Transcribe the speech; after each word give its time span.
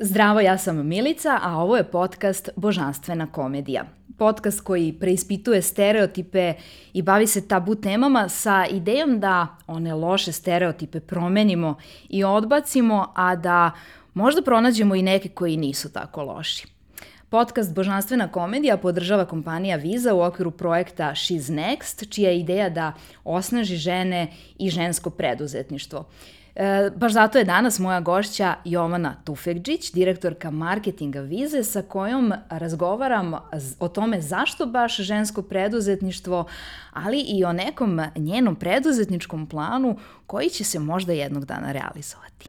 Zdravo, 0.00 0.40
ja 0.40 0.58
sam 0.58 0.86
Milica, 0.86 1.38
a 1.42 1.56
ovo 1.56 1.76
je 1.76 1.84
podcast 1.84 2.48
Božanstvena 2.56 3.26
komedija. 3.26 3.84
Podcast 4.18 4.60
koji 4.60 4.92
preispituje 4.92 5.62
stereotipe 5.62 6.54
i 6.92 7.02
bavi 7.02 7.26
se 7.26 7.48
tabu 7.48 7.74
temama 7.74 8.28
sa 8.28 8.66
idejom 8.70 9.20
da 9.20 9.46
one 9.66 9.94
loše 9.94 10.32
stereotipe 10.32 11.00
promenimo 11.00 11.76
i 12.08 12.24
odbacimo, 12.24 13.12
a 13.14 13.36
da 13.36 13.70
možda 14.14 14.42
pronađemo 14.42 14.94
i 14.94 15.02
neke 15.02 15.28
koji 15.28 15.56
nisu 15.56 15.92
tako 15.92 16.22
loši. 16.22 16.66
Podcast 17.28 17.74
Božanstvena 17.74 18.28
komedija 18.28 18.76
podržava 18.76 19.24
kompanija 19.24 19.76
Viza 19.76 20.14
u 20.14 20.20
okviru 20.20 20.50
projekta 20.50 21.10
She's 21.10 21.52
Next, 21.52 22.10
čija 22.10 22.30
je 22.30 22.38
ideja 22.38 22.68
da 22.68 22.92
osnaži 23.24 23.76
žene 23.76 24.32
i 24.58 24.70
žensko 24.70 25.10
preduzetništvo. 25.10 26.04
E, 26.58 26.90
baš 26.96 27.12
zato 27.12 27.38
je 27.38 27.44
danas 27.44 27.78
moja 27.78 28.00
gošća 28.00 28.54
Jovana 28.64 29.14
Tufekđić, 29.24 29.92
direktorka 29.92 30.50
marketinga 30.50 31.20
Vize, 31.20 31.64
sa 31.64 31.82
kojom 31.82 32.32
razgovaram 32.50 33.32
o 33.80 33.88
tome 33.88 34.20
zašto 34.20 34.66
baš 34.66 34.96
žensko 34.96 35.42
preduzetništvo, 35.42 36.44
ali 36.92 37.20
i 37.20 37.44
o 37.44 37.52
nekom 37.52 38.00
njenom 38.16 38.56
preduzetničkom 38.56 39.46
planu 39.46 39.98
koji 40.26 40.48
će 40.48 40.64
se 40.64 40.78
možda 40.78 41.12
jednog 41.12 41.44
dana 41.44 41.72
realizovati. 41.72 42.48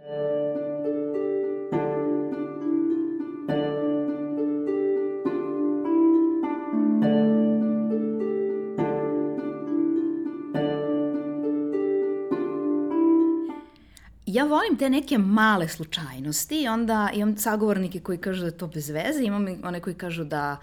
Ja 14.33 14.43
volim 14.45 14.77
te 14.77 14.89
neke 14.89 15.17
male 15.17 15.67
slučajnosti 15.67 16.61
i 16.61 16.67
onda 16.67 17.09
imam 17.13 17.37
sagovornike 17.37 17.99
koji 17.99 18.17
kažu 18.17 18.41
da 18.41 18.47
je 18.47 18.57
to 18.57 18.67
bez 18.67 18.89
veze, 18.89 19.23
imam 19.23 19.45
one 19.63 19.79
koji 19.79 19.95
kažu 19.95 20.23
da 20.23 20.57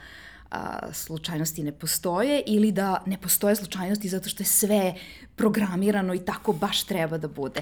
a, 0.51 0.93
slučajnosti 0.93 1.63
ne 1.63 1.73
postoje 1.73 2.43
ili 2.47 2.73
da 2.73 3.03
ne 3.07 3.19
postoje 3.19 3.57
slučajnosti 3.57 4.09
zato 4.09 4.29
što 4.29 4.43
je 4.43 4.47
sve 4.47 4.95
programirano 5.37 6.15
i 6.15 6.19
tako 6.19 6.53
baš 6.53 6.85
treba 6.85 7.19
da 7.19 7.29
bude. 7.29 7.61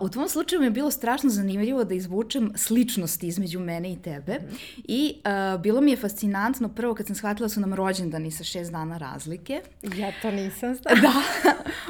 U 0.00 0.08
tvom 0.08 0.28
slučaju 0.28 0.60
mi 0.60 0.66
je 0.66 0.70
bilo 0.70 0.90
strašno 0.90 1.30
zanimljivo 1.30 1.84
da 1.84 1.94
izvučem 1.94 2.52
sličnosti 2.56 3.26
između 3.26 3.60
mene 3.60 3.92
i 3.92 3.96
tebe 3.96 4.34
mm. 4.34 4.54
i 4.84 5.14
uh, 5.16 5.60
bilo 5.60 5.80
mi 5.80 5.90
je 5.90 5.96
fascinantno 5.96 6.68
prvo 6.68 6.94
kad 6.94 7.06
sam 7.06 7.16
shvatila 7.16 7.44
da 7.44 7.48
su 7.48 7.60
nam 7.60 7.74
rođendani 7.74 8.30
sa 8.30 8.44
šest 8.44 8.72
dana 8.72 8.98
razlike. 8.98 9.60
Ja 9.96 10.12
to 10.22 10.30
nisam 10.30 10.74
znala. 10.76 11.00
Da. 11.00 11.12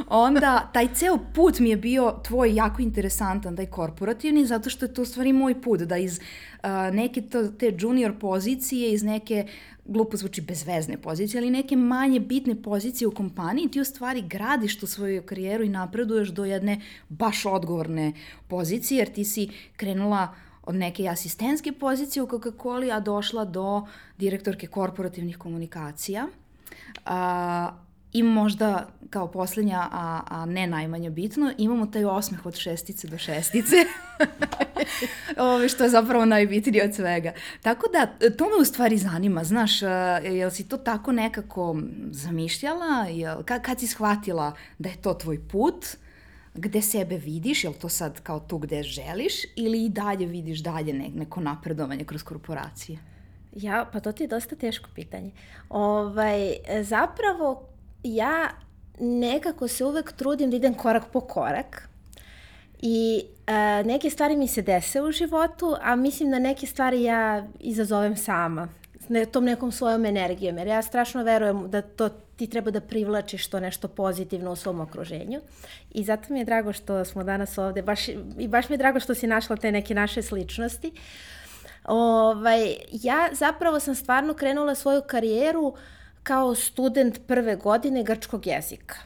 Onda 0.08 0.70
taj 0.72 0.88
ceo 0.94 1.18
put 1.34 1.58
mi 1.58 1.70
je 1.70 1.76
bio 1.76 2.14
tvoj 2.24 2.54
jako 2.54 2.82
interesantan, 2.82 3.56
taj 3.56 3.66
korporativni, 3.66 4.46
zato 4.46 4.70
što 4.70 4.84
je 4.84 4.94
to 4.94 5.02
u 5.02 5.04
stvari 5.04 5.32
moj 5.32 5.62
put, 5.62 5.80
da 5.80 5.96
iz 5.96 6.20
uh, 6.62 6.94
neke 6.94 7.22
to, 7.22 7.48
te 7.48 7.72
junior 7.78 8.18
pozicije, 8.18 8.92
iz 8.92 9.02
neke 9.02 9.46
glupo 9.88 10.16
zvuči 10.16 10.40
bezvezne 10.40 10.98
pozicije, 11.02 11.40
ali 11.40 11.50
neke 11.50 11.76
manje 11.76 12.20
bitne 12.20 12.62
pozicije 12.62 13.08
u 13.08 13.14
kompaniji, 13.14 13.68
ti 13.68 13.80
u 13.80 13.84
stvari 13.84 14.22
gradiš 14.22 14.78
tu 14.78 14.86
svoju 14.86 15.22
karijeru 15.22 15.64
i 15.64 15.68
napreduješ 15.68 16.28
do 16.28 16.44
jedne 16.44 16.80
baš 17.08 17.46
odgovorne 17.46 18.12
pozicije, 18.48 18.98
jer 18.98 19.12
ti 19.12 19.24
si 19.24 19.48
krenula 19.76 20.34
od 20.62 20.74
neke 20.74 21.08
asistentske 21.08 21.72
pozicije 21.72 22.22
u 22.22 22.26
Coca-Coli, 22.26 22.96
a 22.96 23.00
došla 23.00 23.44
do 23.44 23.86
direktorke 24.18 24.66
korporativnih 24.66 25.38
komunikacija. 25.38 26.26
A, 27.04 27.70
I 28.12 28.22
možda 28.22 28.88
kao 29.10 29.30
poslednja, 29.30 29.88
a, 29.92 30.20
a 30.28 30.46
ne 30.46 30.66
najmanje 30.66 31.10
bitno, 31.10 31.52
imamo 31.58 31.86
taj 31.86 32.04
osmeh 32.04 32.46
od 32.46 32.56
šestice 32.56 33.08
do 33.08 33.18
šestice, 33.18 33.76
Ove, 35.36 35.68
što 35.68 35.84
je 35.84 35.90
zapravo 35.90 36.24
najbitnije 36.24 36.84
od 36.84 36.94
svega. 36.94 37.32
Tako 37.62 37.86
da, 37.92 38.28
to 38.30 38.44
me 38.44 38.56
u 38.60 38.64
stvari 38.64 38.98
zanima, 38.98 39.44
znaš, 39.44 39.82
jel 40.22 40.50
si 40.50 40.68
to 40.68 40.76
tako 40.76 41.12
nekako 41.12 41.76
zamišljala, 42.10 43.06
jel, 43.10 43.42
kad, 43.42 43.62
kad 43.62 43.80
si 43.80 43.86
shvatila 43.86 44.52
da 44.78 44.88
je 44.88 44.96
to 44.96 45.14
tvoj 45.14 45.48
put, 45.48 45.86
gde 46.54 46.82
sebe 46.82 47.16
vidiš, 47.16 47.64
jel 47.64 47.72
to 47.72 47.88
sad 47.88 48.20
kao 48.20 48.40
tu 48.40 48.58
gde 48.58 48.82
želiš 48.82 49.34
ili 49.56 49.84
i 49.84 49.88
dalje 49.88 50.26
vidiš 50.26 50.58
dalje 50.58 50.92
ne, 50.92 51.08
neko 51.08 51.40
napredovanje 51.40 52.04
kroz 52.04 52.22
korporacije? 52.22 52.98
Ja, 53.56 53.88
pa 53.92 54.00
to 54.00 54.12
ti 54.12 54.22
je 54.22 54.28
dosta 54.28 54.56
teško 54.56 54.88
pitanje. 54.94 55.30
Ovaj, 55.68 56.56
zapravo, 56.82 57.67
ja 58.02 58.48
nekako 59.00 59.68
se 59.68 59.84
uvek 59.84 60.12
trudim 60.12 60.50
da 60.50 60.56
idem 60.56 60.74
korak 60.74 61.04
po 61.12 61.20
korak 61.20 61.88
i 62.82 63.24
e, 63.46 63.52
neke 63.84 64.10
stvari 64.10 64.36
mi 64.36 64.48
se 64.48 64.62
dese 64.62 65.02
u 65.02 65.12
životu, 65.12 65.76
a 65.82 65.96
mislim 65.96 66.30
da 66.30 66.38
neke 66.38 66.66
stvari 66.66 67.02
ja 67.02 67.46
izazovem 67.60 68.16
sama 68.16 68.68
ne, 69.08 69.26
tom 69.26 69.44
nekom 69.44 69.72
svojom 69.72 70.04
energijom, 70.04 70.58
jer 70.58 70.66
ja 70.66 70.82
strašno 70.82 71.22
verujem 71.22 71.70
da 71.70 71.82
to 71.82 72.08
ti 72.08 72.46
treba 72.46 72.70
da 72.70 72.80
privlačiš 72.80 73.46
to 73.46 73.60
nešto 73.60 73.88
pozitivno 73.88 74.52
u 74.52 74.56
svom 74.56 74.80
okruženju. 74.80 75.40
I 75.90 76.04
zato 76.04 76.32
mi 76.32 76.38
je 76.38 76.44
drago 76.44 76.72
što 76.72 77.04
smo 77.04 77.24
danas 77.24 77.58
ovde, 77.58 77.82
baš, 77.82 78.08
i 78.38 78.48
baš 78.48 78.68
mi 78.68 78.74
je 78.74 78.78
drago 78.78 79.00
što 79.00 79.14
si 79.14 79.26
našla 79.26 79.56
te 79.56 79.72
neke 79.72 79.94
naše 79.94 80.22
sličnosti. 80.22 80.92
Ovaj, 81.84 82.74
ja 82.92 83.28
zapravo 83.32 83.80
sam 83.80 83.94
stvarno 83.94 84.34
krenula 84.34 84.74
svoju 84.74 85.02
karijeru 85.06 85.62
uh, 85.62 85.78
kao 86.28 86.54
student 86.54 87.20
prve 87.26 87.56
godine 87.56 88.02
grčkog 88.02 88.46
jezika. 88.46 88.96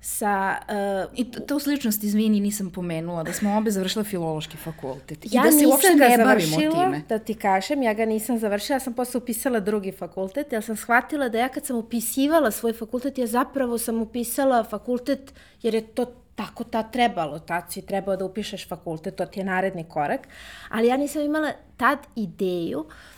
Sa, 0.00 0.56
uh, 0.68 1.18
I 1.18 1.24
to, 1.30 1.40
to 1.40 1.58
sličnost, 1.58 2.04
izvini, 2.04 2.40
nisam 2.40 2.70
pomenula, 2.70 3.22
da 3.22 3.32
smo 3.32 3.56
obe 3.58 3.70
završile 3.70 4.04
filološki 4.04 4.56
fakultet. 4.56 5.24
I 5.24 5.28
ja 5.32 5.42
da 5.42 5.52
se 5.52 5.66
uopšte 5.66 5.94
ne 5.94 6.24
bavimo 6.24 6.56
time. 6.56 7.02
da 7.08 7.18
ti 7.18 7.34
kažem, 7.34 7.82
ja 7.82 7.94
ga 7.94 8.06
nisam 8.06 8.38
završila, 8.38 8.76
ja 8.76 8.80
sam 8.80 8.94
posle 8.94 9.18
upisala 9.18 9.60
drugi 9.60 9.92
fakultet, 9.92 10.52
ja 10.52 10.62
sam 10.62 10.76
shvatila 10.76 11.28
da 11.28 11.38
ja 11.38 11.48
kad 11.48 11.66
sam 11.66 11.76
upisivala 11.76 12.50
svoj 12.50 12.72
fakultet, 12.72 13.18
ja 13.18 13.26
zapravo 13.26 13.78
sam 13.78 14.02
upisala 14.02 14.64
fakultet 14.64 15.34
jer 15.62 15.74
je 15.74 15.86
to 15.86 16.06
tako 16.34 16.64
ta 16.64 16.82
trebalo, 16.82 17.38
tad 17.38 17.72
si 17.72 17.82
trebao 17.86 18.16
da 18.16 18.24
upišeš 18.24 18.68
fakultet, 18.68 19.16
to 19.16 19.26
ti 19.26 19.40
je 19.40 19.44
naredni 19.44 19.84
korak, 19.88 20.28
ali 20.68 20.88
ja 20.88 20.96
nisam 20.96 21.22
imala 21.22 21.52
tad 21.76 21.98
ideju 22.16 22.80
uh, 22.80 23.17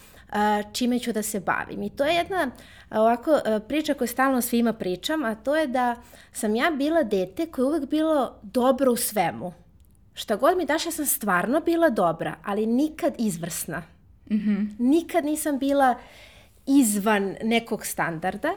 čime 0.73 0.99
ću 0.99 1.13
da 1.13 1.23
se 1.23 1.41
bavim. 1.41 1.83
I 1.83 1.91
to 1.91 2.05
je 2.05 2.15
jedna 2.15 2.51
ovako 2.91 3.41
priča 3.69 3.95
koju 3.95 4.09
stalno 4.09 4.41
svima 4.41 4.73
pričam, 4.73 5.25
a 5.25 5.35
to 5.35 5.57
je 5.57 5.67
da 5.67 5.97
sam 6.33 6.57
ja 6.57 6.71
bila 6.71 7.03
dete 7.03 7.47
koje 7.47 7.63
je 7.63 7.67
uvek 7.67 7.91
bilo 7.91 8.35
dobro 8.43 8.93
u 8.93 8.97
svemu. 8.97 9.53
Šta 10.15 10.37
god 10.37 10.57
mi 10.57 10.67
daš, 10.67 10.87
ja 10.87 10.93
sam 10.93 11.07
stvarno 11.07 11.61
bila 11.61 11.91
dobra, 11.91 12.35
ali 12.45 12.67
nikad 12.67 13.15
izvrsna. 13.19 13.83
Mm 14.31 14.37
-hmm. 14.37 14.69
Nikad 14.79 15.25
nisam 15.25 15.59
bila 15.59 15.95
izvan 16.67 17.37
nekog 17.43 17.87
standarda 17.87 18.53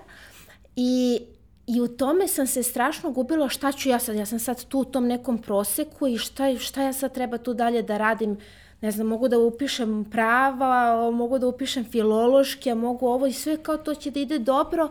i 0.76 1.22
I 1.68 1.82
u 1.82 1.88
tome 1.88 2.28
sam 2.28 2.48
se 2.48 2.64
strašno 2.64 3.12
gubila 3.12 3.50
šta 3.50 3.72
ću 3.72 3.90
ja 3.90 4.00
sad, 4.00 4.16
ja 4.16 4.26
sam 4.26 4.40
sad 4.40 4.66
tu 4.66 4.80
u 4.80 4.86
tom 4.86 5.08
nekom 5.08 5.38
proseku 5.38 6.08
i 6.08 6.18
šta, 6.18 6.58
šta 6.60 6.84
ja 6.84 6.94
sad 6.94 7.14
treba 7.14 7.38
tu 7.38 7.54
dalje 7.54 7.82
da 7.82 7.98
radim 7.98 8.38
ne 8.84 8.92
znam, 8.92 9.08
mogu 9.08 9.28
da 9.28 9.38
upišem 9.40 10.06
prava, 10.12 11.12
mogu 11.12 11.40
da 11.40 11.48
upišem 11.48 11.86
filološki, 11.86 12.72
a 12.72 12.76
mogu 12.76 13.08
ovo 13.08 13.28
i 13.28 13.34
sve 13.34 13.58
kao 13.64 13.78
to 13.78 13.96
će 13.96 14.12
da 14.12 14.20
ide 14.20 14.40
dobro, 14.40 14.90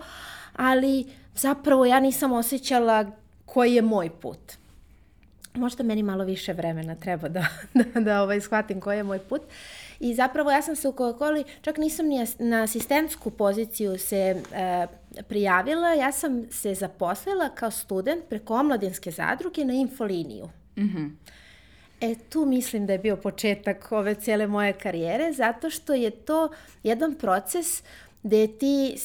ali 0.56 1.06
zapravo 1.34 1.84
ja 1.86 2.00
nisam 2.00 2.32
osjećala 2.32 3.10
koji 3.44 3.74
je 3.74 3.82
moj 3.82 4.10
put. 4.10 4.52
Možda 5.54 5.84
meni 5.84 6.02
malo 6.02 6.24
više 6.24 6.52
vremena 6.52 6.94
treba 6.94 7.28
da, 7.28 7.46
da, 7.74 8.00
da 8.00 8.22
ovaj, 8.22 8.40
shvatim 8.40 8.80
koji 8.80 8.96
je 8.96 9.02
moj 9.02 9.18
put. 9.18 9.42
I 10.00 10.14
zapravo 10.14 10.50
ja 10.50 10.62
sam 10.62 10.76
se 10.76 10.88
u 10.88 10.92
Coca-Coli, 10.92 11.44
čak 11.62 11.76
nisam 11.76 12.06
ni 12.06 12.26
na 12.38 12.62
asistentsku 12.62 13.30
poziciju 13.30 13.98
se 13.98 14.42
e, 14.52 14.86
prijavila, 15.28 15.88
ja 15.88 16.12
sam 16.12 16.46
se 16.50 16.74
zaposlila 16.74 17.48
kao 17.48 17.70
student 17.70 18.24
preko 18.28 18.54
omladinske 18.54 19.10
zadruge 19.10 19.64
na 19.64 19.72
infoliniju. 19.72 20.48
Mhm. 20.76 20.98
Mm 20.98 21.18
E, 22.02 22.14
tu 22.28 22.46
mislim 22.46 22.86
da 22.86 22.92
je 22.92 22.98
bio 22.98 23.16
početak 23.16 23.92
ove 23.92 24.14
cijele 24.14 24.46
moje 24.46 24.72
karijere, 24.72 25.32
zato 25.32 25.70
što 25.70 25.94
je 25.94 26.10
to 26.10 26.48
jedan 26.82 27.14
proces 27.14 27.82
gde 28.22 28.46
ti 28.46 28.96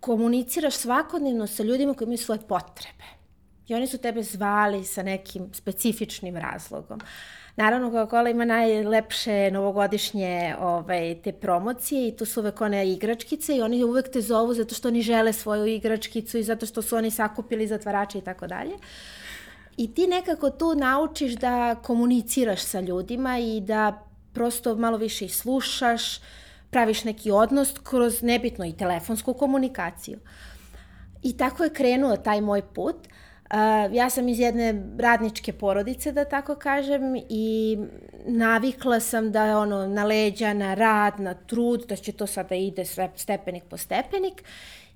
komuniciraš 0.00 0.74
svakodnevno 0.74 1.46
sa 1.46 1.62
ljudima 1.62 1.94
koji 1.94 2.06
imaju 2.06 2.18
svoje 2.18 2.40
potrebe. 2.48 3.04
I 3.68 3.74
oni 3.74 3.86
su 3.86 3.98
tebe 3.98 4.22
zvali 4.22 4.84
sa 4.84 5.02
nekim 5.02 5.48
specifičnim 5.52 6.36
razlogom. 6.36 7.00
Naravno, 7.56 7.90
Coca-Cola 7.90 8.30
ima 8.30 8.44
najlepše 8.44 9.50
novogodišnje 9.50 10.54
ovaj, 10.60 11.16
te 11.24 11.32
promocije 11.32 12.08
i 12.08 12.16
tu 12.16 12.24
su 12.24 12.40
uvek 12.40 12.60
one 12.60 12.92
igračkice 12.92 13.56
i 13.56 13.62
oni 13.62 13.84
uvek 13.84 14.12
te 14.12 14.20
zovu 14.20 14.54
zato 14.54 14.74
što 14.74 14.88
oni 14.88 15.02
žele 15.02 15.32
svoju 15.32 15.66
igračkicu 15.66 16.38
i 16.38 16.42
zato 16.42 16.66
što 16.66 16.82
su 16.82 16.96
oni 16.96 17.10
sakupili 17.10 17.66
zatvarače 17.66 18.18
i 18.18 18.20
tako 18.22 18.46
dalje. 18.46 18.72
I 19.80 19.94
ti 19.94 20.06
nekako 20.06 20.50
tu 20.50 20.74
naučiš 20.74 21.32
da 21.32 21.74
komuniciraš 21.74 22.62
sa 22.62 22.80
ljudima 22.80 23.38
i 23.38 23.60
da 23.60 24.04
prosto 24.32 24.74
malo 24.74 24.96
više 24.96 25.24
i 25.24 25.28
slušaš, 25.28 26.20
praviš 26.70 27.04
neki 27.04 27.30
odnos 27.30 27.74
kroz 27.82 28.22
nebitno 28.22 28.64
i 28.66 28.76
telefonsku 28.76 29.34
komunikaciju. 29.34 30.18
I 31.22 31.36
tako 31.36 31.64
je 31.64 31.72
krenuo 31.72 32.16
taj 32.16 32.40
moj 32.40 32.62
put. 32.62 32.96
Uh, 32.96 33.94
ja 33.94 34.10
sam 34.10 34.28
iz 34.28 34.38
jedne 34.38 34.86
radničke 34.98 35.52
porodice, 35.52 36.12
da 36.12 36.24
tako 36.24 36.54
kažem, 36.54 37.16
i 37.28 37.78
navikla 38.26 39.00
sam 39.00 39.32
da 39.32 39.44
je 39.44 39.56
ono 39.56 39.86
na 39.86 40.04
leđa, 40.04 40.52
na 40.52 40.74
rad, 40.74 41.20
na 41.20 41.34
trud, 41.34 41.84
da 41.88 41.96
će 41.96 42.12
to 42.12 42.26
sada 42.26 42.54
ide 42.54 42.84
sve 42.84 43.10
stepenik 43.16 43.64
po 43.64 43.76
stepenik. 43.76 44.44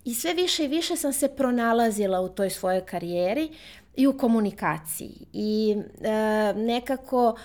I 0.04 0.14
sve 0.14 0.34
više 0.34 0.64
i 0.64 0.68
više 0.68 0.96
sam 0.96 1.12
se 1.12 1.28
pronalazila 1.28 2.20
u 2.20 2.28
toj 2.28 2.50
svojoj 2.50 2.80
karijeri 2.80 3.50
i 3.96 4.06
u 4.06 4.18
komunikaciji. 4.18 5.26
I 5.32 5.76
uh, 5.76 6.56
nekako 6.56 7.36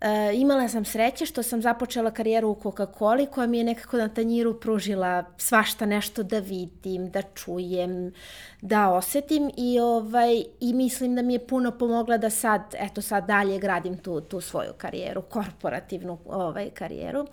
E, 0.00 0.32
imala 0.34 0.68
sam 0.68 0.84
sreće 0.84 1.26
što 1.26 1.42
sam 1.42 1.62
započela 1.62 2.10
karijeru 2.10 2.48
u 2.48 2.54
Coca-Coli 2.54 3.26
koja 3.30 3.46
mi 3.46 3.58
je 3.58 3.64
nekako 3.64 3.96
na 3.96 4.08
tanjiru 4.08 4.60
pružila 4.60 5.24
svašta 5.36 5.86
nešto 5.86 6.22
da 6.22 6.38
vidim, 6.38 7.10
da 7.10 7.22
čujem, 7.22 8.12
da 8.60 8.92
osetim 8.92 9.50
i, 9.56 9.80
ovaj, 9.80 10.44
i 10.60 10.72
mislim 10.72 11.14
da 11.14 11.22
mi 11.22 11.32
je 11.32 11.46
puno 11.46 11.70
pomogla 11.70 12.18
da 12.18 12.30
sad, 12.30 12.74
eto 12.78 13.02
sad 13.02 13.26
dalje 13.26 13.58
gradim 13.58 13.98
tu, 13.98 14.20
tu 14.20 14.40
svoju 14.40 14.72
karijeru, 14.78 15.22
korporativnu 15.22 16.18
ovaj, 16.26 16.70
karijeru. 16.70 17.26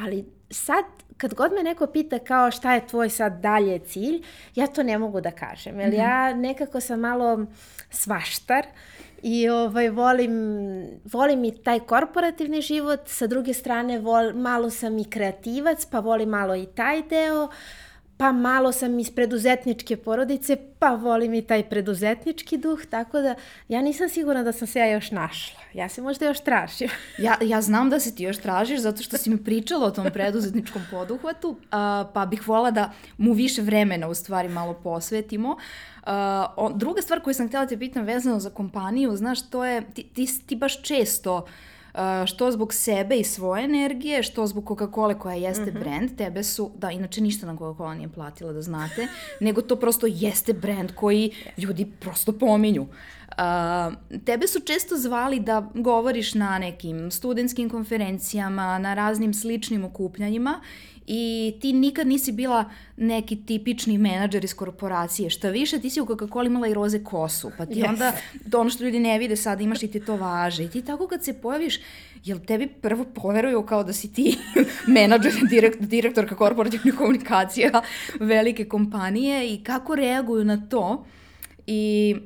Ali 0.00 0.24
sad 0.50 0.84
kad 1.16 1.34
god 1.34 1.52
me 1.52 1.62
neko 1.62 1.86
pita 1.86 2.18
kao 2.18 2.50
šta 2.50 2.74
je 2.74 2.86
tvoj 2.86 3.10
sad 3.10 3.40
dalje 3.40 3.78
cilj, 3.78 4.22
ja 4.54 4.66
to 4.66 4.82
ne 4.82 4.98
mogu 4.98 5.20
da 5.20 5.30
kažem. 5.30 5.80
Jer 5.80 5.88
mm 5.88 5.92
-hmm. 5.92 5.98
ja 5.98 6.34
nekako 6.34 6.80
sam 6.80 7.00
malo 7.00 7.46
svaštar 7.90 8.66
I 9.22 9.48
ovaj, 9.48 9.88
volim, 9.90 10.32
volim 11.12 11.44
i 11.44 11.50
taj 11.62 11.80
korporativni 11.80 12.60
život, 12.60 13.00
sa 13.06 13.26
druge 13.26 13.54
strane 13.54 13.98
vol, 13.98 14.32
malo 14.32 14.70
sam 14.70 14.98
i 14.98 15.04
kreativac, 15.04 15.84
pa 15.86 16.00
volim 16.00 16.28
malo 16.28 16.56
i 16.56 16.66
taj 16.66 17.02
deo, 17.02 17.48
pa 18.20 18.32
malo 18.32 18.72
sam 18.72 18.98
iz 18.98 19.10
preduzetničke 19.10 19.96
porodice, 19.96 20.56
pa 20.78 20.90
volim 20.94 21.34
i 21.34 21.42
taj 21.42 21.62
preduzetnički 21.68 22.58
duh, 22.58 22.80
tako 22.90 23.20
da 23.20 23.34
ja 23.68 23.82
nisam 23.82 24.08
sigurna 24.08 24.42
da 24.42 24.52
sam 24.52 24.68
se 24.68 24.78
ja 24.78 24.86
još 24.86 25.10
našla. 25.10 25.60
Ja 25.74 25.88
se 25.88 26.02
možda 26.02 26.26
još 26.26 26.40
tražim. 26.40 26.88
ja, 27.26 27.36
ja 27.42 27.60
znam 27.60 27.90
da 27.90 28.00
se 28.00 28.14
ti 28.14 28.22
još 28.22 28.38
tražiš 28.38 28.80
zato 28.80 29.02
što 29.02 29.16
si 29.16 29.30
mi 29.30 29.44
pričala 29.44 29.86
o 29.86 29.90
tom 29.90 30.06
preduzetničkom 30.12 30.82
poduhvatu, 30.90 31.56
a, 31.70 32.04
pa 32.14 32.26
bih 32.26 32.48
volila 32.48 32.70
da 32.70 32.92
mu 33.18 33.32
više 33.32 33.62
vremena 33.62 34.08
u 34.08 34.14
stvari 34.14 34.48
malo 34.48 34.74
posvetimo. 34.74 35.56
Uh, 36.06 36.76
druga 36.76 37.02
stvar 37.02 37.20
koju 37.20 37.34
sam 37.34 37.48
htjela 37.48 37.66
te 37.66 37.78
pitam 37.78 38.04
vezano 38.04 38.40
za 38.40 38.50
kompaniju, 38.50 39.16
znaš, 39.16 39.50
to 39.50 39.64
je, 39.64 39.82
ti, 39.94 40.02
ti, 40.02 40.46
ti 40.46 40.56
baš 40.56 40.82
često 40.82 41.36
uh, 41.36 41.50
što 42.26 42.50
zbog 42.50 42.74
sebe 42.74 43.16
i 43.16 43.24
svoje 43.24 43.64
energije, 43.64 44.22
što 44.22 44.46
zbog 44.46 44.64
Coca-Cola 44.64 45.18
koja 45.18 45.34
jeste 45.34 45.64
mm 45.64 45.74
-hmm. 45.74 45.80
brand, 45.80 46.16
tebe 46.16 46.42
su, 46.42 46.70
da, 46.76 46.90
inače 46.90 47.20
ništa 47.20 47.46
na 47.46 47.56
Coca-Cola 47.56 47.94
nije 47.94 48.08
platila 48.08 48.52
da 48.52 48.62
znate, 48.62 49.06
nego 49.40 49.62
to 49.62 49.76
prosto 49.76 50.06
jeste 50.06 50.52
brand 50.52 50.92
koji 50.94 51.30
ljudi 51.56 51.92
prosto 52.00 52.32
pominju. 52.32 52.82
Uh, 52.82 53.94
tebe 54.24 54.46
su 54.46 54.60
često 54.60 54.96
zvali 54.96 55.40
da 55.40 55.70
govoriš 55.74 56.34
na 56.34 56.58
nekim 56.58 57.10
studentskim 57.10 57.70
konferencijama, 57.70 58.78
na 58.78 58.94
raznim 58.94 59.34
sličnim 59.34 59.84
okupljanjima 59.84 60.60
i 61.12 61.54
ti 61.60 61.72
nikad 61.72 62.06
nisi 62.06 62.32
bila 62.32 62.70
neki 62.96 63.36
tipični 63.46 63.98
menadžer 63.98 64.44
iz 64.44 64.54
korporacije. 64.54 65.30
Šta 65.30 65.48
više, 65.50 65.80
ti 65.80 65.90
si 65.90 66.00
u 66.00 66.06
Coca-Cola 66.06 66.46
imala 66.46 66.68
i 66.68 66.74
roze 66.74 67.04
kosu, 67.04 67.50
pa 67.58 67.66
ti 67.66 67.74
yes. 67.74 67.88
onda, 67.88 68.12
to 68.50 68.60
ono 68.60 68.70
što 68.70 68.84
ljudi 68.84 68.98
ne 68.98 69.18
vide 69.18 69.36
sad, 69.36 69.60
imaš 69.60 69.82
i 69.82 69.88
ti 69.88 70.00
to 70.00 70.16
važe. 70.16 70.64
I 70.64 70.68
ti 70.68 70.82
tako 70.82 71.06
kad 71.06 71.24
se 71.24 71.32
pojaviš, 71.32 71.80
jel 72.24 72.38
tebi 72.38 72.66
prvo 72.66 73.04
poveruju 73.04 73.62
kao 73.62 73.84
da 73.84 73.92
si 73.92 74.12
ti 74.12 74.38
menadžer, 74.96 75.32
direkt, 75.50 75.80
direktorka 75.80 76.36
korporativnih 76.36 76.94
komunikacija 76.94 77.82
velike 78.20 78.64
kompanije 78.64 79.54
i 79.54 79.64
kako 79.64 79.94
reaguju 79.94 80.44
na 80.44 80.68
to 80.68 81.04
I 81.66 82.16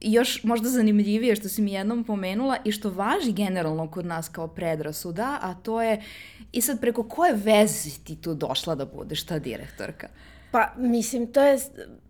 još 0.00 0.44
možda 0.44 0.68
zanimljivije 0.68 1.36
što 1.36 1.48
si 1.48 1.62
mi 1.62 1.72
jednom 1.72 2.04
pomenula 2.04 2.56
i 2.64 2.72
što 2.72 2.90
važi 2.90 3.32
generalno 3.32 3.90
kod 3.90 4.06
nas 4.06 4.28
kao 4.28 4.48
predrasuda, 4.48 5.38
a 5.42 5.54
to 5.54 5.82
je 5.82 6.02
i 6.52 6.60
sad 6.60 6.80
preko 6.80 7.02
koje 7.02 7.32
veze 7.32 7.90
ti 8.04 8.16
tu 8.16 8.34
došla 8.34 8.74
da 8.74 8.84
budeš 8.84 9.24
ta 9.24 9.38
direktorka? 9.38 10.08
Pa, 10.50 10.72
mislim, 10.76 11.32
to 11.32 11.42
je, 11.42 11.58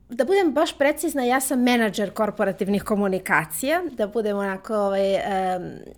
da 0.08 0.24
budem 0.24 0.52
baš 0.52 0.78
precizna, 0.78 1.24
ja 1.24 1.40
sam 1.40 1.62
menadžer 1.62 2.10
korporativnih 2.10 2.82
komunikacija, 2.82 3.82
da 3.92 4.06
budem 4.06 4.36
onako, 4.36 4.74
ovaj, 4.74 5.18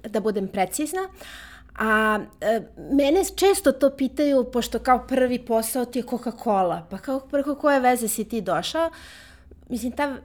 da 0.08 0.20
budem 0.20 0.48
precizna. 0.48 1.08
A 1.78 2.20
mene 2.92 3.24
često 3.36 3.72
to 3.72 3.90
pitaju, 3.96 4.44
pošto 4.52 4.78
kao 4.78 5.06
prvi 5.06 5.38
posao 5.38 5.84
ti 5.84 5.98
je 5.98 6.02
Coca-Cola, 6.02 6.82
pa 6.90 6.98
kao 6.98 7.20
preko 7.20 7.54
koje 7.54 7.80
veze 7.80 8.08
si 8.08 8.24
ti 8.24 8.40
došao? 8.40 8.90
Mislim, 9.68 9.92
ta 9.92 10.16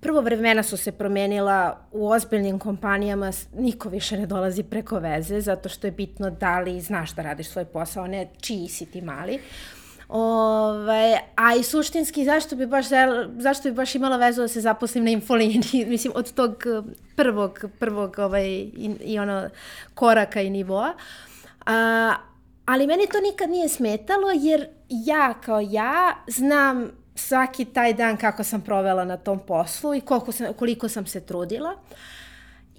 prvo 0.00 0.20
vremena 0.20 0.62
su 0.62 0.76
se 0.76 0.92
promenila 0.92 1.88
u 1.92 2.10
ozbiljnim 2.10 2.58
kompanijama, 2.58 3.32
niko 3.54 3.88
više 3.88 4.18
ne 4.18 4.26
dolazi 4.26 4.62
preko 4.62 4.98
veze, 4.98 5.40
zato 5.40 5.68
što 5.68 5.86
je 5.86 5.90
bitno 5.90 6.30
da 6.30 6.60
li 6.60 6.80
znaš 6.80 7.14
da 7.14 7.22
radiš 7.22 7.48
svoj 7.48 7.64
posao, 7.64 8.06
ne 8.06 8.28
čiji 8.40 8.68
si 8.68 8.86
ti 8.86 9.00
mali. 9.00 9.40
Ove, 10.08 10.80
ovaj, 10.82 11.12
a 11.36 11.54
i 11.54 11.62
suštinski, 11.62 12.24
zašto 12.24 12.56
bi 12.56 12.66
baš, 12.66 12.86
zašto 13.38 13.68
bi 13.68 13.74
baš 13.74 13.94
imala 13.94 14.16
vezu 14.16 14.40
da 14.40 14.48
se 14.48 14.60
zaposlim 14.60 15.04
na 15.04 15.10
infoliniji, 15.10 15.86
mislim, 15.88 16.12
od 16.16 16.32
tog 16.32 16.64
prvog, 17.16 17.64
prvog 17.78 18.18
ovaj, 18.18 18.48
i, 18.48 18.96
i 19.04 19.18
ono, 19.18 19.48
koraka 19.94 20.40
i 20.40 20.50
nivoa. 20.50 20.92
A, 21.66 22.14
ali 22.66 22.86
meni 22.86 23.06
to 23.06 23.20
nikad 23.20 23.50
nije 23.50 23.68
smetalo, 23.68 24.30
jer 24.34 24.68
ja 24.88 25.34
kao 25.34 25.60
ja 25.60 26.16
znam 26.26 26.99
svaki 27.20 27.64
taj 27.64 27.94
dan 27.94 28.16
kako 28.16 28.44
sam 28.44 28.60
provela 28.60 29.04
na 29.04 29.16
tom 29.16 29.38
poslu 29.38 29.94
i 29.94 30.00
koliko 30.00 30.32
sam, 30.32 30.54
koliko 30.54 30.88
sam 30.88 31.06
se 31.06 31.20
trudila. 31.20 31.76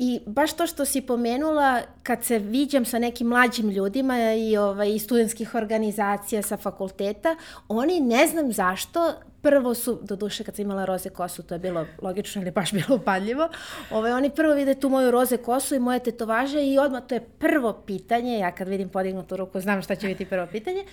I 0.04 0.20
baš 0.26 0.54
to 0.54 0.68
što 0.68 0.86
si 0.86 1.02
pomenula, 1.02 1.82
kad 2.04 2.24
se 2.24 2.40
viđam 2.40 2.86
sa 2.86 3.00
nekim 3.00 3.28
mlađim 3.28 3.70
ljudima 3.70 4.34
i, 4.34 4.58
ovaj, 4.58 4.96
i 4.96 5.00
studentskih 5.00 5.56
organizacija 5.56 6.42
sa 6.42 6.58
fakulteta, 6.58 7.36
oni 7.68 8.00
ne 8.00 8.28
znam 8.28 8.52
zašto, 8.52 9.14
prvo 9.42 9.74
su, 9.74 10.00
do 10.02 10.16
duše 10.16 10.44
kad 10.44 10.56
sam 10.56 10.66
imala 10.66 10.86
roze 10.86 11.10
kosu, 11.10 11.44
to 11.44 11.56
je 11.56 11.60
bilo 11.60 11.86
logično 12.02 12.42
ili 12.42 12.52
baš 12.52 12.72
bilo 12.72 12.96
upadljivo, 12.96 13.50
ovaj, 13.92 14.12
oni 14.12 14.30
prvo 14.30 14.54
vide 14.54 14.76
tu 14.76 14.90
moju 14.90 15.12
roze 15.12 15.38
kosu 15.38 15.76
i 15.76 15.80
moje 15.80 16.00
tetovaže 16.00 16.64
i 16.64 16.80
odmah 16.80 17.04
to 17.08 17.16
je 17.16 17.28
prvo 17.40 17.74
pitanje, 17.74 18.40
ja 18.40 18.52
kad 18.52 18.68
vidim 18.68 18.90
podignutu 18.90 19.38
ruku 19.38 19.60
znam 19.60 19.82
šta 19.82 19.96
će 19.96 20.08
biti 20.08 20.26
prvo 20.26 20.48
pitanje, 20.52 20.86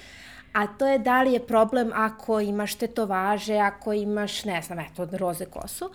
a 0.53 0.67
to 0.67 0.87
je 0.87 0.99
da 0.99 1.23
li 1.23 1.33
je 1.33 1.47
problem 1.47 1.91
ako 1.95 2.41
imaš 2.41 2.75
tetovaže, 2.75 3.57
ako 3.57 3.93
imaš, 3.93 4.45
ne 4.45 4.63
znam, 4.63 4.79
eto, 4.79 5.09
roze 5.13 5.45
kosu. 5.45 5.91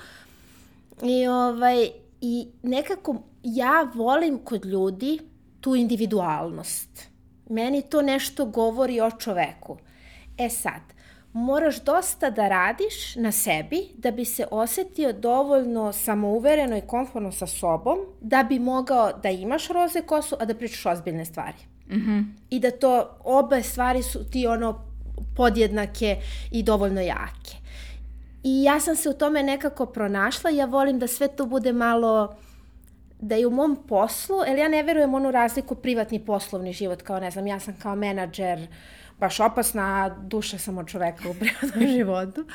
I, 1.02 1.28
ovaj, 1.28 1.90
I 2.22 2.48
nekako 2.64 3.16
ja 3.44 3.92
volim 3.96 4.40
kod 4.44 4.66
ljudi 4.66 5.20
tu 5.62 5.76
individualnost. 5.76 7.08
Meni 7.50 7.82
to 7.82 8.02
nešto 8.02 8.46
govori 8.46 9.02
o 9.02 9.12
čoveku. 9.12 9.78
E 10.38 10.50
sad, 10.50 10.82
moraš 11.34 11.84
dosta 11.84 12.30
da 12.30 12.48
radiš 12.48 13.16
na 13.16 13.32
sebi 13.32 13.90
da 13.98 14.12
bi 14.12 14.26
se 14.26 14.48
osetio 14.52 15.14
dovoljno 15.14 15.92
samouvereno 15.92 16.78
i 16.78 16.88
konforno 16.88 17.32
sa 17.32 17.48
sobom 17.48 18.00
da 18.22 18.44
bi 18.44 18.60
mogao 18.60 19.12
da 19.14 19.30
imaš 19.30 19.68
roze 19.68 20.02
kosu, 20.02 20.36
a 20.40 20.46
da 20.46 20.56
pričaš 20.56 20.86
ozbiljne 20.86 21.26
stvari. 21.26 21.73
Mm 21.94 22.00
-hmm. 22.00 22.26
I 22.50 22.60
da 22.60 22.72
to, 22.72 23.18
obe 23.24 23.64
stvari 23.64 24.04
su 24.04 24.30
ti 24.30 24.48
ono 24.48 24.80
podjednake 25.36 26.18
i 26.52 26.64
dovoljno 26.64 27.02
jake. 27.02 27.58
I 28.44 28.64
ja 28.64 28.80
sam 28.80 28.96
se 28.96 29.10
u 29.10 29.14
tome 29.14 29.44
nekako 29.44 29.86
pronašla, 29.86 30.50
ja 30.50 30.66
volim 30.66 31.00
da 31.00 31.08
sve 31.08 31.28
to 31.28 31.46
bude 31.46 31.74
malo 31.74 32.36
da 33.20 33.36
je 33.36 33.48
u 33.48 33.52
mom 33.52 33.78
poslu, 33.88 34.36
jer 34.48 34.58
ja 34.58 34.68
ne 34.68 34.84
verujem 34.84 35.14
onu 35.14 35.32
razliku 35.32 35.76
privatni 35.76 36.26
poslovni 36.26 36.74
život, 36.74 37.02
kao 37.02 37.20
ne 37.20 37.32
znam, 37.32 37.48
ja 37.48 37.60
sam 37.60 37.76
kao 37.82 37.96
menadžer 37.96 38.68
baš 39.20 39.40
opasna, 39.40 40.10
duša 40.10 40.58
sam 40.58 40.78
od 40.78 40.88
čoveka 40.88 41.30
u 41.30 41.34
privatnom 41.40 41.88
životu. 41.88 42.46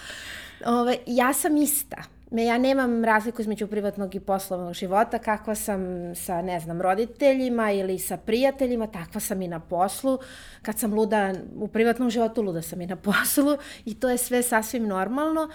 Ove, 0.66 0.96
ja 1.06 1.32
sam 1.32 1.56
ista. 1.56 1.96
Me, 2.30 2.44
ja 2.44 2.58
nemam 2.58 3.04
razliku 3.04 3.42
između 3.42 3.66
privatnog 3.66 4.14
i 4.14 4.20
poslovnog 4.20 4.74
života, 4.74 5.18
kakva 5.18 5.54
sam 5.54 5.80
sa, 6.14 6.42
ne 6.42 6.60
znam, 6.60 6.82
roditeljima 6.82 7.72
ili 7.72 7.98
sa 7.98 8.16
prijateljima, 8.16 8.86
takva 8.86 9.20
sam 9.20 9.42
i 9.42 9.48
na 9.48 9.60
poslu. 9.60 10.18
Kad 10.62 10.78
sam 10.78 10.94
luda 10.94 11.34
u 11.56 11.68
privatnom 11.68 12.10
životu, 12.10 12.42
luda 12.42 12.62
sam 12.62 12.80
i 12.80 12.86
na 12.86 12.96
poslu 13.10 13.56
i 13.84 13.94
to 13.94 14.10
je 14.10 14.18
sve 14.18 14.42
sasvim 14.42 14.86
normalno. 14.86 15.48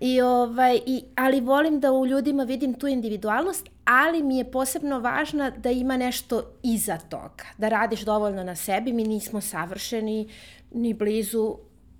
I 0.00 0.20
ovaj, 0.20 0.80
i, 0.86 1.04
ali 1.14 1.40
volim 1.40 1.80
da 1.80 1.92
u 1.92 2.06
ljudima 2.06 2.44
vidim 2.44 2.74
tu 2.74 2.86
individualnost, 2.86 3.68
ali 3.84 4.22
mi 4.22 4.38
je 4.38 4.50
posebno 4.50 5.00
važna 5.00 5.50
da 5.50 5.70
ima 5.70 5.96
nešto 5.96 6.42
iza 6.62 6.98
toga, 6.98 7.44
da 7.58 7.68
radiš 7.68 8.00
dovoljno 8.00 8.44
na 8.44 8.54
sebi, 8.54 8.92
mi 8.92 9.04
nismo 9.04 9.40
savršeni 9.40 10.28
ni 10.74 10.94
blizu, 10.94 11.56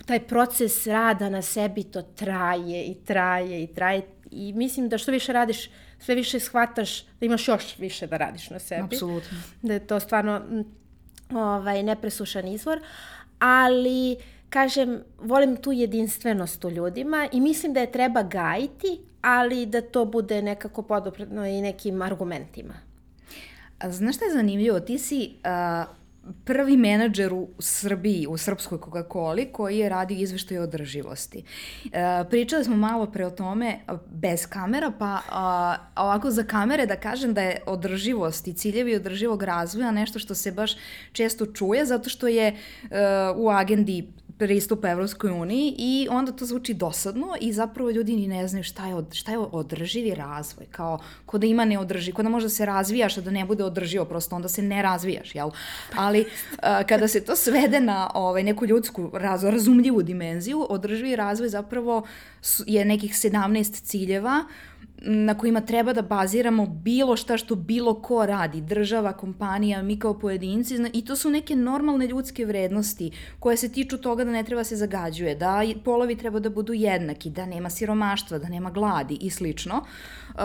taj 0.06 0.20
proces 0.20 0.86
rada 0.86 1.28
na 1.28 1.42
sebi 1.42 1.82
to 1.82 2.02
traje 2.02 2.84
i 2.84 2.94
traje 2.94 3.62
i 3.62 3.66
traje 3.66 4.02
i 4.30 4.52
mislim 4.52 4.88
da 4.88 4.98
što 4.98 5.12
više 5.12 5.32
radiš, 5.32 5.70
sve 5.98 6.14
više 6.14 6.40
shvataš 6.40 7.02
da 7.02 7.26
imaš 7.26 7.48
još 7.48 7.78
više 7.78 8.06
da 8.06 8.16
radiš 8.16 8.50
na 8.50 8.58
sebi. 8.58 8.82
Apsolutno. 8.82 9.38
Da 9.62 9.72
je 9.72 9.86
to 9.86 10.00
stvarno 10.00 10.64
ovaj, 11.30 11.82
nepresušan 11.82 12.48
izvor. 12.48 12.80
Ali 13.38 14.16
kažem, 14.50 15.02
volim 15.18 15.56
tu 15.56 15.72
jedinstvenost 15.72 16.64
u 16.64 16.70
ljudima 16.70 17.28
i 17.32 17.40
mislim 17.40 17.72
da 17.72 17.80
je 17.80 17.92
treba 17.92 18.22
gajiti, 18.22 18.98
ali 19.22 19.66
da 19.66 19.80
to 19.80 20.04
bude 20.04 20.42
nekako 20.42 20.82
podopredno 20.82 21.46
i 21.46 21.60
nekim 21.60 22.02
argumentima. 22.02 22.74
A 23.78 23.90
znaš 23.90 24.16
šta 24.16 24.24
je 24.24 24.32
zanimljivo? 24.32 24.80
Ti 24.80 24.98
si 24.98 25.34
uh, 25.34 25.96
prvi 26.44 26.76
menadžer 26.76 27.32
u 27.32 27.48
Srbiji, 27.58 28.26
u 28.26 28.36
srpskoj 28.36 28.78
Coca-Coli, 28.78 29.52
koji 29.52 29.78
je 29.78 29.88
radio 29.88 30.18
izveštaj 30.18 30.58
o 30.58 30.62
održivosti. 30.62 31.42
E, 31.92 32.24
pričali 32.30 32.64
smo 32.64 32.76
malo 32.76 33.06
pre 33.06 33.26
o 33.26 33.30
tome 33.30 33.78
bez 34.06 34.46
kamera, 34.46 34.92
pa 34.98 35.20
a, 35.30 35.76
ovako 35.96 36.30
za 36.30 36.42
kamere 36.42 36.86
da 36.86 36.96
kažem 36.96 37.34
da 37.34 37.42
je 37.42 37.62
održivost 37.66 38.48
i 38.48 38.54
ciljevi 38.54 38.96
održivog 38.96 39.42
razvoja 39.42 39.90
nešto 39.90 40.18
što 40.18 40.34
se 40.34 40.52
baš 40.52 40.76
često 41.12 41.46
čuje, 41.46 41.86
zato 41.86 42.08
što 42.08 42.28
je 42.28 42.46
e, 42.46 42.56
u 43.36 43.50
agendi 43.50 44.08
pristup 44.38 44.84
Evropskoj 44.84 45.30
uniji 45.30 45.74
i 45.78 46.08
onda 46.10 46.32
to 46.32 46.46
zvuči 46.46 46.74
dosadno 46.74 47.26
i 47.40 47.52
zapravo 47.52 47.90
ljudi 47.90 48.16
ni 48.16 48.28
ne 48.28 48.48
znaju 48.48 48.64
šta 48.64 48.86
je, 48.86 48.94
od, 48.94 49.14
šta 49.14 49.32
je 49.32 49.38
održivi 49.38 50.14
razvoj, 50.14 50.66
kao 50.70 50.98
ko 51.26 51.38
da 51.38 51.46
ima 51.46 51.64
neodrživ, 51.64 52.14
ko 52.14 52.22
da 52.22 52.28
može 52.28 52.46
da 52.46 52.50
se 52.50 52.66
razvijaš, 52.66 53.18
a 53.18 53.20
da 53.20 53.30
ne 53.30 53.44
bude 53.44 53.64
održivo, 53.64 54.04
prosto 54.04 54.36
onda 54.36 54.48
se 54.48 54.62
ne 54.62 54.82
razvijaš, 54.82 55.34
jel? 55.34 55.50
Ali 55.96 56.26
a, 56.62 56.84
kada 56.84 57.08
se 57.08 57.24
to 57.24 57.36
svede 57.36 57.80
na 57.80 58.10
ovaj, 58.14 58.42
neku 58.42 58.66
ljudsku 58.66 59.10
raz, 59.14 59.44
razumljivu 59.44 60.02
dimenziju, 60.02 60.66
održivi 60.70 61.16
razvoj 61.16 61.48
zapravo 61.48 62.06
je 62.66 62.84
nekih 62.84 63.12
17 63.12 63.82
ciljeva 63.82 64.44
na 65.02 65.34
kojima 65.38 65.60
treba 65.60 65.92
da 65.92 66.02
baziramo 66.02 66.66
bilo 66.66 67.16
šta 67.16 67.36
što 67.36 67.54
bilo 67.54 67.94
ko 68.02 68.26
radi, 68.26 68.60
država, 68.60 69.12
kompanija, 69.12 69.82
mi 69.82 69.98
kao 69.98 70.18
pojedinci, 70.18 70.74
i 70.92 71.04
to 71.04 71.16
su 71.16 71.30
neke 71.30 71.56
normalne 71.56 72.06
ljudske 72.06 72.44
vrednosti 72.44 73.10
koje 73.40 73.56
se 73.56 73.72
tiču 73.72 73.98
toga 73.98 74.24
da 74.24 74.30
ne 74.30 74.44
treba 74.44 74.64
se 74.64 74.76
zagađuje, 74.76 75.34
da 75.34 75.62
polovi 75.84 76.16
treba 76.16 76.38
da 76.38 76.50
budu 76.50 76.72
jednaki, 76.72 77.30
da 77.30 77.46
nema 77.46 77.70
siromaštva, 77.70 78.38
da 78.38 78.48
nema 78.48 78.70
gladi 78.70 79.18
i 79.20 79.30
slično. 79.30 79.84
Uh, 80.34 80.40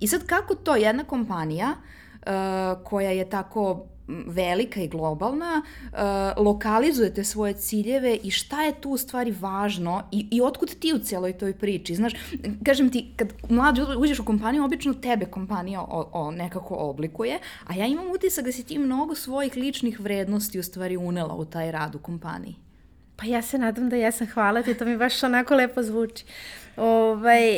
I 0.00 0.08
sad 0.08 0.26
kako 0.26 0.54
to 0.54 0.76
jedna 0.76 1.04
kompanija 1.04 1.70
uh, 1.70 2.84
koja 2.84 3.10
je 3.10 3.30
tako 3.30 3.86
velika 4.08 4.80
i 4.80 4.88
globalna, 4.88 5.62
uh, 5.92 5.98
lokalizujete 6.44 7.24
svoje 7.24 7.54
ciljeve 7.54 8.16
i 8.22 8.30
šta 8.30 8.62
je 8.62 8.80
tu 8.80 8.90
u 8.90 8.96
stvari 8.96 9.34
važno 9.40 10.02
i, 10.12 10.28
i 10.30 10.40
otkud 10.40 10.74
ti 10.78 10.92
u 10.94 10.98
celoj 10.98 11.32
toj 11.32 11.52
priči. 11.52 11.94
Znaš, 11.94 12.12
kažem 12.64 12.90
ti, 12.90 13.12
kad 13.16 13.32
mlad 13.48 13.78
uđeš 13.98 14.18
u 14.18 14.24
kompaniju, 14.24 14.64
obično 14.64 14.94
tebe 14.94 15.26
kompanija 15.26 15.80
o, 15.80 16.10
o, 16.12 16.30
nekako 16.30 16.74
oblikuje, 16.74 17.38
a 17.66 17.74
ja 17.74 17.86
imam 17.86 18.10
utisak 18.10 18.44
da 18.44 18.52
si 18.52 18.62
ti 18.62 18.78
mnogo 18.78 19.14
svojih 19.14 19.56
ličnih 19.56 20.00
vrednosti 20.00 20.58
u 20.58 20.62
stvari 20.62 20.96
unela 20.96 21.34
u 21.34 21.44
taj 21.44 21.72
rad 21.72 21.94
u 21.94 21.98
kompaniji. 21.98 22.54
Pa 23.16 23.26
ja 23.26 23.42
se 23.42 23.58
nadam 23.58 23.88
da 23.88 23.96
jesam, 23.96 24.26
hvala 24.26 24.62
ti, 24.62 24.74
to 24.74 24.84
mi 24.84 24.96
baš 24.96 25.22
onako 25.22 25.54
lepo 25.54 25.82
zvuči. 25.82 26.24
Ovaj, 26.76 27.56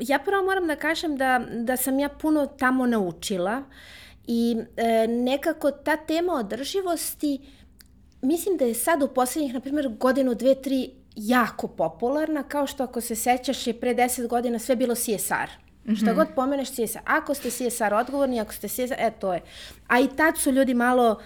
ja 0.00 0.18
prvo 0.24 0.42
moram 0.44 0.66
da 0.66 0.76
kažem 0.76 1.16
da, 1.16 1.40
da 1.52 1.76
sam 1.76 1.98
ja 1.98 2.08
puno 2.08 2.46
tamo 2.46 2.86
naučila. 2.86 3.58
Uh, 3.58 3.97
I 4.30 4.56
e, 4.76 5.06
nekako 5.06 5.70
ta 5.70 5.96
tema 5.96 6.32
održivosti, 6.32 7.40
mislim 8.22 8.56
da 8.56 8.64
je 8.64 8.74
sad 8.74 9.02
u 9.02 9.08
poslednjih, 9.08 9.54
na 9.54 9.60
primjer, 9.60 9.88
godinu, 9.88 10.34
dve, 10.34 10.54
tri 10.54 10.90
jako 11.16 11.68
popularna, 11.68 12.42
kao 12.42 12.66
što 12.66 12.84
ako 12.84 13.00
se 13.00 13.14
sećaš 13.14 13.66
je 13.66 13.80
pre 13.80 13.94
deset 13.94 14.28
godina 14.28 14.58
sve 14.58 14.76
bilo 14.76 14.94
CSR. 14.94 15.48
Mm 15.84 15.92
-hmm. 15.92 16.02
Šta 16.02 16.12
god 16.12 16.28
pomeneš 16.34 16.70
CSR. 16.70 16.98
Ako 17.04 17.34
ste 17.34 17.50
CSR 17.50 17.94
odgovorni, 17.94 18.40
ako 18.40 18.52
ste 18.52 18.68
CSR, 18.68 18.94
e 18.98 19.10
to 19.20 19.34
je. 19.34 19.40
A 19.86 20.00
i 20.00 20.08
tad 20.16 20.38
su 20.38 20.50
ljudi 20.50 20.74
malo, 20.74 21.20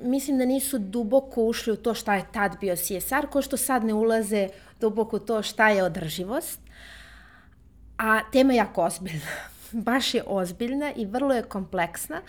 mislim 0.00 0.38
da 0.38 0.44
nisu 0.44 0.78
duboko 0.78 1.44
ušli 1.44 1.72
u 1.72 1.76
to 1.76 1.94
šta 1.94 2.14
je 2.14 2.24
tad 2.32 2.56
bio 2.60 2.76
CSR, 2.76 3.26
ko 3.30 3.42
što 3.42 3.56
sad 3.56 3.84
ne 3.84 3.94
ulaze 3.94 4.48
duboko 4.80 5.16
u 5.16 5.20
to 5.20 5.42
šta 5.42 5.68
je 5.68 5.82
održivost. 5.82 6.60
A 7.98 8.30
tema 8.30 8.52
je 8.52 8.56
jako 8.56 8.82
ozbiljna 8.82 9.55
baš 9.82 10.14
je 10.14 10.22
ozbiljna 10.26 10.92
i 10.96 11.06
vrlo 11.06 11.34
je 11.34 11.42
kompleksna. 11.42 12.20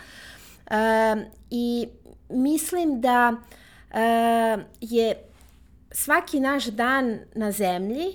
E, 0.72 1.16
I 1.50 1.88
mislim 2.30 3.02
da 3.02 3.34
e, 3.92 4.58
je 4.82 5.16
svaki 5.92 6.40
naš 6.40 6.66
dan 6.66 7.20
na 7.36 7.52
zemlji 7.52 8.06
e, 8.08 8.14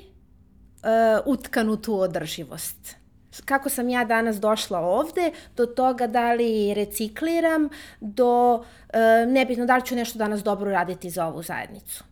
utkan 1.26 1.70
u 1.70 1.76
tu 1.76 2.00
održivost. 2.00 2.96
Kako 3.44 3.68
sam 3.68 3.88
ja 3.88 4.04
danas 4.04 4.40
došla 4.40 4.78
ovde, 4.78 5.30
do 5.56 5.66
toga 5.66 6.06
da 6.06 6.32
li 6.32 6.74
recikliram, 6.74 7.68
do 8.00 8.64
e, 8.92 9.26
nebitno 9.26 9.66
da 9.66 9.76
li 9.76 9.86
ću 9.86 9.94
nešto 9.94 10.18
danas 10.18 10.42
dobro 10.42 10.70
raditi 10.70 11.10
za 11.10 11.26
ovu 11.26 11.42
zajednicu. 11.42 12.04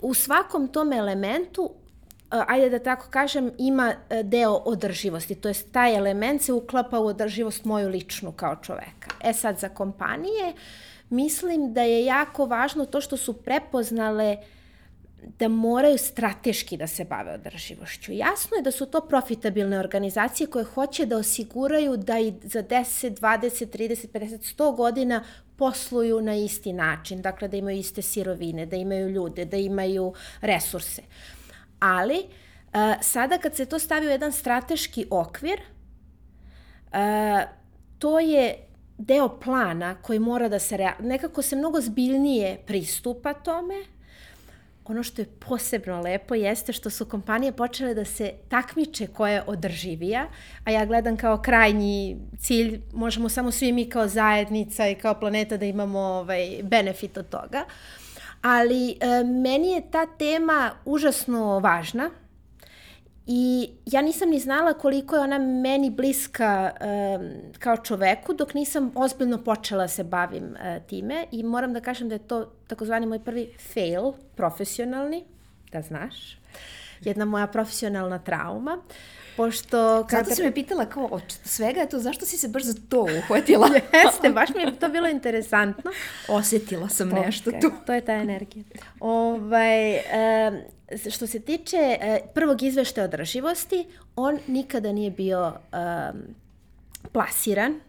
U 0.00 0.14
svakom 0.14 0.68
tom 0.68 0.92
elementu 0.92 1.70
ajde 2.30 2.70
da 2.70 2.78
tako 2.78 3.06
kažem, 3.10 3.50
ima 3.58 3.94
e, 4.10 4.22
deo 4.22 4.52
održivosti. 4.52 5.34
To 5.34 5.48
je 5.48 5.54
taj 5.72 5.96
element 5.96 6.42
se 6.42 6.52
uklapa 6.52 6.98
u 6.98 7.06
održivost 7.06 7.64
moju 7.64 7.88
ličnu 7.88 8.32
kao 8.32 8.56
čoveka. 8.56 9.10
E 9.24 9.32
sad, 9.32 9.58
za 9.58 9.68
kompanije 9.68 10.54
mislim 11.10 11.72
da 11.72 11.82
je 11.82 12.04
jako 12.04 12.46
važno 12.46 12.86
to 12.86 13.00
što 13.00 13.16
su 13.16 13.32
prepoznale 13.32 14.36
da 15.38 15.48
moraju 15.48 15.98
strateški 15.98 16.76
da 16.76 16.86
se 16.86 17.04
bave 17.04 17.32
održivošću. 17.32 18.12
Jasno 18.12 18.56
je 18.56 18.62
da 18.62 18.70
su 18.70 18.86
to 18.86 19.00
profitabilne 19.00 19.78
organizacije 19.78 20.46
koje 20.46 20.64
hoće 20.64 21.06
da 21.06 21.16
osiguraju 21.16 21.96
da 21.96 22.18
i 22.18 22.32
za 22.42 22.62
10, 22.62 23.20
20, 23.20 23.66
30, 23.66 24.08
50, 24.08 24.56
100 24.56 24.76
godina 24.76 25.24
posluju 25.56 26.20
na 26.20 26.34
isti 26.34 26.72
način. 26.72 27.22
Dakle, 27.22 27.48
da 27.48 27.56
imaju 27.56 27.78
iste 27.78 28.02
sirovine, 28.02 28.66
da 28.66 28.76
imaju 28.76 29.08
ljude, 29.08 29.44
da 29.44 29.56
imaju 29.56 30.12
resurse. 30.40 31.02
Uh, 31.02 31.43
Ali, 31.84 32.18
uh, 32.18 32.80
sada 33.00 33.38
kad 33.38 33.56
se 33.56 33.66
to 33.66 33.78
stavi 33.78 34.06
u 34.06 34.10
jedan 34.10 34.32
strateški 34.32 35.06
okvir, 35.10 35.60
uh, 35.60 36.98
to 37.98 38.20
je 38.20 38.54
deo 38.98 39.28
plana 39.40 39.94
koji 39.94 40.18
mora 40.18 40.48
da 40.48 40.58
se, 40.58 40.76
rea... 40.76 40.94
nekako 41.00 41.42
se 41.42 41.56
mnogo 41.56 41.80
zbiljnije 41.80 42.58
pristupa 42.66 43.32
tome. 43.32 43.74
Ono 44.84 45.02
što 45.02 45.22
je 45.22 45.26
posebno 45.48 46.00
lepo 46.00 46.34
jeste 46.34 46.72
što 46.72 46.90
su 46.90 47.06
kompanije 47.06 47.52
počele 47.52 47.94
da 47.94 48.04
se 48.04 48.32
takmiče 48.48 49.06
koja 49.06 49.32
je 49.32 49.42
održivija, 49.46 50.26
a 50.64 50.70
ja 50.70 50.86
gledam 50.86 51.16
kao 51.16 51.42
krajnji 51.42 52.16
cilj, 52.38 52.80
možemo 52.92 53.28
samo 53.28 53.50
svi 53.50 53.72
mi 53.72 53.88
kao 53.88 54.08
zajednica 54.08 54.88
i 54.88 54.94
kao 54.94 55.14
planeta 55.20 55.56
da 55.56 55.66
imamo 55.66 55.98
ovaj, 55.98 56.60
benefit 56.62 57.16
od 57.16 57.28
toga. 57.28 57.64
Uh, 57.66 58.03
ali 58.44 58.96
e, 59.00 59.24
meni 59.24 59.70
je 59.70 59.90
ta 59.90 60.06
tema 60.06 60.70
užasno 60.84 61.58
važna 61.58 62.10
i 63.26 63.70
ja 63.86 64.02
nisam 64.02 64.30
ni 64.30 64.38
znala 64.38 64.72
koliko 64.72 65.16
je 65.16 65.20
ona 65.20 65.38
meni 65.38 65.90
bliska 65.90 66.72
e, 66.80 67.18
kao 67.58 67.76
čoveku 67.76 68.32
dok 68.32 68.54
nisam 68.54 68.92
ozbiljno 68.94 69.38
počela 69.44 69.88
se 69.88 70.04
bavim 70.04 70.56
e, 70.56 70.80
time 70.86 71.26
i 71.32 71.42
moram 71.42 71.72
da 71.72 71.80
kažem 71.80 72.08
da 72.08 72.14
je 72.14 72.28
to 72.28 72.52
takozvani 72.66 73.06
moj 73.06 73.24
prvi 73.24 73.48
fail 73.72 74.12
profesionalni, 74.36 75.24
da 75.72 75.82
znaš, 75.82 76.38
jedna 77.00 77.24
moja 77.24 77.46
profesionalna 77.46 78.18
trauma. 78.18 78.78
Pošto... 79.36 80.06
Kada... 80.10 80.24
Zato 80.24 80.34
si 80.34 80.42
me 80.42 80.52
pitala 80.52 80.86
kao 80.86 81.04
od 81.04 81.22
svega 81.44 81.80
je 81.80 81.88
to, 81.88 81.98
zašto 81.98 82.26
si 82.26 82.36
se 82.36 82.48
baš 82.48 82.62
za 82.62 82.74
to 82.88 83.02
uhvatila? 83.02 83.68
Jeste, 84.04 84.30
baš 84.30 84.48
mi 84.56 84.62
je 84.62 84.78
to 84.78 84.88
bilo 84.88 85.08
interesantno. 85.08 85.90
Osjetila 86.28 86.88
sam 86.88 87.10
okay. 87.10 87.26
nešto 87.26 87.50
tu. 87.50 87.70
To 87.86 87.92
je 87.94 88.00
ta 88.00 88.12
energija. 88.12 88.64
Ovaj, 89.00 89.94
e, 89.94 90.00
što 91.10 91.26
se 91.26 91.40
tiče 91.40 91.76
e, 92.00 92.20
prvog 92.34 92.62
izveštaja 92.62 93.04
održivosti, 93.04 93.86
on 94.16 94.38
nikada 94.46 94.92
nije 94.92 95.10
bio 95.10 95.52
e, 95.72 95.76
plasiran 97.12 97.80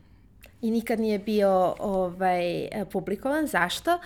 i 0.62 0.72
nikad 0.72 1.00
nije 1.00 1.20
bio 1.20 1.76
ovaj, 1.80 2.68
publikovan. 2.92 3.48
Zašto? 3.48 4.00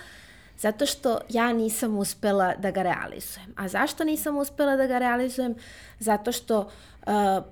Zato 0.58 0.86
što 0.86 1.18
ja 1.28 1.52
nisam 1.52 1.98
uspela 1.98 2.54
da 2.54 2.70
ga 2.70 2.82
realizujem. 2.82 3.54
A 3.56 3.68
zašto 3.68 4.04
nisam 4.04 4.38
uspela 4.38 4.76
da 4.76 4.86
ga 4.86 4.98
realizujem? 4.98 5.54
Zato 5.98 6.32
što 6.32 6.58
uh, 6.58 6.66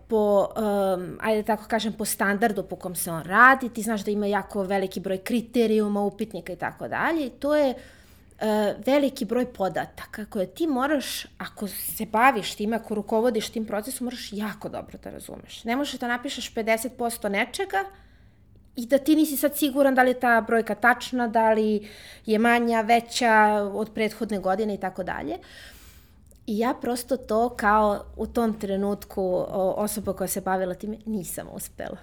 po, 0.09 0.49
um, 0.57 1.19
ajde 1.21 1.43
tako 1.43 1.64
kažem, 1.69 1.93
po 1.93 2.05
standardu 2.05 2.62
po 2.62 2.76
kom 2.76 2.95
se 2.95 3.11
on 3.11 3.23
radi, 3.23 3.69
ti 3.69 3.83
znaš 3.83 4.05
da 4.05 4.11
ima 4.11 4.26
jako 4.26 4.62
veliki 4.62 5.00
broj 5.00 5.19
kriterijuma, 5.19 6.02
upitnika 6.02 6.52
i 6.52 6.57
tako 6.57 6.88
dalje. 6.88 7.31
To 7.31 7.57
je 7.57 7.75
uh, 7.75 8.47
veliki 8.87 9.25
broj 9.25 9.52
podataka 9.52 10.25
koje 10.25 10.47
ti 10.47 10.67
moraš, 10.67 11.26
ako 11.38 11.69
se 11.69 12.07
baviš 12.07 12.55
tim, 12.55 12.73
ako 12.73 12.95
rukovodiš 12.95 13.50
tim 13.50 13.67
procesom, 13.67 14.05
moraš 14.05 14.28
jako 14.33 14.69
dobro 14.69 14.99
da 15.05 15.11
razumeš. 15.11 15.64
Ne 15.64 15.76
možeš 15.76 16.00
da 16.00 16.09
napišeš 16.09 16.55
50% 16.55 17.28
nečega, 17.28 17.85
i 18.78 18.87
da 18.87 18.99
ti 18.99 19.17
nisi 19.17 19.37
sad 19.37 19.57
siguran 19.57 19.95
da 19.95 20.02
li 20.02 20.11
je 20.11 20.21
ta 20.21 20.40
brojka 20.40 20.75
tačna, 20.75 21.26
da 21.28 21.52
li 21.52 21.88
je 22.26 22.38
manja, 22.38 22.81
veća 22.81 23.33
od 23.75 23.90
prethodne 23.95 24.38
godine 24.38 24.75
i 24.75 24.81
tako 24.81 25.02
dalje. 25.02 25.38
I 26.49 26.59
ja 26.59 26.75
prosto 26.81 27.17
to 27.17 27.49
kao 27.49 28.05
u 28.17 28.26
tom 28.26 28.61
trenutku 28.61 29.47
osoba 29.76 30.12
koja 30.12 30.28
se 30.28 30.40
bavila 30.40 30.75
time 30.75 30.97
nisam 31.07 31.47
uspela. 31.52 31.97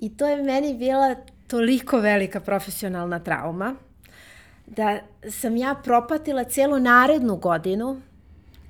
I 0.00 0.16
to 0.16 0.26
je 0.26 0.42
meni 0.42 0.74
bila 0.74 1.16
toliko 1.46 1.98
velika 1.98 2.40
profesionalna 2.40 3.18
trauma 3.18 3.74
da 4.66 4.98
sam 5.30 5.56
ja 5.56 5.74
propatila 5.84 6.44
celu 6.44 6.78
narednu 6.78 7.36
godinu, 7.36 8.00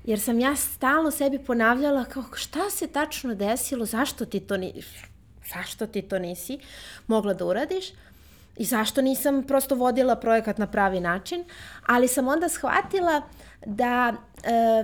jer 0.05 0.19
sam 0.19 0.39
ja 0.39 0.55
stalno 0.55 1.11
sebi 1.11 1.39
ponavljala 1.39 2.05
kao 2.05 2.23
šta 2.33 2.69
se 2.69 2.87
tačno 2.87 3.35
desilo, 3.35 3.85
zašto 3.85 4.25
ti 4.25 4.39
to 4.39 4.57
nisi, 4.57 5.05
zašto 5.53 5.87
ti 5.87 6.01
to 6.01 6.19
nisi 6.19 6.59
mogla 7.07 7.33
da 7.33 7.45
uradiš 7.45 7.85
i 8.57 8.65
zašto 8.65 9.01
nisam 9.01 9.43
prosto 9.43 9.75
vodila 9.75 10.15
projekat 10.15 10.57
na 10.57 10.67
pravi 10.67 10.99
način, 10.99 11.43
ali 11.85 12.07
sam 12.07 12.27
onda 12.27 12.49
shvatila 12.49 13.21
da 13.65 14.13
e, 14.43 14.83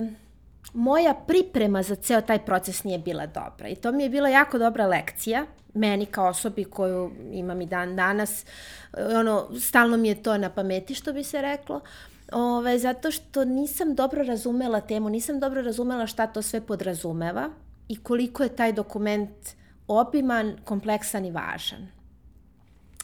moja 0.74 1.14
priprema 1.26 1.82
za 1.82 1.94
ceo 1.94 2.20
taj 2.20 2.44
proces 2.44 2.84
nije 2.84 2.98
bila 2.98 3.26
dobra 3.26 3.68
i 3.68 3.74
to 3.74 3.92
mi 3.92 4.02
je 4.02 4.08
bila 4.08 4.28
jako 4.28 4.58
dobra 4.58 4.86
lekcija 4.86 5.46
meni 5.74 6.06
kao 6.06 6.28
osobi 6.28 6.64
koju 6.64 7.10
imam 7.32 7.60
i 7.60 7.66
dan 7.66 7.96
danas, 7.96 8.44
ono, 9.16 9.48
stalno 9.60 9.96
mi 9.96 10.08
je 10.08 10.22
to 10.22 10.38
na 10.38 10.50
pameti, 10.50 10.94
što 10.94 11.12
bi 11.12 11.24
se 11.24 11.42
reklo, 11.42 11.80
Ove, 12.32 12.78
zato 12.78 13.10
što 13.10 13.44
nisam 13.44 13.94
dobro 13.94 14.22
razumela 14.22 14.80
temu, 14.80 15.08
nisam 15.08 15.40
dobro 15.40 15.62
razumela 15.62 16.06
šta 16.06 16.26
to 16.26 16.42
sve 16.42 16.60
podrazumeva 16.60 17.50
i 17.88 17.96
koliko 18.02 18.42
je 18.42 18.56
taj 18.56 18.72
dokument 18.72 19.30
obiman, 19.88 20.56
kompleksan 20.64 21.24
i 21.24 21.30
važan. 21.30 21.88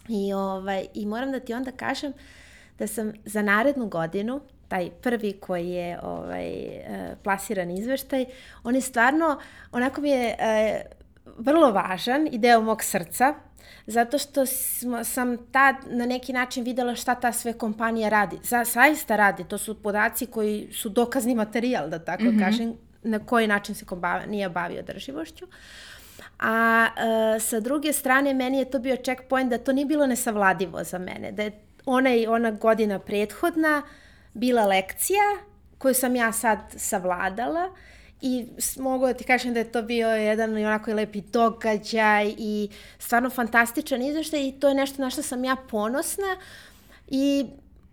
I, 0.09 0.33
ovaj, 0.33 0.87
I 0.95 1.07
moram 1.07 1.33
da 1.33 1.41
ti 1.41 1.55
onda 1.55 1.71
kažem 1.71 2.13
da 2.79 2.87
sam 2.87 3.13
za 3.25 3.43
narednu 3.43 3.89
godinu, 3.89 4.41
taj 4.69 4.91
prvi 4.91 5.33
koji 5.33 5.69
je 5.69 5.99
ovaj, 6.03 6.49
e, 6.49 7.17
plasiran 7.23 7.71
izveštaj, 7.71 8.25
on 8.65 8.75
je 8.75 8.81
stvarno, 8.81 9.41
onako 9.73 10.01
mi 10.01 10.11
je 10.11 10.37
e, 10.39 10.83
vrlo 11.39 11.73
važan 11.73 12.29
i 12.33 12.39
deo 12.39 12.61
mog 12.61 12.83
srca, 12.83 13.35
zato 13.87 14.19
što 14.19 14.47
smo, 14.47 15.05
sam 15.05 15.37
tad 15.53 15.77
na 15.87 16.07
neki 16.07 16.33
način 16.33 16.65
videla 16.65 16.95
šta 16.95 17.15
ta 17.15 17.33
sve 17.33 17.53
kompanija 17.53 18.09
radi. 18.09 18.39
Za, 18.43 18.65
saista 18.65 19.17
radi, 19.17 19.45
to 19.45 19.59
su 19.59 19.83
podaci 19.83 20.27
koji 20.27 20.69
su 20.73 20.89
dokazni 20.89 21.35
materijal, 21.35 21.91
da 21.91 21.99
tako 21.99 22.23
mm 22.23 22.27
-hmm. 22.27 22.45
kažem, 22.45 22.75
na 23.03 23.19
koji 23.19 23.47
način 23.47 23.75
se 23.75 23.85
kompanija 23.85 24.49
bavi 24.49 24.79
održivošću. 24.79 25.47
A 26.39 26.87
e, 27.37 27.41
sa 27.41 27.61
druge 27.61 27.93
strane, 27.93 28.35
meni 28.35 28.59
je 28.59 28.71
to 28.71 28.79
bio 28.79 28.97
checkpoint 28.97 29.51
da 29.51 29.59
to 29.59 29.73
nije 29.73 29.87
bilo 29.87 30.07
nesavladivo 30.07 30.85
za 30.85 30.99
mene, 30.99 31.33
da 31.33 31.43
je 31.43 31.61
ona 31.87 32.15
i 32.15 32.27
ona 32.27 32.51
godina 32.51 32.99
prethodna 32.99 33.83
bila 34.37 34.67
lekcija 34.67 35.23
koju 35.79 35.95
sam 35.95 36.17
ja 36.17 36.33
sad 36.33 36.59
savladala 36.77 37.71
i 38.21 38.47
mogu 38.79 39.07
da 39.07 39.15
ti 39.15 39.25
kažem 39.25 39.55
da 39.55 39.61
je 39.61 39.73
to 39.73 39.83
bio 39.83 40.09
jedan 40.09 40.59
i 40.59 40.67
onako 40.67 40.93
lepi 40.95 41.21
događaj 41.21 42.35
i 42.39 42.69
stvarno 42.99 43.31
fantastičan 43.31 44.03
izveštaj 44.03 44.49
i 44.49 44.53
to 44.61 44.69
je 44.69 44.75
nešto 44.75 45.03
na 45.03 45.11
što 45.11 45.23
sam 45.23 45.45
ja 45.45 45.57
ponosna. 45.71 46.37
I 47.09 47.47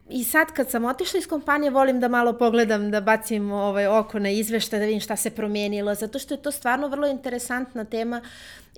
I 0.09 0.23
sad 0.23 0.51
kad 0.51 0.69
sam 0.69 0.85
otišla 0.85 1.17
iz 1.19 1.27
kompanije, 1.27 1.71
volim 1.71 1.99
da 1.99 2.07
malo 2.07 2.33
pogledam, 2.37 2.89
da 2.91 3.01
bacim 3.01 3.51
ovaj 3.51 3.87
oko 3.87 4.19
na 4.19 4.29
izveštaj, 4.29 4.79
da 4.79 4.85
vidim 4.85 4.99
šta 4.99 5.15
se 5.15 5.29
promijenilo, 5.29 5.95
zato 5.95 6.19
što 6.19 6.33
je 6.33 6.41
to 6.41 6.51
stvarno 6.51 6.87
vrlo 6.87 7.07
interesantna 7.07 7.85
tema 7.85 8.21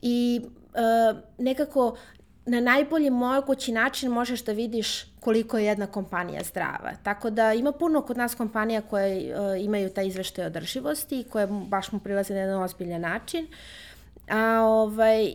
i 0.02 0.42
uh, 0.44 1.18
nekako 1.38 1.98
na 2.46 2.60
najbolji 2.60 3.10
mogući 3.10 3.72
način 3.72 4.12
možeš 4.12 4.44
da 4.44 4.52
vidiš 4.52 5.06
koliko 5.20 5.58
je 5.58 5.66
jedna 5.66 5.88
kompanija 5.88 6.44
zdrava. 6.44 6.92
Tako 7.04 7.30
da 7.30 7.54
ima 7.54 7.72
puno 7.72 8.02
kod 8.02 8.18
nas 8.18 8.36
kompanija 8.36 8.82
koje 8.82 9.40
uh, 9.40 9.64
imaju 9.64 9.90
taj 9.90 10.08
izveštaj 10.08 10.46
održivosti 10.46 11.20
i 11.20 11.24
koje 11.24 11.48
baš 11.48 11.92
mu 11.92 12.00
prilaze 12.00 12.34
na 12.34 12.40
jedan 12.40 12.64
ozbiljan 12.64 13.02
način. 13.02 13.48
A, 14.30 14.62
ovaj, 14.62 15.34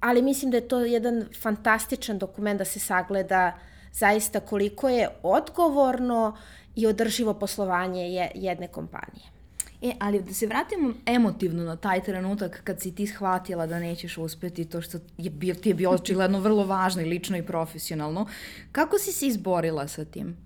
ali 0.00 0.22
mislim 0.22 0.50
da 0.50 0.56
je 0.56 0.68
to 0.68 0.80
jedan 0.80 1.24
fantastičan 1.42 2.18
dokument 2.18 2.58
da 2.58 2.64
se 2.64 2.78
sagleda 2.78 3.52
zaista 3.92 4.40
koliko 4.40 4.88
je 4.88 5.08
odgovorno 5.22 6.36
i 6.76 6.86
održivo 6.86 7.34
poslovanje 7.34 8.30
jedne 8.34 8.68
kompanije. 8.68 9.39
E, 9.82 9.92
ali 10.00 10.22
da 10.22 10.34
se 10.34 10.46
vratimo 10.46 10.94
emotivno 11.06 11.64
na 11.64 11.76
taj 11.76 12.02
trenutak 12.02 12.60
kad 12.64 12.80
si 12.80 12.94
ti 12.94 13.06
shvatila 13.06 13.66
da 13.66 13.78
nećeš 13.78 14.18
uspeti 14.18 14.64
to 14.64 14.82
što 14.82 14.98
je 15.18 15.30
bio, 15.30 15.54
ti 15.54 15.68
je 15.68 15.74
bio 15.74 15.90
očigledno 15.90 16.40
vrlo 16.40 16.64
važno 16.64 17.02
i 17.02 17.04
lično 17.04 17.36
i 17.36 17.46
profesionalno. 17.46 18.26
Kako 18.72 18.98
si 18.98 19.12
se 19.12 19.26
izborila 19.26 19.88
sa 19.88 20.04
tim? 20.04 20.36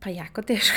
Pa 0.00 0.10
jako 0.10 0.42
teško. 0.42 0.76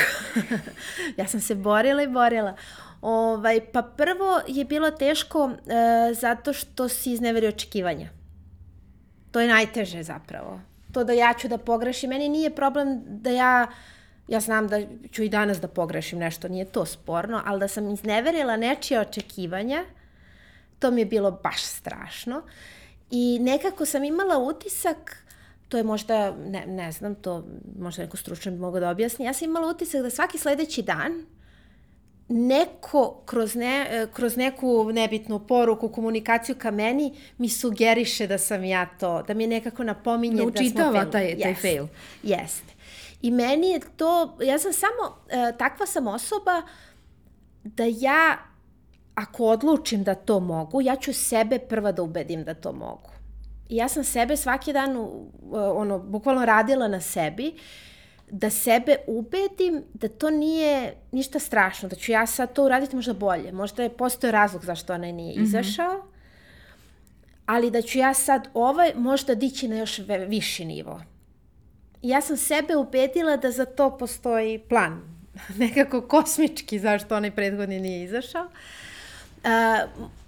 ja 1.18 1.28
sam 1.28 1.40
se 1.40 1.56
borila 1.56 2.04
i 2.04 2.08
borila. 2.08 2.56
Ovaj, 3.02 3.60
pa 3.72 3.82
prvo 3.82 4.42
je 4.48 4.66
bilo 4.66 4.92
teško 4.92 5.52
e, 5.52 6.14
zato 6.14 6.54
što 6.54 6.90
si 6.90 7.12
izneverio 7.12 7.50
očekivanja. 7.50 8.10
To 9.32 9.40
je 9.40 9.48
najteže 9.48 10.04
zapravo. 10.04 10.60
To 10.92 11.04
da 11.04 11.14
ja 11.14 11.34
ću 11.34 11.48
da 11.48 11.58
pogrešim. 11.58 12.10
Meni 12.10 12.30
nije 12.30 12.56
problem 12.56 13.02
da 13.06 13.30
ja 13.30 13.68
ja 14.28 14.40
znam 14.40 14.68
da 14.68 14.82
ću 15.12 15.24
i 15.24 15.30
danas 15.30 15.62
da 15.62 15.68
pogrešim 15.68 16.20
nešto, 16.20 16.48
nije 16.48 16.66
to 16.66 16.86
sporno, 16.86 17.42
ali 17.46 17.60
da 17.60 17.68
sam 17.68 17.90
izneverila 17.90 18.58
nečije 18.58 19.00
očekivanja, 19.00 19.86
to 20.80 20.92
mi 20.92 21.02
je 21.02 21.06
bilo 21.06 21.32
baš 21.32 21.64
strašno. 21.64 22.42
I 23.12 23.40
nekako 23.42 23.86
sam 23.86 24.04
imala 24.04 24.38
utisak, 24.38 25.24
to 25.70 25.78
je 25.78 25.84
možda, 25.84 26.32
ne, 26.32 26.66
ne 26.68 26.92
znam, 26.92 27.16
to 27.16 27.46
možda 27.80 28.04
neko 28.04 28.18
stručno 28.18 28.52
bi 28.52 28.58
mogao 28.58 28.80
da 28.80 28.90
objasni, 28.90 29.26
ja 29.26 29.34
sam 29.34 29.46
imala 29.46 29.72
utisak 29.72 30.02
da 30.02 30.10
svaki 30.10 30.38
sledeći 30.38 30.82
dan 30.82 31.26
neko 32.30 33.22
kroz, 33.26 33.56
ne, 33.56 34.08
kroz 34.14 34.38
neku 34.38 34.92
nebitnu 34.94 35.40
poruku, 35.48 35.90
komunikaciju 35.90 36.56
ka 36.56 36.72
meni 36.72 37.14
mi 37.38 37.50
sugeriše 37.50 38.28
da 38.28 38.38
sam 38.38 38.64
ja 38.64 38.86
to, 39.00 39.24
da 39.28 39.34
mi 39.34 39.48
nekako 39.48 39.84
napominje 39.84 40.46
da, 40.46 40.52
da 40.52 40.64
smo 40.70 40.92
fail. 40.92 41.12
taj, 41.12 41.40
taj 41.40 41.56
fail. 41.56 41.88
Jeste. 42.24 42.74
I 43.24 43.32
meni 43.32 43.70
je 43.70 43.80
to, 43.98 44.38
ja 44.42 44.60
sam 44.60 44.74
samo, 44.74 45.18
e, 45.30 45.58
takva 45.58 45.86
sam 45.86 46.08
osoba 46.08 46.62
da 47.64 47.84
ja, 47.88 48.38
ako 49.16 49.46
odlučim 49.46 50.04
da 50.04 50.16
to 50.16 50.40
mogu, 50.40 50.82
ja 50.82 50.96
ću 50.96 51.14
sebe 51.14 51.60
prva 51.60 51.92
da 51.92 52.04
ubedim 52.04 52.44
da 52.44 52.54
to 52.54 52.72
mogu. 52.72 53.10
I 53.70 53.76
ja 53.76 53.88
sam 53.88 54.04
sebe 54.04 54.38
svaki 54.38 54.74
dan, 54.74 55.08
ono, 55.52 56.00
bukvalno 56.00 56.46
radila 56.46 56.88
na 56.88 57.02
sebi, 57.02 57.54
da 58.32 58.50
sebe 58.50 58.96
ubedim 59.08 59.84
da 59.94 60.08
to 60.08 60.30
nije 60.30 60.96
ništa 61.12 61.40
strašno, 61.40 61.90
da 61.90 61.96
ću 61.96 62.12
ja 62.12 62.26
sad 62.26 62.54
to 62.54 62.66
uraditi 62.66 62.96
možda 62.96 63.14
bolje. 63.14 63.52
Možda 63.52 63.84
je 63.84 63.98
postoje 63.98 64.32
razlog 64.32 64.66
zašto 64.66 64.94
onaj 64.94 65.12
nije 65.12 65.36
mm 65.36 65.40
-hmm. 65.40 65.44
izašao, 65.44 66.06
ali 67.46 67.72
da 67.72 67.82
ću 67.82 67.98
ja 67.98 68.14
sad 68.14 68.48
ovaj 68.54 68.92
možda 68.96 69.36
dići 69.36 69.68
na 69.68 69.76
još 69.76 70.02
viši 70.28 70.66
nivo 70.66 71.02
ja 72.04 72.22
sam 72.22 72.38
sebe 72.38 72.76
ubedila 72.76 73.38
da 73.38 73.52
za 73.52 73.66
to 73.66 73.98
postoji 73.98 74.60
plan. 74.60 75.02
Nekako 75.60 76.02
kosmički 76.02 76.80
zašto 76.80 77.16
onaj 77.16 77.32
prethodni 77.32 77.80
nije 77.80 78.04
izašao. 78.04 78.46
Uh, 79.44 79.50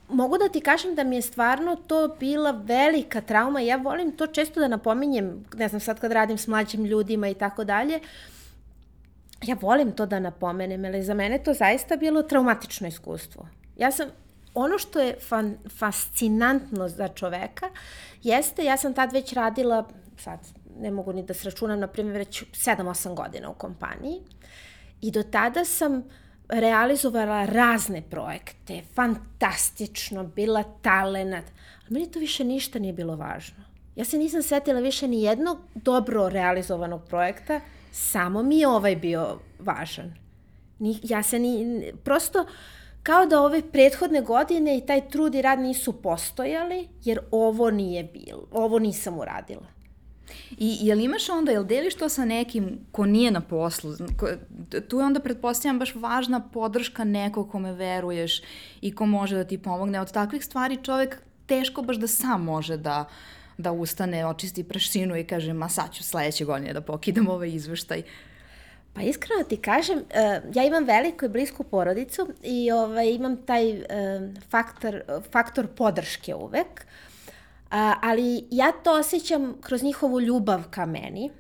mogu 0.10 0.38
da 0.38 0.50
ti 0.50 0.62
kažem 0.62 0.96
da 0.96 1.04
mi 1.04 1.16
je 1.16 1.22
stvarno 1.22 1.76
to 1.76 2.16
bila 2.20 2.52
velika 2.52 3.22
trauma. 3.22 3.62
Ja 3.62 3.76
volim 3.76 4.12
to 4.12 4.28
često 4.28 4.60
da 4.60 4.68
napominjem, 4.68 5.46
ne 5.56 5.68
znam, 5.68 5.80
sad 5.80 6.00
kad 6.00 6.12
radim 6.12 6.38
s 6.38 6.48
mlađim 6.48 6.86
ljudima 6.86 7.28
i 7.28 7.34
tako 7.34 7.64
dalje, 7.64 8.00
ja 9.42 9.56
volim 9.62 9.92
to 9.92 10.06
da 10.06 10.20
napomenem, 10.20 10.86
ali 10.86 11.04
za 11.04 11.14
mene 11.14 11.44
to 11.44 11.54
zaista 11.54 11.96
bilo 11.96 12.24
traumatično 12.24 12.88
iskustvo. 12.88 13.48
Ja 13.78 13.92
sam, 13.92 14.10
ono 14.54 14.78
što 14.78 15.00
je 15.00 15.16
fan, 15.30 15.58
fascinantno 15.80 16.90
za 16.90 17.08
čoveka, 17.08 17.70
jeste, 18.24 18.64
ja 18.64 18.78
sam 18.78 18.94
tad 18.94 19.14
već 19.14 19.34
radila, 19.34 19.88
sad 20.18 20.40
ne 20.80 20.92
mogu 20.92 21.14
ni 21.14 21.24
da 21.24 21.34
sračunam, 21.34 21.80
na 21.80 21.88
primjer, 21.88 22.18
već 22.18 22.44
7-8 22.52 23.14
godina 23.14 23.50
u 23.50 23.54
kompaniji. 23.54 24.22
I 25.02 25.12
do 25.12 25.24
tada 25.24 25.66
sam 25.66 26.04
realizovala 26.50 27.46
razne 27.46 28.02
projekte, 28.10 28.82
fantastično, 28.94 30.24
bila 30.24 30.64
talenat, 30.64 31.46
ali 31.82 31.94
meni 31.94 32.12
to 32.12 32.20
više 32.20 32.44
ništa 32.44 32.80
nije 32.80 32.94
bilo 32.94 33.16
važno. 33.16 33.64
Ja 33.96 34.06
se 34.06 34.18
nisam 34.18 34.42
setila 34.44 34.80
više 34.80 35.08
ni 35.08 35.22
jednog 35.22 35.58
dobro 35.76 36.30
realizovanog 36.30 37.02
projekta, 37.10 37.62
samo 37.92 38.44
mi 38.44 38.58
je 38.60 38.68
ovaj 38.68 38.96
bio 38.96 39.40
važan. 39.60 40.14
Ni, 40.80 41.00
ja 41.04 41.24
se 41.24 41.40
ni, 41.40 41.84
prosto, 42.04 42.46
kao 43.04 43.26
da 43.26 43.42
ove 43.42 43.62
prethodne 43.72 44.22
godine 44.22 44.78
i 44.78 44.86
taj 44.86 45.10
trud 45.10 45.36
i 45.36 45.42
rad 45.42 45.60
nisu 45.60 46.02
postojali, 46.02 46.88
jer 47.04 47.20
ovo 47.32 47.72
nije 47.72 48.04
bilo, 48.04 48.48
ovo 48.52 48.80
nisam 48.80 49.20
uradila. 49.20 49.75
I 50.58 50.78
jel 50.82 51.00
imaš 51.00 51.30
onda, 51.30 51.52
jel 51.52 51.64
deliš 51.64 51.96
to 51.96 52.10
sa 52.10 52.26
nekim 52.26 52.80
ko 52.92 53.06
nije 53.06 53.32
na 53.32 53.42
poslu? 53.42 53.94
Ko, 54.20 54.28
tu 54.90 55.00
je 55.00 55.06
onda, 55.06 55.20
pretpostavljam, 55.20 55.80
baš 55.80 55.96
važna 55.96 56.40
podrška 56.40 57.04
nekog 57.04 57.52
kome 57.52 57.74
veruješ 57.74 58.42
i 58.82 58.96
ko 58.96 59.06
može 59.06 59.36
da 59.36 59.44
ti 59.44 59.58
pomogne. 59.58 60.02
Od 60.02 60.12
takvih 60.12 60.46
stvari 60.46 60.78
čovek 60.84 61.22
teško 61.46 61.82
baš 61.82 61.98
da 61.98 62.08
sam 62.08 62.44
može 62.44 62.78
da, 62.78 63.06
da 63.58 63.72
ustane, 63.72 64.26
očisti 64.26 64.64
prašinu 64.64 65.18
i 65.18 65.24
kaže, 65.24 65.54
ma 65.54 65.70
sad 65.70 65.94
ću 65.94 66.04
sledeće 66.04 66.46
godine 66.46 66.74
da 66.74 66.82
pokidam 66.82 67.28
ovaj 67.28 67.50
izveštaj. 67.50 68.04
Pa 68.94 69.02
iskreno 69.02 69.44
ti 69.44 69.58
kažem, 69.58 69.98
uh, 69.98 70.56
ja 70.56 70.64
imam 70.64 70.84
veliku 70.84 71.26
i 71.26 71.30
blisku 71.30 71.64
porodicu 71.64 72.28
i 72.44 72.72
ovaj, 72.72 73.10
imam 73.10 73.38
taj 73.38 73.72
uh, 73.72 73.86
faktor, 74.50 75.02
faktor 75.32 75.68
podrške 75.68 76.36
uvek. 76.36 76.68
Uh, 76.68 77.15
ali 78.02 78.48
ja 78.52 78.72
to 78.72 78.94
osjećam 78.94 79.56
kroz 79.62 79.84
njihovu 79.84 80.22
ljubav 80.22 80.64
ka 80.70 80.86
meni. 80.86 81.32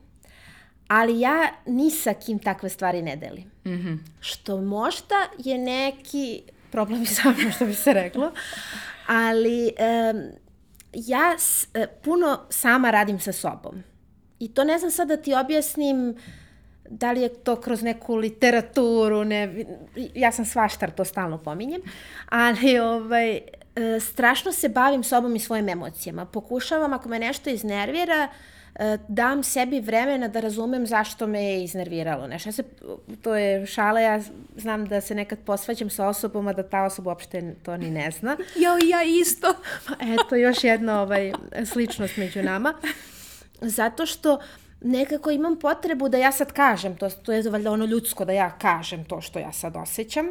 ali 0.88 1.20
ja 1.20 1.48
ni 1.66 1.92
sa 1.92 2.14
kim 2.14 2.40
takve 2.40 2.70
stvari 2.70 3.02
ne 3.02 3.16
delim. 3.16 3.52
Mm 3.66 3.72
-hmm. 3.72 3.98
Što 4.20 4.62
možda 4.62 5.16
je 5.38 5.58
neki 5.58 6.42
problem 6.72 7.04
i 7.04 7.06
sa 7.16 7.30
mnom, 7.30 7.52
što 7.52 7.66
bi 7.66 7.74
se 7.74 7.94
reklo, 7.94 8.32
ali 9.08 9.72
um, 10.14 10.22
ja 10.94 11.36
s, 11.38 11.68
uh, 11.78 11.84
puno 12.04 12.40
sama 12.50 12.92
radim 12.92 13.20
sa 13.20 13.32
sobom. 13.32 13.84
I 14.40 14.54
to 14.54 14.64
ne 14.64 14.80
znam 14.80 14.92
sad 14.92 15.08
da 15.08 15.18
ti 15.18 15.34
objasnim 15.34 16.16
da 16.90 17.12
li 17.12 17.22
je 17.22 17.34
to 17.34 17.56
kroz 17.56 17.84
neku 17.84 18.16
literaturu, 18.16 19.24
ne, 19.24 19.66
ja 20.16 20.32
sam 20.32 20.46
svaštar, 20.46 20.92
to 20.92 21.06
stalno 21.06 21.38
pominjem, 21.38 21.82
ali 22.30 22.80
ovaj, 22.80 23.42
e, 23.76 24.00
strašno 24.00 24.52
se 24.52 24.70
bavim 24.70 25.04
sobom 25.04 25.36
i 25.36 25.40
svojim 25.40 25.70
emocijama. 25.70 26.26
Pokušavam, 26.26 26.94
ako 26.94 27.10
me 27.10 27.20
nešto 27.20 27.50
iznervira, 27.50 28.28
e, 28.76 28.98
dam 29.08 29.44
sebi 29.44 29.80
vremena 29.80 30.28
da 30.28 30.40
razumem 30.40 30.88
zašto 30.88 31.28
me 31.28 31.44
je 31.44 31.64
iznerviralo. 31.64 32.28
Nešto. 32.28 32.50
Ja 32.50 32.54
se, 32.54 32.64
to 33.22 33.36
je 33.36 33.66
šala, 33.66 34.00
ja 34.00 34.22
znam 34.56 34.86
da 34.86 35.02
se 35.02 35.16
nekad 35.16 35.40
posvađam 35.46 35.90
sa 35.90 36.08
osobom, 36.08 36.48
a 36.48 36.54
da 36.54 36.64
ta 36.64 36.84
osoba 36.84 37.12
uopšte 37.12 37.56
to 37.64 37.78
ni 37.78 37.92
ne 37.92 38.12
zna. 38.12 38.38
Jo, 38.64 38.78
ja 38.90 39.04
isto. 39.04 39.48
Eto, 40.00 40.36
još 40.36 40.64
jedna 40.64 41.02
ovaj, 41.02 41.34
sličnost 41.66 42.18
među 42.18 42.44
nama. 42.44 42.74
Zato 43.62 44.06
što 44.06 44.34
uh, 44.34 44.42
nekako 44.86 45.32
imam 45.32 45.60
potrebu 45.60 46.10
da 46.10 46.18
ja 46.18 46.32
sad 46.32 46.52
kažem, 46.54 46.96
to, 46.96 47.10
to 47.10 47.32
je 47.32 47.50
valjda 47.50 47.72
ono 47.72 47.86
ljudsko 47.86 48.26
da 48.26 48.32
ja 48.32 48.58
kažem 48.58 49.06
to 49.06 49.22
što 49.22 49.40
ja 49.40 49.52
sad 49.52 49.76
osjećam. 49.76 50.26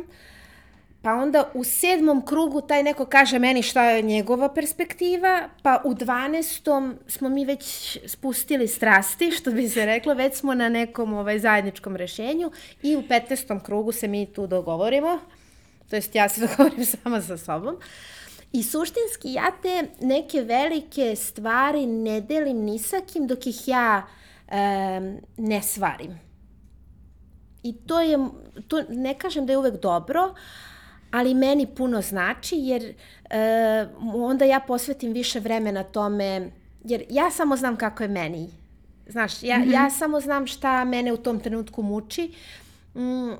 Pa 1.05 1.15
onda 1.15 1.51
u 1.55 1.65
sedmom 1.65 2.27
krugu 2.27 2.61
taj 2.61 2.83
neko 2.83 3.07
kaže 3.07 3.39
meni 3.39 3.63
šta 3.63 3.85
je 3.85 4.03
njegova 4.03 4.49
perspektiva, 4.55 5.49
pa 5.63 5.83
u 5.85 5.95
dvanestom 5.95 6.95
smo 7.07 7.29
mi 7.29 7.45
već 7.45 7.99
spustili 8.07 8.69
strasti, 8.69 9.31
što 9.31 9.51
bi 9.51 9.69
se 9.69 9.87
reklo, 9.87 10.15
već 10.15 10.35
smo 10.35 10.55
na 10.55 10.69
nekom 10.69 11.13
ovaj, 11.13 11.39
zajedničkom 11.39 11.97
rešenju 11.97 12.51
i 12.83 12.97
u 12.97 13.03
petnestom 13.09 13.61
krugu 13.61 13.93
se 13.93 14.09
mi 14.09 14.33
tu 14.33 14.47
dogovorimo, 14.47 15.19
to 15.91 15.97
jest 15.97 16.15
ja 16.15 16.29
se 16.29 16.41
dogovorim 16.47 16.85
sama 16.85 17.23
sa 17.23 17.37
sobom. 17.37 17.77
I 18.53 18.63
suštinski 18.63 19.33
ja 19.33 19.51
te 19.63 19.89
neke 20.01 20.43
velike 20.43 21.17
stvari 21.17 21.87
ne 21.87 22.21
delim 22.21 22.65
ni 22.65 22.79
sa 22.79 22.97
kim 23.13 23.27
dok 23.27 23.47
ih 23.47 23.69
ja 23.69 24.07
um, 24.49 25.21
ne 25.37 25.63
svarim. 25.63 26.21
I 27.63 27.73
to 27.87 28.01
je, 28.01 28.19
to 28.69 28.83
ne 28.89 29.15
kažem 29.19 29.47
da 29.47 29.53
je 29.53 29.59
uvek 29.59 29.81
dobro, 29.81 30.35
ali 31.15 31.35
meni 31.35 31.67
puno 31.67 32.03
znači 32.03 32.57
jer 32.59 32.95
uh, 33.25 34.15
onda 34.15 34.45
ja 34.45 34.61
posvetim 34.61 35.13
više 35.13 35.41
vremena 35.41 35.83
tome, 35.83 36.51
jer 36.85 37.05
ja 37.11 37.31
samo 37.31 37.57
znam 37.57 37.77
kako 37.77 38.03
je 38.03 38.09
meni. 38.09 38.51
Znaš, 39.07 39.43
ja, 39.43 39.59
mm 39.59 39.63
-hmm. 39.63 39.73
ja 39.73 39.91
samo 39.91 40.21
znam 40.21 40.47
šta 40.47 40.85
mene 40.85 41.13
u 41.13 41.17
tom 41.17 41.41
trenutku 41.41 41.83
muči 41.83 42.35
mm, 42.95 43.33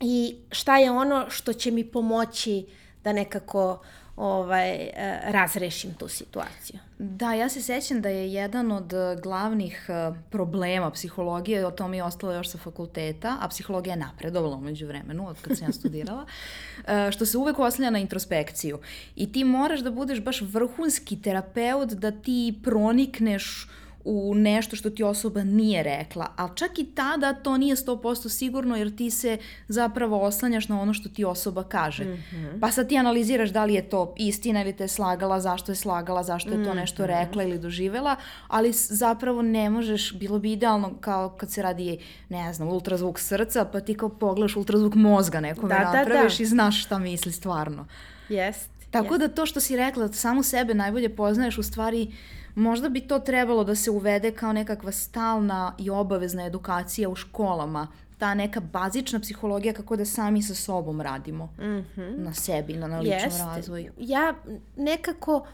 i 0.00 0.36
šta 0.50 0.78
je 0.78 0.90
ono 0.90 1.30
što 1.30 1.52
će 1.52 1.70
mi 1.70 1.84
pomoći 1.84 2.66
da 3.04 3.12
nekako 3.12 3.82
ovaj, 4.16 4.72
e, 4.72 5.20
razrešim 5.24 5.94
tu 5.94 6.08
situaciju. 6.08 6.80
Da, 6.98 7.32
ja 7.32 7.48
se 7.48 7.62
sećam 7.62 8.00
da 8.00 8.08
je 8.08 8.32
jedan 8.32 8.72
od 8.72 8.92
glavnih 9.22 9.86
e, 9.88 9.92
problema 10.30 10.90
psihologije, 10.90 11.66
o 11.66 11.70
tome 11.70 11.96
je 11.96 12.04
ostalo 12.04 12.32
još 12.32 12.48
sa 12.48 12.58
fakulteta, 12.58 13.36
a 13.40 13.48
psihologija 13.48 13.92
je 13.92 14.00
napredovala 14.00 14.56
umeđu 14.56 14.86
vremenu, 14.86 15.28
od 15.28 15.36
kad 15.40 15.58
sam 15.58 15.66
ja 15.66 15.72
studirala, 15.72 16.26
e, 16.86 17.12
što 17.12 17.26
se 17.26 17.38
uvek 17.38 17.58
oslanja 17.58 17.90
na 17.90 17.98
introspekciju. 17.98 18.78
I 19.16 19.32
ti 19.32 19.44
moraš 19.44 19.80
da 19.80 19.90
budeš 19.90 20.20
baš 20.20 20.40
vrhunski 20.40 21.22
terapeut 21.22 21.88
da 21.88 22.10
ti 22.10 22.60
pronikneš 22.64 23.68
u 24.04 24.34
nešto 24.34 24.76
što 24.76 24.90
ti 24.90 25.02
osoba 25.02 25.44
nije 25.44 25.82
rekla, 25.82 26.26
ali 26.36 26.50
čak 26.54 26.78
i 26.78 26.84
tada 26.84 27.34
to 27.34 27.56
nije 27.56 27.76
100% 27.76 28.28
sigurno 28.28 28.76
jer 28.76 28.96
ti 28.96 29.10
se 29.10 29.38
zapravo 29.68 30.20
oslanjaš 30.20 30.68
na 30.68 30.80
ono 30.80 30.94
što 30.94 31.08
ti 31.08 31.24
osoba 31.24 31.64
kaže. 31.64 32.04
Mm 32.04 32.24
-hmm. 32.32 32.60
Pa 32.60 32.70
sad 32.70 32.88
ti 32.88 32.98
analiziraš 32.98 33.50
da 33.50 33.64
li 33.64 33.74
je 33.74 33.88
to 33.88 34.14
istina 34.18 34.62
ili 34.62 34.72
te 34.72 34.84
je 34.84 34.88
slagala, 34.88 35.40
zašto 35.40 35.72
je 35.72 35.76
slagala, 35.76 36.22
zašto 36.22 36.50
je 36.50 36.64
to 36.64 36.74
nešto 36.74 37.02
mhm. 37.02 37.12
rekla 37.12 37.42
ili 37.42 37.58
doživela, 37.58 38.16
ali 38.48 38.72
zapravo 38.72 39.42
ne 39.42 39.70
možeš, 39.70 40.14
bilo 40.18 40.38
bi 40.38 40.52
idealno 40.52 40.92
kao 41.00 41.28
kad 41.28 41.50
se 41.50 41.62
radi, 41.62 41.98
ne 42.28 42.52
znam, 42.52 42.68
ultrazvuk 42.68 43.18
srca, 43.18 43.64
pa 43.64 43.80
ti 43.80 43.94
kao 43.94 44.08
pogledaš 44.08 44.56
ultrazvuk 44.56 44.94
mozga 44.94 45.40
nekome 45.40 45.74
da, 45.74 45.92
napraviš 45.92 46.32
da, 46.32 46.38
da. 46.38 46.42
i 46.42 46.46
znaš 46.46 46.84
šta 46.84 46.98
misli 46.98 47.32
stvarno. 47.32 47.86
Jest. 48.28 48.70
Tako 48.90 49.14
jest. 49.14 49.20
da 49.20 49.28
to 49.28 49.46
što 49.46 49.60
si 49.60 49.76
rekla, 49.76 50.12
samu 50.12 50.42
sebe 50.42 50.74
najbolje 50.74 51.16
poznaješ 51.16 51.58
u 51.58 51.62
stvari 51.62 52.02
uh, 52.02 52.41
Možda 52.54 52.88
bi 52.88 53.00
to 53.00 53.18
trebalo 53.18 53.64
da 53.64 53.74
se 53.74 53.90
uvede 53.90 54.30
kao 54.30 54.52
nekakva 54.52 54.92
stalna 54.92 55.74
i 55.78 55.90
obavezna 55.90 56.44
edukacija 56.44 57.08
u 57.08 57.14
školama, 57.14 57.88
ta 58.18 58.34
neka 58.34 58.60
bazična 58.60 59.20
psihologija 59.20 59.74
kako 59.74 59.96
da 59.96 60.04
sami 60.04 60.42
sa 60.42 60.54
sobom 60.54 61.00
radimo 61.00 61.44
mm 61.44 61.62
-hmm. 61.62 62.18
na 62.18 62.34
sebi, 62.34 62.74
na, 62.74 62.86
na 62.86 63.00
ličnom 63.00 63.22
Jeste. 63.22 63.44
razvoju. 63.44 63.92
Ja 63.98 64.34
nekako 64.76 65.46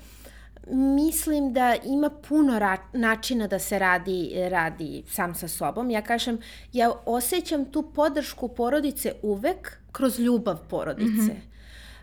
mislim 0.71 1.53
da 1.53 1.77
ima 1.85 2.11
puno 2.29 2.59
ra 2.59 2.77
načina 2.93 3.47
da 3.47 3.59
se 3.59 3.79
radi, 3.79 4.33
radi 4.51 5.03
sam 5.11 5.35
sa 5.35 5.49
sobom. 5.49 5.91
Ja 5.91 6.03
kažem, 6.03 6.39
ja 6.73 6.93
osjećam 7.07 7.65
tu 7.65 7.83
podršku 7.95 8.49
porodice 8.49 9.13
uvek 9.23 9.79
kroz 9.93 10.19
ljubav 10.19 10.59
porodice. 10.71 11.33
Mm 11.33 11.43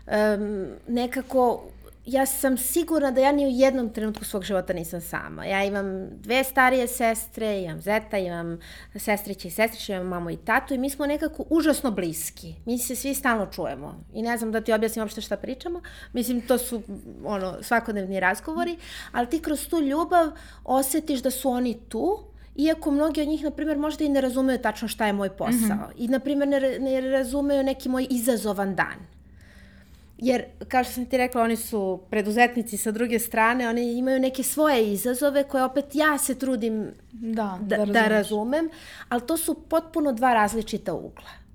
-hmm. 0.06 0.66
um, 0.66 0.66
nekako 0.88 1.64
ja 2.06 2.26
sam 2.26 2.58
sigurna 2.58 3.10
da 3.10 3.20
ja 3.20 3.32
ni 3.32 3.46
u 3.46 3.50
jednom 3.50 3.90
trenutku 3.90 4.24
svog 4.24 4.44
života 4.44 4.72
nisam 4.72 5.00
sama. 5.00 5.44
Ja 5.44 5.64
imam 5.64 6.08
dve 6.10 6.44
starije 6.44 6.86
sestre, 6.88 7.62
imam 7.62 7.80
zeta, 7.80 8.18
imam 8.18 8.58
sestriće 8.96 9.48
i 9.48 9.50
sestriće, 9.50 9.92
imam 9.92 10.06
mamu 10.06 10.30
i 10.30 10.36
tatu 10.36 10.74
i 10.74 10.78
mi 10.78 10.90
smo 10.90 11.06
nekako 11.06 11.44
užasno 11.50 11.90
bliski. 11.90 12.54
Mi 12.64 12.78
se 12.78 12.96
svi 12.96 13.14
stalno 13.14 13.46
čujemo. 13.46 14.04
I 14.12 14.22
ne 14.22 14.36
znam 14.36 14.52
da 14.52 14.60
ti 14.60 14.72
objasnim 14.72 15.02
uopšte 15.02 15.20
šta 15.20 15.36
pričamo. 15.36 15.80
Mislim, 16.12 16.40
to 16.40 16.58
su 16.58 16.82
ono, 17.24 17.62
svakodnevni 17.62 18.20
razgovori, 18.20 18.76
ali 19.12 19.28
ti 19.28 19.42
kroz 19.42 19.68
tu 19.68 19.80
ljubav 19.80 20.30
osetiš 20.64 21.22
da 21.22 21.30
su 21.30 21.50
oni 21.50 21.78
tu, 21.88 22.24
iako 22.56 22.90
mnogi 22.90 23.22
od 23.22 23.28
njih, 23.28 23.44
na 23.44 23.50
primjer, 23.50 23.78
možda 23.78 24.04
i 24.04 24.08
ne 24.08 24.20
razumeju 24.20 24.58
tačno 24.58 24.88
šta 24.88 25.06
je 25.06 25.12
moj 25.12 25.30
posao. 25.30 25.52
Mm 25.52 25.80
-hmm. 25.80 25.92
I, 25.96 26.08
na 26.08 26.18
primjer, 26.18 26.48
ne, 26.48 26.78
ne 26.78 27.00
razumeju 27.00 27.62
neki 27.62 27.88
moj 27.88 28.06
izazovan 28.10 28.74
dan. 28.74 29.15
Jer, 30.18 30.44
kao 30.68 30.84
što 30.84 30.92
sam 30.92 31.06
ti 31.06 31.16
rekla, 31.16 31.42
oni 31.42 31.56
su 31.56 32.00
preduzetnici 32.10 32.76
sa 32.76 32.90
druge 32.90 33.18
strane, 33.18 33.68
oni 33.68 33.98
imaju 33.98 34.20
neke 34.20 34.42
svoje 34.42 34.92
izazove 34.92 35.44
koje 35.44 35.64
opet 35.64 35.84
ja 35.92 36.18
se 36.18 36.38
trudim 36.38 36.90
da, 37.12 37.58
da, 37.62 37.76
da, 37.76 37.84
da 37.84 38.08
razumem, 38.08 38.70
ali 39.08 39.26
to 39.26 39.36
su 39.36 39.54
potpuno 39.68 40.12
dva 40.12 40.34
različita 40.34 40.94
ugla. 40.94 41.46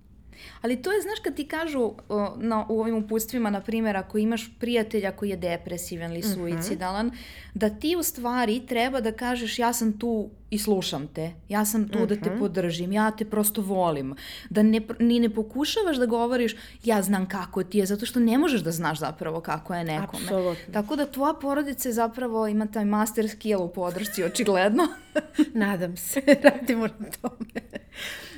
Ali 0.62 0.82
to 0.82 0.92
je, 0.92 1.02
znaš, 1.02 1.20
kad 1.20 1.36
ti 1.36 1.48
kažu 1.48 1.92
na, 2.38 2.66
u 2.70 2.82
ovim 2.82 2.96
uputstvima, 2.96 3.50
na 3.50 3.62
primjer, 3.62 3.98
ako 3.98 4.18
imaš 4.18 4.52
prijatelja 4.60 5.12
koji 5.12 5.30
je 5.30 5.38
depresivan 5.38 6.12
ili 6.12 6.20
mhm. 6.20 6.34
suicidalan, 6.34 7.06
mm 7.06 7.10
-hmm. 7.10 7.51
Da 7.54 7.70
ti 7.70 7.96
u 7.96 8.04
stvari 8.04 8.66
treba 8.68 9.02
da 9.02 9.12
kažeš 9.12 9.60
ja 9.60 9.74
sam 9.74 9.98
tu 9.98 10.30
i 10.50 10.58
slušam 10.58 11.08
te. 11.08 11.32
Ja 11.50 11.66
sam 11.66 11.90
tu 11.90 11.98
uh 11.98 12.04
-huh. 12.04 12.08
da 12.08 12.16
te 12.16 12.30
mhm. 12.30 12.40
podržim, 12.40 12.92
ja 12.92 13.12
te 13.12 13.26
prosto 13.26 13.62
volim. 13.62 14.16
Da 14.50 14.64
ne, 14.64 14.82
ni 15.00 15.20
ne 15.20 15.30
pokušavaš 15.30 15.98
da 15.98 16.06
govoriš 16.06 16.56
ja 16.84 17.02
znam 17.02 17.30
kako 17.30 17.64
ti 17.64 17.78
je, 17.78 17.86
zato 17.86 18.06
što 18.06 18.20
ne 18.20 18.38
možeš 18.38 18.62
da 18.62 18.72
znaš 18.72 19.00
zapravo 19.00 19.42
kako 19.42 19.76
je 19.76 19.84
nekome. 19.84 20.24
Apsolutno. 20.24 20.74
Tako 20.74 20.96
da 20.96 21.06
tvoja 21.06 21.34
porodica 21.34 21.92
zapravo 21.92 22.48
ima 22.48 22.66
taj 22.66 22.86
master 22.86 23.30
skill 23.30 23.62
u 23.62 23.68
podršci, 23.70 24.24
očigledno. 24.24 24.88
Nadam 25.54 25.98
se, 25.98 26.22
radimo 26.44 26.88
na 26.88 27.08
tome. 27.22 27.82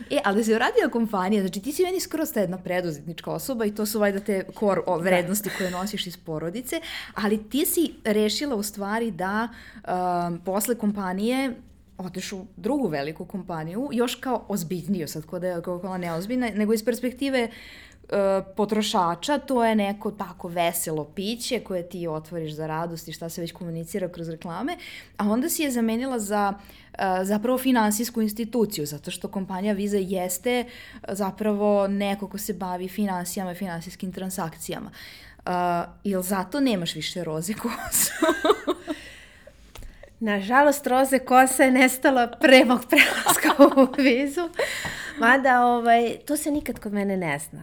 E, 0.10 0.20
ali 0.24 0.38
da 0.38 0.44
se 0.44 0.56
uradio 0.56 0.90
kompanija, 0.92 1.42
znači 1.42 1.62
ti 1.62 1.72
si 1.72 1.84
meni 1.84 2.00
skoro 2.00 2.26
sta 2.26 2.40
jedna 2.40 2.58
preduzetnička 2.58 3.32
osoba 3.32 3.66
i 3.66 3.76
to 3.76 3.86
su 3.86 4.00
vajda 4.00 4.20
te 4.20 4.46
o, 4.62 4.98
da. 4.98 5.04
vrednosti 5.04 5.50
koje 5.58 5.72
nosiš 5.72 6.08
iz 6.08 6.18
porodice, 6.18 6.82
ali 7.14 7.50
ti 7.50 7.66
si 7.66 7.94
rešila 8.04 8.56
u 8.56 8.64
stvari 8.64 9.03
da 9.12 9.48
um, 9.48 10.40
posle 10.46 10.76
kompanije 10.76 11.56
odeš 11.98 12.32
u 12.34 12.46
drugu 12.58 12.88
veliku 12.88 13.26
kompaniju, 13.26 13.90
još 13.92 14.16
kao 14.16 14.46
ozbiljniju, 14.48 15.08
sad 15.08 15.26
kod 15.26 15.42
da 15.42 15.48
je 15.48 15.62
kao 15.62 15.98
neozbiljna, 15.98 16.50
nego 16.56 16.74
iz 16.74 16.86
perspektive 16.86 17.48
uh, 17.48 18.10
potrošača, 18.56 19.38
to 19.38 19.66
je 19.66 19.76
neko 19.76 20.12
tako 20.12 20.48
veselo 20.48 21.06
piće 21.06 21.60
koje 21.60 21.90
ti 21.90 22.08
otvoriš 22.08 22.54
za 22.54 22.68
radost 22.68 23.08
i 23.08 23.14
šta 23.14 23.30
se 23.30 23.42
već 23.42 23.52
komunicira 23.52 24.10
kroz 24.10 24.30
reklame, 24.30 24.78
a 25.18 25.30
onda 25.30 25.50
si 25.50 25.64
je 25.64 25.72
zamenila 25.72 26.20
za 26.20 26.54
uh, 26.54 27.00
zapravo 27.24 27.58
finansijsku 27.58 28.22
instituciju, 28.22 28.86
zato 28.86 29.12
što 29.12 29.28
kompanija 29.28 29.74
Visa 29.74 29.98
jeste 29.98 30.66
zapravo 31.10 31.88
neko 31.88 32.28
ko 32.28 32.38
se 32.38 32.54
bavi 32.54 32.88
finansijama 32.88 33.52
i 33.52 33.56
finansijskim 33.56 34.12
transakcijama. 34.12 34.90
Uh, 34.90 35.33
ili 36.04 36.24
zato 36.24 36.60
nemaš 36.60 36.96
više 36.96 37.24
roze 37.24 37.54
kosu? 37.54 38.12
Nažalost, 40.20 40.88
roze 40.88 41.20
kosa 41.20 41.64
je 41.64 41.72
nestala 41.72 42.28
pre 42.28 42.66
mog 42.66 42.82
prelaska 42.90 43.64
u 43.82 44.02
vizu. 44.02 44.50
Mada, 45.20 45.66
ovaj, 45.66 46.18
to 46.28 46.38
se 46.38 46.52
nikad 46.52 46.80
kod 46.80 46.94
mene 46.94 47.18
ne 47.18 47.40
zna. 47.40 47.62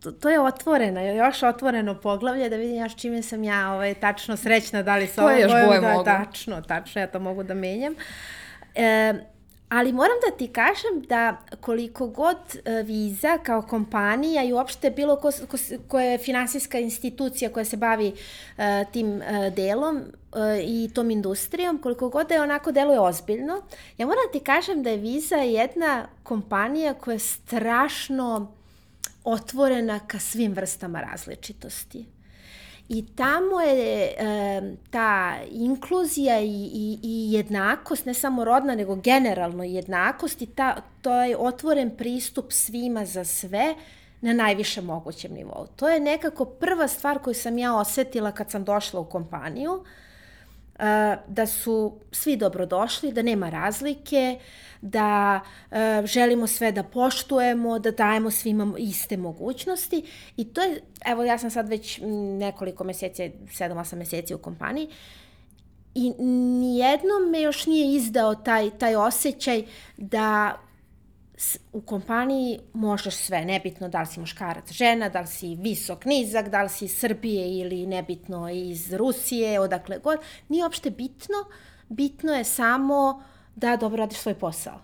To, 0.00 0.12
to 0.12 0.30
je 0.30 0.40
otvoreno, 0.40 1.00
još 1.00 1.42
otvoreno 1.42 2.00
poglavlje 2.00 2.48
da 2.48 2.56
vidim 2.56 2.76
ja 2.76 2.88
s 2.88 2.96
čime 2.96 3.22
sam 3.22 3.44
ja 3.44 3.72
ovaj, 3.72 3.94
tačno 3.94 4.36
srećna, 4.36 4.82
da 4.82 4.96
li 4.96 5.06
sa 5.06 5.24
ovom 5.24 5.66
bojom, 5.66 5.82
da, 5.82 5.92
mogu. 5.92 6.04
tačno, 6.04 6.60
tačno, 6.60 7.00
ja 7.00 7.06
to 7.06 7.20
mogu 7.20 7.42
da 7.42 7.54
menjam. 7.54 7.94
E, 8.74 9.14
Ali 9.68 9.92
moram 9.92 10.16
da 10.30 10.36
ti 10.36 10.48
kažem 10.48 11.02
da 11.08 11.36
koliko 11.60 12.06
god 12.06 12.36
e, 12.64 12.82
Visa 12.82 13.38
kao 13.38 13.62
kompanija 13.62 14.44
i 14.44 14.52
uopšte 14.52 14.90
bilo 14.90 15.16
ko, 15.16 15.30
ko, 15.48 15.56
ko 15.88 16.00
je 16.00 16.18
finansijska 16.18 16.78
institucija 16.78 17.52
koja 17.52 17.64
se 17.64 17.76
bavi 17.76 18.08
uh, 18.08 18.64
tim 18.92 19.16
uh, 19.16 19.54
delom 19.56 19.96
uh, 19.96 20.04
i 20.64 20.90
tom 20.94 21.10
industrijom, 21.10 21.78
koliko 21.78 22.08
god 22.08 22.28
da 22.28 22.34
je 22.34 22.42
onako 22.42 22.72
deluje 22.72 23.00
ozbiljno, 23.00 23.62
ja 23.98 24.06
moram 24.06 24.22
da 24.26 24.38
ti 24.38 24.44
kažem 24.44 24.82
da 24.82 24.90
je 24.90 24.96
Visa 24.96 25.36
jedna 25.36 26.06
kompanija 26.22 26.94
koja 26.94 27.12
je 27.12 27.18
strašno 27.18 28.52
otvorena 29.24 30.00
ka 30.06 30.18
svim 30.18 30.52
vrstama 30.52 31.00
različitosti. 31.00 32.13
I 32.88 33.06
tamo 33.16 33.60
je 33.60 34.04
e, 34.06 34.62
ta 34.90 35.36
inkluzija 35.50 36.40
i, 36.40 36.70
i, 36.72 36.98
i 37.02 37.32
jednakost, 37.32 38.06
ne 38.06 38.14
samo 38.14 38.44
rodna, 38.44 38.74
nego 38.74 38.96
generalno 38.96 39.64
jednakost 39.64 40.42
i 40.42 40.46
ta, 40.46 40.76
to 41.02 41.22
je 41.22 41.36
otvoren 41.36 41.96
pristup 41.96 42.52
svima 42.52 43.04
za 43.04 43.24
sve 43.24 43.74
na 44.20 44.32
najvišem 44.32 44.84
mogućem 44.84 45.32
nivou. 45.32 45.66
To 45.76 45.88
je 45.88 46.00
nekako 46.00 46.44
prva 46.44 46.88
stvar 46.88 47.18
koju 47.18 47.34
sam 47.34 47.58
ja 47.58 47.76
osetila 47.76 48.32
kad 48.32 48.50
sam 48.50 48.64
došla 48.64 49.00
u 49.00 49.04
kompaniju, 49.04 49.84
da 51.26 51.46
su 51.46 51.98
svi 52.12 52.36
dobrodošli, 52.36 53.12
da 53.12 53.22
nema 53.22 53.50
razlike, 53.50 54.38
da 54.80 55.40
želimo 56.04 56.46
sve 56.46 56.72
da 56.72 56.82
poštujemo, 56.82 57.78
da 57.78 57.90
dajemo 57.90 58.30
svima 58.30 58.74
iste 58.78 59.16
mogućnosti. 59.16 60.02
I 60.36 60.44
to 60.44 60.62
je, 60.62 60.80
evo 61.06 61.24
ja 61.24 61.38
sam 61.38 61.50
sad 61.50 61.68
već 61.68 62.00
nekoliko 62.38 62.84
meseci, 62.84 63.32
7-8 63.44 63.94
meseci 63.94 64.34
u 64.34 64.38
kompaniji 64.38 64.88
i 65.94 66.10
nijednom 66.58 67.30
me 67.30 67.42
još 67.42 67.66
nije 67.66 67.96
izdao 67.96 68.34
taj, 68.34 68.70
taj 68.70 68.96
osjećaj 68.96 69.64
da 69.96 70.58
u 71.72 71.80
kompaniji 71.80 72.60
možeš 72.72 73.16
sve, 73.16 73.44
nebitno 73.44 73.88
da 73.88 74.00
li 74.00 74.06
si 74.06 74.20
muškarac, 74.20 74.72
žena, 74.72 75.08
da 75.08 75.20
li 75.20 75.26
si 75.26 75.56
visok, 75.56 76.04
nizak, 76.04 76.48
da 76.48 76.62
li 76.62 76.68
si 76.68 76.84
iz 76.84 76.98
Srbije 76.98 77.58
ili 77.58 77.86
nebitno 77.86 78.48
iz 78.48 78.92
Rusije, 78.92 79.60
odakle 79.60 79.98
god, 79.98 80.18
nije 80.48 80.64
uopšte 80.64 80.90
bitno, 80.90 81.44
bitno 81.88 82.32
je 82.32 82.44
samo 82.44 83.22
da 83.56 83.76
dobro 83.76 83.96
radiš 83.96 84.18
svoj 84.18 84.34
posao. 84.34 84.80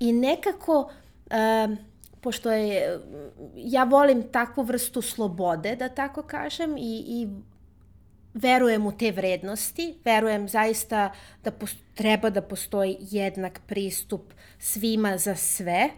I 0.00 0.12
nekako, 0.12 0.90
um, 1.66 1.76
pošto 2.20 2.50
je, 2.50 3.00
ja 3.56 3.84
volim 3.84 4.22
takvu 4.32 4.62
vrstu 4.62 5.02
slobode, 5.02 5.76
da 5.76 5.88
tako 5.88 6.22
kažem, 6.22 6.76
i, 6.76 7.04
i 7.06 7.28
verujem 8.36 8.86
u 8.86 8.92
te 8.92 9.10
vrednosti, 9.10 9.94
verujem 10.04 10.48
zaista 10.48 11.12
da 11.44 11.52
treba 11.94 12.30
da 12.30 12.42
postoji 12.42 12.96
jednak 13.00 13.60
pristup 13.66 14.32
svima 14.58 15.18
za 15.18 15.34
sve 15.34 15.88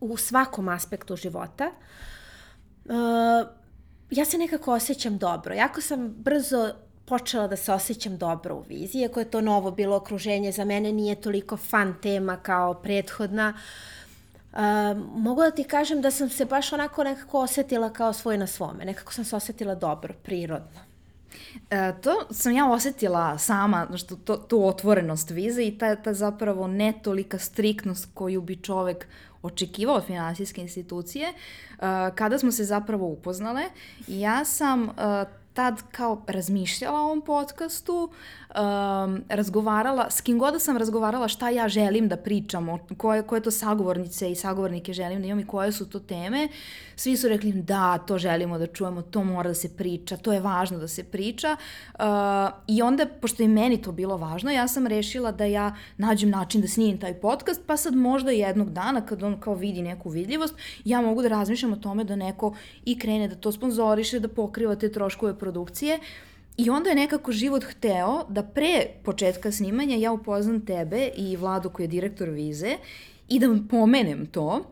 u 0.00 0.16
svakom 0.16 0.68
aspektu 0.68 1.16
života. 1.16 1.70
Uh, 2.84 3.48
ja 4.10 4.24
se 4.24 4.38
nekako 4.38 4.72
osjećam 4.72 5.18
dobro. 5.18 5.54
Jako 5.54 5.80
sam 5.80 6.08
brzo 6.08 6.72
počela 7.04 7.46
da 7.48 7.56
se 7.56 7.72
osjećam 7.72 8.18
dobro 8.18 8.54
u 8.56 8.64
viziji, 8.68 9.02
iako 9.02 9.20
je 9.20 9.30
to 9.30 9.40
novo 9.40 9.70
bilo 9.70 9.96
okruženje, 9.96 10.52
za 10.52 10.64
mene 10.64 10.92
nije 10.92 11.20
toliko 11.20 11.56
fan 11.56 11.94
tema 12.02 12.36
kao 12.36 12.74
prethodna. 12.74 13.54
Uh, 14.52 14.58
mogu 15.14 15.42
da 15.42 15.50
ti 15.50 15.64
kažem 15.64 16.00
da 16.00 16.10
sam 16.10 16.28
se 16.28 16.44
baš 16.44 16.72
onako 16.72 17.04
nekako 17.04 17.40
osetila 17.40 17.92
kao 17.92 18.12
svoj 18.12 18.38
na 18.38 18.46
svome. 18.46 18.84
Nekako 18.84 19.12
sam 19.12 19.24
se 19.24 19.36
osetila 19.36 19.74
dobro, 19.74 20.14
prirodno. 20.22 20.89
E, 21.70 21.92
to 22.02 22.10
sam 22.30 22.52
ja 22.52 22.70
osetila 22.70 23.38
sama, 23.38 23.88
što 23.96 24.16
to, 24.16 24.36
tu 24.36 24.66
otvorenost 24.66 25.30
vize 25.30 25.62
i 25.62 25.78
ta, 25.78 25.96
ta 25.96 26.14
zapravo 26.14 26.66
ne 26.66 26.92
tolika 27.02 27.38
striktnost 27.38 28.08
koju 28.14 28.40
bi 28.40 28.56
čovek 28.56 29.06
očekivao 29.42 29.96
od 29.96 30.06
finansijske 30.06 30.60
institucije. 30.60 31.28
E, 31.28 31.34
kada 32.14 32.38
smo 32.38 32.52
se 32.52 32.64
zapravo 32.64 33.06
upoznale, 33.06 33.62
ja 34.06 34.44
sam 34.44 34.84
e, 34.84 34.90
tad 35.54 35.82
kao 35.92 36.22
razmišljala 36.26 37.00
o 37.00 37.04
ovom 37.04 37.20
podcastu, 37.20 38.12
um, 38.54 39.24
razgovarala, 39.28 40.10
s 40.10 40.20
kim 40.20 40.38
god 40.38 40.52
da 40.52 40.58
sam 40.58 40.76
razgovarala 40.76 41.28
šta 41.28 41.50
ja 41.50 41.68
želim 41.68 42.08
da 42.08 42.16
pričam, 42.16 42.68
koje, 42.96 43.22
koje 43.22 43.40
to 43.40 43.50
sagovornice 43.50 44.30
i 44.30 44.34
sagovornike 44.34 44.92
želim 44.92 45.20
da 45.20 45.26
imam 45.26 45.40
i 45.40 45.46
koje 45.46 45.72
su 45.72 45.88
to 45.88 45.98
teme, 45.98 46.48
svi 46.96 47.16
su 47.16 47.28
rekli 47.28 47.52
da, 47.52 47.98
to 47.98 48.18
želimo 48.18 48.58
da 48.58 48.66
čujemo, 48.66 49.02
to 49.02 49.24
mora 49.24 49.48
da 49.48 49.54
se 49.54 49.76
priča, 49.76 50.16
to 50.16 50.32
je 50.32 50.40
važno 50.40 50.78
da 50.78 50.88
se 50.88 51.04
priča. 51.04 51.56
Uh, 51.94 52.04
I 52.66 52.82
onda, 52.82 53.06
pošto 53.20 53.42
je 53.42 53.48
meni 53.48 53.82
to 53.82 53.92
bilo 53.92 54.16
važno, 54.16 54.50
ja 54.50 54.68
sam 54.68 54.86
rešila 54.86 55.32
da 55.32 55.44
ja 55.44 55.76
nađem 55.96 56.30
način 56.30 56.60
da 56.60 56.68
snimim 56.68 56.98
taj 56.98 57.14
podcast, 57.14 57.60
pa 57.66 57.76
sad 57.76 57.94
možda 57.94 58.30
jednog 58.30 58.70
dana 58.72 59.06
kad 59.06 59.22
on 59.22 59.40
kao 59.40 59.54
vidi 59.54 59.82
neku 59.82 60.10
vidljivost, 60.10 60.54
ja 60.84 61.00
mogu 61.00 61.22
da 61.22 61.28
razmišljam 61.28 61.72
o 61.72 61.76
tome 61.76 62.04
da 62.04 62.16
neko 62.16 62.54
i 62.84 62.98
krene 62.98 63.28
da 63.28 63.34
to 63.34 63.52
sponzoriše, 63.52 64.20
da 64.20 64.28
pokriva 64.28 64.74
te 64.74 64.92
troškove 64.92 65.38
produkcije. 65.38 65.98
I 66.56 66.70
onda 66.70 66.88
je 66.88 66.96
nekako 66.96 67.32
život 67.32 67.64
hteo 67.64 68.24
da 68.28 68.42
pre 68.42 68.86
početka 69.04 69.52
snimanja 69.52 69.96
ja 69.96 70.12
upoznam 70.12 70.66
tebe 70.66 71.10
i 71.16 71.36
Vladu 71.36 71.70
koji 71.70 71.84
je 71.84 71.88
direktor 71.88 72.28
vize 72.28 72.76
i 73.28 73.38
da 73.38 73.46
pomenem 73.70 74.26
to 74.26 74.64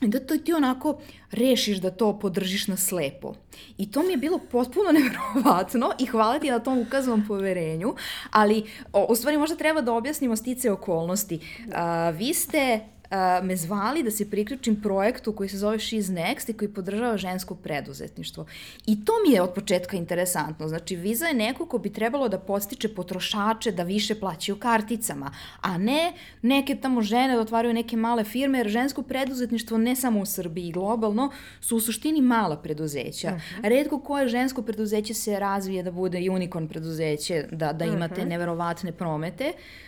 I 0.00 0.08
da 0.08 0.20
to 0.20 0.36
ti 0.36 0.52
onako 0.52 1.00
rešiš 1.30 1.78
da 1.78 1.90
to 1.90 2.18
podržiš 2.18 2.68
na 2.68 2.76
slepo. 2.76 3.34
I 3.78 3.90
to 3.90 4.02
mi 4.02 4.12
je 4.12 4.16
bilo 4.16 4.38
potpuno 4.38 4.92
nevjerovatno 4.98 5.92
i 5.98 6.06
hvala 6.06 6.38
ti 6.38 6.50
na 6.50 6.58
tom 6.58 6.78
ukazanom 6.78 7.24
poverenju, 7.26 7.94
ali 8.30 8.64
o, 8.92 9.06
u 9.10 9.14
stvari 9.14 9.38
možda 9.38 9.56
treba 9.56 9.80
da 9.80 9.92
objasnimo 9.92 10.36
stice 10.36 10.70
okolnosti. 10.70 11.40
A, 11.74 12.10
vi 12.10 12.34
ste 12.34 12.80
uh, 13.10 13.46
me 13.46 13.56
zvali 13.56 14.02
da 14.02 14.10
se 14.10 14.30
priključim 14.30 14.82
projektu 14.82 15.32
koji 15.32 15.48
se 15.48 15.58
zove 15.58 15.78
She's 15.78 16.12
Next 16.12 16.50
i 16.50 16.52
koji 16.52 16.68
podržava 16.68 17.16
žensko 17.16 17.54
preduzetništvo. 17.54 18.46
I 18.86 19.04
to 19.04 19.12
mi 19.26 19.34
je 19.34 19.42
od 19.42 19.54
početka 19.54 19.96
interesantno. 19.96 20.68
Znači, 20.68 20.96
Visa 20.96 21.26
je 21.26 21.34
neko 21.34 21.66
ko 21.66 21.78
bi 21.78 21.92
trebalo 21.92 22.28
da 22.28 22.38
postiče 22.38 22.88
potrošače 22.88 23.72
da 23.72 23.82
više 23.82 24.14
plaćaju 24.14 24.56
karticama, 24.56 25.30
a 25.60 25.78
ne 25.78 26.12
neke 26.42 26.74
tamo 26.74 27.02
žene 27.02 27.34
da 27.34 27.40
otvaraju 27.40 27.74
neke 27.74 27.96
male 27.96 28.24
firme, 28.24 28.58
jer 28.58 28.68
žensko 28.68 29.02
preduzetništvo 29.02 29.78
ne 29.78 29.96
samo 29.96 30.20
u 30.20 30.26
Srbiji 30.26 30.72
globalno 30.72 31.30
su 31.60 31.76
u 31.76 31.80
suštini 31.80 32.20
mala 32.20 32.56
preduzeća. 32.56 33.28
Uh 33.28 33.34
mhm. 33.34 33.42
-huh. 33.62 33.68
Redko 33.68 34.00
koje 34.00 34.28
žensko 34.28 34.62
preduzeće 34.62 35.14
se 35.14 35.38
razvije 35.38 35.82
da 35.82 35.90
bude 35.90 36.30
unicorn 36.30 36.68
preduzeće, 36.68 37.44
da, 37.52 37.72
da 37.72 37.84
imate 37.84 38.14
uh 38.14 38.18
mhm. 38.18 38.26
-huh. 38.26 38.30
neverovatne 38.30 38.92
promete. 38.92 39.52
Uh, 39.54 39.87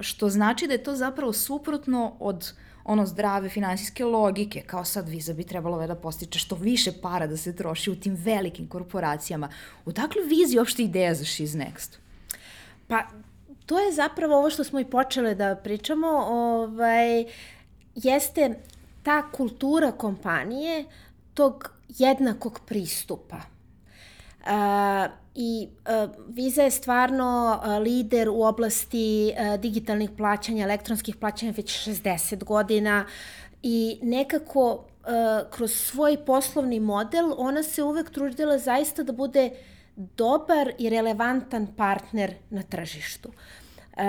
što 0.00 0.28
znači 0.28 0.66
da 0.66 0.72
je 0.72 0.82
to 0.82 0.96
zapravo 0.96 1.32
suprotno 1.32 2.16
od 2.20 2.52
ono 2.84 3.06
zdrave 3.06 3.48
finansijske 3.48 4.04
logike, 4.04 4.60
kao 4.60 4.84
sad 4.84 5.08
Visa 5.08 5.32
bi 5.32 5.44
trebalo 5.44 5.86
da 5.86 5.94
postiče 5.94 6.38
što 6.38 6.54
više 6.54 6.92
para 7.02 7.26
da 7.26 7.36
se 7.36 7.56
troši 7.56 7.90
u 7.90 7.96
tim 7.96 8.14
velikim 8.14 8.68
korporacijama. 8.68 9.48
Odakle 9.84 10.22
Vizi 10.22 10.58
uopšte 10.58 10.82
ideja 10.82 11.14
za 11.14 11.24
She's 11.24 11.58
Next? 11.58 11.96
Pa, 12.88 13.02
to 13.66 13.78
je 13.78 13.92
zapravo 13.92 14.38
ovo 14.38 14.50
što 14.50 14.64
smo 14.64 14.80
i 14.80 14.84
počele 14.84 15.34
da 15.34 15.56
pričamo, 15.56 16.08
ovaj, 16.08 17.24
jeste 17.94 18.58
ta 19.02 19.30
kultura 19.32 19.92
kompanije 19.92 20.84
tog 21.34 21.72
jednakog 21.88 22.60
pristupa. 22.66 23.51
I 25.34 25.68
uh, 25.68 26.10
Visa 26.28 26.62
je 26.62 26.70
stvarno 26.70 27.60
uh, 27.62 27.82
lider 27.82 28.28
u 28.28 28.42
oblasti 28.42 29.32
uh, 29.32 29.60
digitalnih 29.60 30.10
plaćanja, 30.16 30.64
elektronskih 30.64 31.16
plaćanja 31.16 31.52
već 31.56 31.88
60 31.88 32.44
godina 32.44 33.06
i 33.62 33.98
nekako 34.02 34.84
kroz 35.50 35.72
svoj 35.72 36.24
poslovni 36.26 36.80
model 36.80 37.32
ona 37.36 37.62
se 37.62 37.82
uvek 37.82 38.10
trudila 38.10 38.58
zaista 38.58 39.02
da 39.02 39.12
bude 39.12 39.50
dobar 39.96 40.72
i 40.78 40.90
relevantan 40.90 41.66
partner 41.76 42.34
na 42.50 42.62
tržištu. 42.62 43.28
Uh, 43.28 44.02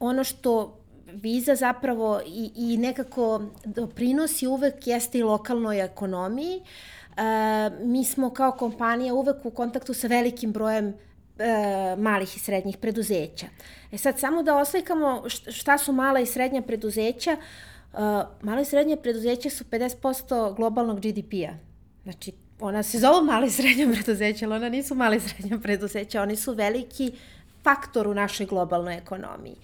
ono 0.00 0.24
što 0.24 0.78
Visa 1.12 1.54
zapravo 1.54 2.20
i, 2.26 2.50
i 2.56 2.76
nekako 2.76 3.42
doprinosi 3.64 4.46
uvek 4.46 4.86
jeste 4.86 5.18
i 5.18 5.22
lokalnoj 5.22 5.84
ekonomiji, 5.84 6.60
E, 6.60 7.03
mi 7.80 8.04
smo 8.04 8.30
kao 8.30 8.52
kompanija 8.52 9.14
uvek 9.14 9.44
u 9.44 9.50
kontaktu 9.50 9.94
sa 9.94 10.06
velikim 10.06 10.52
brojem 10.52 10.94
e, 11.38 11.96
malih 11.98 12.36
i 12.36 12.40
srednjih 12.40 12.76
preduzeća. 12.76 13.46
E 13.92 13.98
sad, 13.98 14.18
samo 14.18 14.42
da 14.42 14.56
oslikamo 14.56 15.22
šta 15.28 15.78
su 15.78 15.92
mala 15.92 16.20
i 16.20 16.26
srednja 16.26 16.62
preduzeća, 16.62 17.30
e, 17.30 17.96
mala 18.42 18.60
i 18.60 18.64
srednja 18.64 18.96
preduzeća 18.96 19.50
su 19.50 19.64
50% 19.64 20.56
globalnog 20.56 21.00
GDP-a. 21.00 21.54
Znači, 22.02 22.32
ona 22.60 22.82
se 22.82 22.98
zove 22.98 23.22
mala 23.22 23.46
i 23.46 23.50
srednja 23.50 23.88
preduzeća, 23.94 24.46
ali 24.46 24.54
ona 24.54 24.68
nisu 24.68 24.94
mala 24.94 25.14
i 25.14 25.20
srednja 25.20 25.58
preduzeća, 25.58 26.22
oni 26.22 26.36
su 26.36 26.52
veliki 26.52 27.12
faktor 27.62 28.08
u 28.08 28.14
našoj 28.14 28.46
globalnoj 28.46 28.96
ekonomiji. 28.96 29.56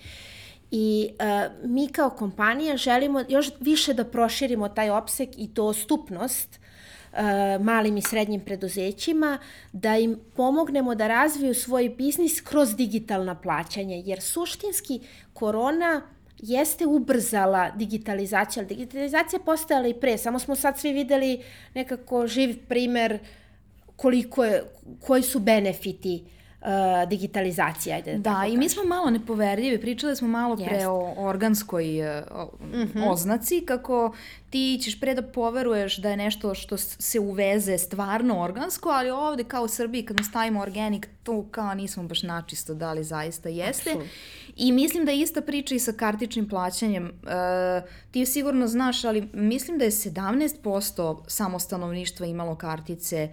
I 0.70 1.10
uh, 1.10 1.70
mi 1.70 1.88
kao 1.88 2.10
kompanija 2.10 2.76
želimo 2.76 3.24
još 3.28 3.50
više 3.60 3.94
da 3.94 4.04
proširimo 4.04 4.68
taj 4.68 4.90
opsek 4.90 5.28
i 5.36 5.48
dostupnost 5.48 6.59
E, 6.59 6.59
malim 7.60 7.96
i 7.96 8.02
srednjim 8.02 8.40
preduzećima, 8.40 9.38
da 9.72 9.96
im 9.96 10.18
pomognemo 10.36 10.94
da 10.94 11.08
razviju 11.08 11.54
svoj 11.54 11.88
biznis 11.88 12.40
kroz 12.40 12.76
digitalna 12.76 13.34
plaćanja, 13.34 13.96
jer 13.96 14.20
suštinski 14.20 15.00
korona 15.32 16.02
jeste 16.38 16.86
ubrzala 16.86 17.70
digitalizacija, 17.70 18.60
ali 18.60 18.76
digitalizacija 18.76 19.38
je 19.38 19.44
postojala 19.44 19.88
i 19.88 19.94
pre, 19.94 20.18
samo 20.18 20.38
smo 20.38 20.56
sad 20.56 20.78
svi 20.78 20.92
videli 20.92 21.42
nekako 21.74 22.26
živ 22.26 22.56
primer 22.68 23.18
koliko 23.96 24.44
je, 24.44 24.64
koji 25.00 25.22
su 25.22 25.38
benefiti 25.38 26.24
uh, 26.24 26.39
uh, 26.60 27.08
digitalizacija. 27.08 27.96
Ajde, 27.96 28.12
da, 28.12 28.30
da 28.30 28.46
i 28.46 28.56
mi 28.56 28.68
smo 28.68 28.84
malo 28.84 29.10
nepoverljivi. 29.10 29.80
Pričali 29.80 30.16
smo 30.16 30.28
malo 30.28 30.56
Jest. 30.58 30.68
pre 30.68 30.86
o 30.86 31.14
organskoj 31.18 32.00
uh, 32.00 32.42
mm 32.60 32.88
-hmm. 32.94 33.10
oznaci, 33.10 33.64
kako 33.66 34.14
ti 34.50 34.80
ćeš 34.82 35.00
pre 35.00 35.14
da 35.14 35.22
poveruješ 35.22 35.96
da 35.96 36.10
je 36.10 36.16
nešto 36.16 36.54
što 36.54 36.76
se 36.76 37.20
uveze 37.20 37.78
stvarno 37.78 38.42
organsko, 38.42 38.88
ali 38.88 39.10
ovde 39.10 39.44
kao 39.44 39.62
u 39.62 39.68
Srbiji 39.68 40.04
kad 40.04 40.16
stavimo 40.28 40.60
organic, 40.60 41.04
to 41.22 41.46
kao 41.50 41.74
nismo 41.74 42.02
baš 42.02 42.22
načisto 42.22 42.74
da 42.74 42.92
li 42.92 43.04
zaista 43.04 43.48
jeste. 43.48 43.90
Absolut. 43.90 44.08
I 44.56 44.72
mislim 44.72 45.04
da 45.04 45.12
je 45.12 45.20
ista 45.20 45.40
priča 45.40 45.74
i 45.74 45.78
sa 45.78 45.92
kartičnim 45.92 46.48
plaćanjem. 46.48 47.04
Uh, 47.04 47.30
ti 48.10 48.26
sigurno 48.26 48.66
znaš, 48.66 49.04
ali 49.04 49.28
mislim 49.32 49.78
da 49.78 49.84
je 49.84 49.90
17% 49.90 51.22
samo 51.26 51.58
stanovništva 51.58 52.26
imalo 52.26 52.54
kartice 52.54 53.28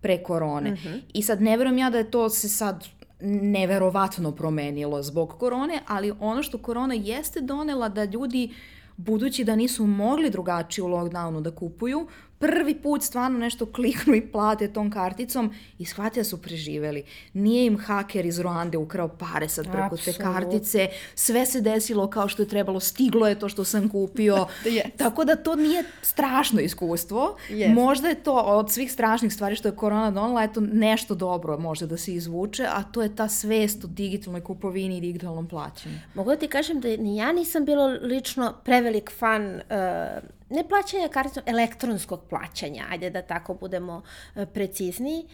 pre 0.00 0.22
korone. 0.22 0.70
Mm 0.70 0.76
-hmm. 0.76 1.00
I 1.14 1.22
sad 1.22 1.42
ne 1.42 1.56
verujem 1.56 1.78
ja 1.78 1.90
da 1.90 1.98
je 1.98 2.10
to 2.10 2.28
se 2.28 2.48
sad 2.48 2.88
neverovatno 3.22 4.32
promenilo 4.32 5.02
zbog 5.02 5.34
korone, 5.38 5.80
ali 5.86 6.12
ono 6.20 6.42
što 6.42 6.58
korona 6.58 6.94
jeste 6.94 7.40
donela 7.40 7.88
da 7.88 8.04
ljudi 8.04 8.50
budući 8.96 9.44
da 9.44 9.56
nisu 9.56 9.86
mogli 9.86 10.30
drugačije 10.30 10.84
u 10.84 10.88
lockdownu 10.88 11.40
da 11.40 11.50
kupuju, 11.50 12.06
prvi 12.40 12.74
put 12.74 13.02
stvarno 13.02 13.38
nešto 13.38 13.66
kliknu 13.66 14.14
i 14.14 14.26
plate 14.26 14.68
tom 14.68 14.90
karticom 14.90 15.54
i 15.78 15.84
shvate 15.84 16.20
da 16.20 16.24
su 16.24 16.42
preživeli. 16.42 17.02
Nije 17.32 17.66
im 17.66 17.78
haker 17.78 18.26
iz 18.26 18.38
Ruande 18.38 18.78
ukrao 18.78 19.08
pare 19.08 19.48
sad 19.48 19.64
preko 19.64 19.94
Absolut. 19.94 20.16
te 20.16 20.22
kartice, 20.22 20.88
sve 21.14 21.46
se 21.46 21.60
desilo 21.60 22.10
kao 22.10 22.28
što 22.28 22.42
je 22.42 22.48
trebalo, 22.48 22.80
stiglo 22.80 23.28
je 23.28 23.38
to 23.38 23.48
što 23.48 23.64
sam 23.64 23.88
kupio. 23.88 24.34
yes. 24.64 24.96
Tako 24.96 25.24
da 25.24 25.36
to 25.36 25.56
nije 25.56 25.84
strašno 26.02 26.60
iskustvo. 26.60 27.36
Yes. 27.50 27.74
Možda 27.74 28.08
je 28.08 28.14
to 28.14 28.34
od 28.34 28.72
svih 28.72 28.92
strašnih 28.92 29.32
stvari 29.32 29.56
što 29.56 29.68
je 29.68 29.76
korona 29.76 30.10
donala, 30.10 30.42
eto 30.42 30.60
nešto 30.60 31.14
dobro 31.14 31.58
može 31.58 31.86
da 31.86 31.96
se 31.96 32.14
izvuče, 32.14 32.66
a 32.66 32.82
to 32.82 33.02
je 33.02 33.16
ta 33.16 33.28
svest 33.28 33.84
o 33.84 33.86
digitalnoj 33.86 34.40
kupovini 34.40 34.96
i 34.96 35.00
digitalnom 35.00 35.48
plaćanju. 35.48 35.94
Mogu 36.14 36.30
da 36.30 36.36
ti 36.36 36.48
kažem 36.48 36.80
da 36.80 36.88
ni 36.88 37.16
ja 37.16 37.32
nisam 37.32 37.64
bilo 37.64 37.86
lično 37.86 38.54
prevelik 38.64 39.10
fan 39.18 39.54
uh, 39.54 40.39
ne 40.50 40.68
plaćanja 40.68 41.08
karticom, 41.08 41.42
elektronskog 41.46 42.24
plaćanja, 42.28 42.84
ajde 42.90 43.10
da 43.10 43.22
tako 43.22 43.54
budemo 43.54 44.02
e, 44.34 44.46
precizniji, 44.46 45.26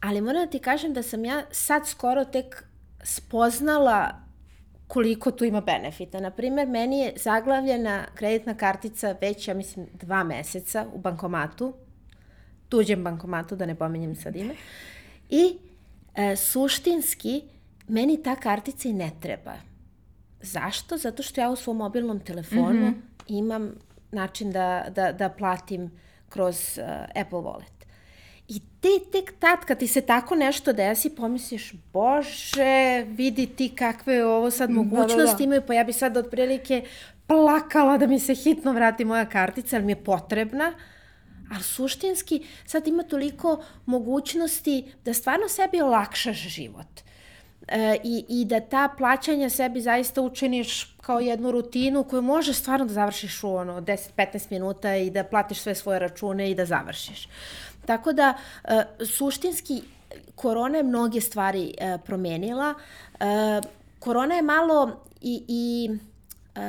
ali 0.00 0.20
moram 0.20 0.44
da 0.44 0.50
ti 0.50 0.58
kažem 0.58 0.92
da 0.92 1.02
sam 1.02 1.24
ja 1.24 1.42
sad 1.50 1.88
skoro 1.88 2.24
tek 2.24 2.64
spoznala 3.02 4.24
koliko 4.86 5.30
tu 5.30 5.44
ima 5.44 5.60
benefita. 5.60 6.20
Naprimer, 6.20 6.68
meni 6.68 6.98
je 6.98 7.12
zaglavljena 7.16 8.06
kreditna 8.14 8.54
kartica 8.54 9.14
već, 9.20 9.48
ja 9.48 9.54
mislim, 9.54 9.86
dva 9.92 10.24
meseca 10.24 10.86
u 10.92 10.98
bankomatu, 10.98 11.74
tuđem 12.68 13.04
bankomatu, 13.04 13.56
da 13.56 13.66
ne 13.66 13.74
pominjem 13.74 14.14
sad 14.16 14.36
ime, 14.36 14.54
i 15.30 15.58
e, 16.14 16.36
suštinski 16.36 17.42
meni 17.88 18.22
ta 18.22 18.36
kartica 18.36 18.88
i 18.88 18.92
ne 18.92 19.10
treba. 19.20 19.54
Zašto? 20.40 20.96
Zato 20.96 21.22
što 21.22 21.40
ja 21.40 21.50
u 21.50 21.56
svom 21.56 21.76
mobilnom 21.76 22.20
telefonu 22.20 22.90
mm 22.90 22.94
-hmm. 22.94 23.00
imam 23.28 23.74
način 24.14 24.52
da, 24.52 24.84
da, 24.90 25.12
da 25.12 25.28
platim 25.28 25.90
kroz 26.28 26.78
uh, 26.78 27.22
Apple 27.22 27.38
Wallet. 27.38 27.74
I 28.48 28.60
te, 28.80 28.88
tek 29.12 29.32
tad 29.38 29.58
kad 29.66 29.78
ti 29.78 29.86
se 29.86 30.00
tako 30.00 30.34
nešto 30.34 30.72
desi, 30.72 31.10
pomisliš, 31.10 31.72
bože, 31.92 33.04
vidi 33.08 33.46
ti 33.46 33.68
kakve 33.76 34.24
ovo 34.24 34.50
sad 34.50 34.70
mogućnosti 34.70 35.16
da, 35.16 35.24
da, 35.24 35.36
da. 35.36 35.44
imaju, 35.44 35.62
pa 35.66 35.74
ja 35.74 35.84
bi 35.84 35.92
sad 35.92 36.16
otprilike 36.16 36.84
plakala 37.26 37.98
da 37.98 38.06
mi 38.06 38.18
se 38.18 38.34
hitno 38.34 38.72
vrati 38.72 39.04
moja 39.04 39.24
kartica, 39.24 39.76
ali 39.76 39.84
mi 39.84 39.92
je 39.92 40.04
potrebna. 40.04 40.72
Ali 41.54 41.62
suštinski 41.62 42.46
sad 42.66 42.88
ima 42.88 43.02
toliko 43.02 43.64
mogućnosti 43.86 44.92
da 45.04 45.14
stvarno 45.14 45.48
sebi 45.48 45.80
olakšaš 45.80 46.36
život 46.36 47.03
e, 47.68 47.96
i, 48.04 48.24
i 48.28 48.44
da 48.44 48.60
ta 48.60 48.88
plaćanja 48.98 49.50
sebi 49.50 49.80
zaista 49.80 50.22
učiniš 50.22 50.96
kao 51.00 51.20
jednu 51.20 51.50
rutinu 51.50 52.04
koju 52.04 52.22
možeš 52.22 52.56
stvarno 52.56 52.86
da 52.86 52.92
završiš 52.92 53.44
u 53.44 53.54
ono 53.54 53.80
10-15 53.80 54.46
minuta 54.50 54.96
i 54.96 55.10
da 55.10 55.24
platiš 55.24 55.60
sve 55.60 55.74
svoje 55.74 55.98
račune 55.98 56.50
i 56.50 56.54
da 56.54 56.64
završiš. 56.64 57.28
Tako 57.86 58.12
da, 58.12 58.34
e, 58.64 58.82
suštinski, 59.06 59.82
korona 60.34 60.76
je 60.76 60.82
mnoge 60.82 61.20
stvari 61.20 61.74
e, 61.78 61.98
promenila. 62.06 62.74
E, 63.20 63.24
korona 63.98 64.34
je 64.34 64.42
malo 64.42 65.00
i, 65.20 65.44
i 65.48 65.90
uh, 66.56 66.62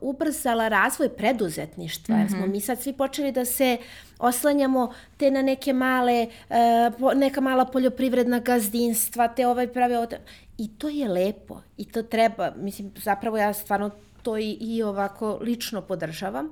ubrzala 0.00 0.68
razvoj 0.68 1.08
preduzetništva, 1.08 2.14
mm 2.14 2.18
-hmm. 2.18 2.22
jer 2.22 2.30
smo 2.30 2.40
mhm. 2.40 2.50
mi 2.50 2.60
sad 2.60 2.82
svi 2.82 2.92
počeli 2.92 3.32
da 3.32 3.44
se 3.44 3.78
oslanjamo 4.18 4.92
te 5.16 5.30
na 5.30 5.42
neke 5.42 5.72
male, 5.72 6.26
uh, 7.00 7.14
neka 7.14 7.40
mala 7.40 7.64
poljoprivredna 7.64 8.38
gazdinstva, 8.38 9.28
te 9.28 9.46
ovaj 9.46 9.72
prave... 9.72 9.98
Od... 9.98 10.14
I 10.58 10.68
to 10.78 10.88
je 10.88 11.08
lepo 11.08 11.60
i 11.76 11.84
to 11.84 12.02
treba, 12.02 12.52
mislim, 12.56 12.92
zapravo 12.96 13.36
ja 13.38 13.52
stvarno 13.52 13.90
to 14.22 14.38
i, 14.38 14.56
i 14.60 14.82
ovako 14.82 15.38
lično 15.42 15.82
podržavam. 15.82 16.50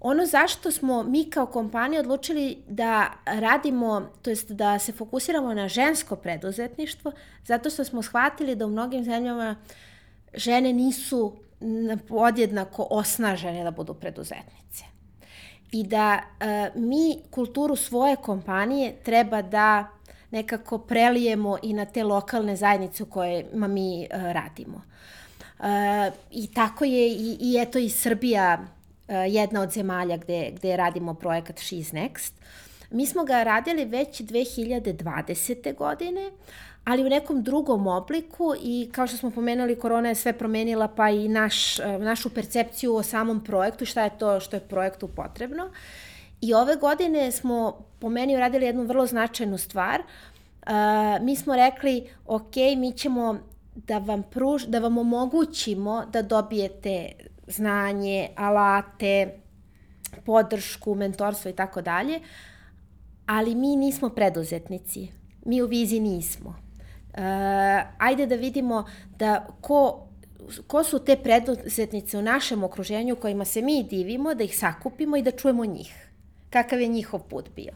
Ono 0.00 0.26
zašto 0.26 0.70
smo 0.70 1.02
mi 1.02 1.30
kao 1.30 1.46
kompanija 1.46 2.00
odlučili 2.00 2.58
da 2.68 3.12
radimo, 3.24 4.10
to 4.22 4.30
jest 4.30 4.50
da 4.50 4.78
se 4.78 4.92
fokusiramo 4.92 5.54
na 5.54 5.68
žensko 5.68 6.16
preduzetništvo, 6.16 7.12
zato 7.44 7.70
što 7.70 7.84
smo 7.84 8.02
shvatili 8.02 8.56
da 8.56 8.66
u 8.66 8.70
mnogim 8.70 9.04
zemljama 9.04 9.56
žene 10.34 10.72
nisu 10.72 11.36
podjednako 12.08 12.86
osnažene 12.90 13.64
da 13.64 13.70
budu 13.70 13.94
preduzetnice. 13.94 14.84
I 15.72 15.84
da 15.84 16.20
e, 16.40 16.70
mi 16.74 17.18
kulturu 17.30 17.76
svoje 17.76 18.16
kompanije 18.16 18.96
treba 19.02 19.42
da 19.42 19.88
nekako 20.30 20.78
prelijemo 20.78 21.58
i 21.62 21.72
na 21.72 21.84
te 21.84 22.04
lokalne 22.04 22.56
zajednice 22.56 23.02
u 23.02 23.06
kojima 23.06 23.68
mi 23.68 24.02
e, 24.02 24.08
radimo. 24.10 24.82
E, 25.60 26.10
I 26.30 26.46
tako 26.54 26.84
je 26.84 27.08
i, 27.08 27.36
i 27.40 27.56
eto 27.60 27.78
i 27.78 27.90
Srbija 27.90 28.58
e, 29.08 29.14
jedna 29.14 29.60
od 29.60 29.70
zemalja 29.70 30.16
gde, 30.16 30.50
gde 30.56 30.76
radimo 30.76 31.14
projekat 31.14 31.56
She's 31.56 31.94
Next. 31.94 32.32
Mi 32.90 33.06
smo 33.06 33.24
ga 33.24 33.42
radili 33.42 33.84
već 33.84 34.20
2020. 34.20 35.76
godine, 35.76 36.30
ali 36.90 37.04
u 37.04 37.08
nekom 37.08 37.42
drugom 37.42 37.86
obliku 37.86 38.54
i 38.62 38.90
kao 38.92 39.06
što 39.06 39.16
smo 39.16 39.30
pomenuli, 39.30 39.78
korona 39.78 40.08
je 40.08 40.14
sve 40.14 40.32
promenila 40.32 40.88
pa 40.88 41.10
i 41.10 41.28
naš, 41.28 41.78
e, 41.78 41.98
našu 41.98 42.30
percepciju 42.30 42.94
o 42.94 43.02
samom 43.02 43.44
projektu, 43.44 43.84
šta 43.84 44.04
je 44.04 44.18
to 44.18 44.40
što 44.40 44.56
je 44.56 44.60
projektu 44.60 45.08
potrebno. 45.08 45.70
I 46.40 46.54
ove 46.54 46.76
godine 46.76 47.32
smo 47.32 47.84
po 47.98 48.08
meni 48.08 48.36
uradili 48.36 48.66
jednu 48.66 48.82
vrlo 48.82 49.06
značajnu 49.06 49.58
stvar. 49.58 50.00
Uh, 50.00 51.24
mi 51.24 51.36
smo 51.36 51.56
rekli, 51.56 52.08
ok, 52.26 52.56
mi 52.76 52.92
ćemo 52.92 53.38
da 53.74 53.98
vam, 53.98 54.22
pruž, 54.22 54.64
da 54.64 54.78
vam 54.78 54.98
omogućimo 54.98 56.04
da 56.12 56.22
dobijete 56.22 57.12
znanje, 57.46 58.28
alate, 58.36 59.38
podršku, 60.26 60.94
mentorstvo 60.94 61.50
i 61.50 61.54
tako 61.54 61.82
dalje, 61.82 62.20
ali 63.26 63.54
mi 63.54 63.76
nismo 63.76 64.08
preduzetnici. 64.08 65.08
Mi 65.44 65.62
u 65.62 65.66
vizi 65.66 66.00
nismo. 66.00 66.69
Uh, 67.14 67.20
ajde 67.98 68.26
da 68.26 68.34
vidimo 68.34 68.84
da 69.18 69.46
ko 69.60 70.06
ko 70.66 70.84
su 70.84 70.98
te 70.98 71.16
preduzetnice 71.16 72.18
u 72.18 72.22
našem 72.22 72.64
okruženju 72.64 73.16
kojima 73.16 73.44
se 73.44 73.62
mi 73.62 73.82
divimo, 73.82 74.34
da 74.34 74.44
ih 74.44 74.58
sakupimo 74.58 75.16
i 75.16 75.22
da 75.22 75.30
čujemo 75.30 75.64
njih. 75.64 76.10
Kakav 76.50 76.80
je 76.80 76.88
njihov 76.88 77.20
put 77.20 77.48
bio. 77.56 77.72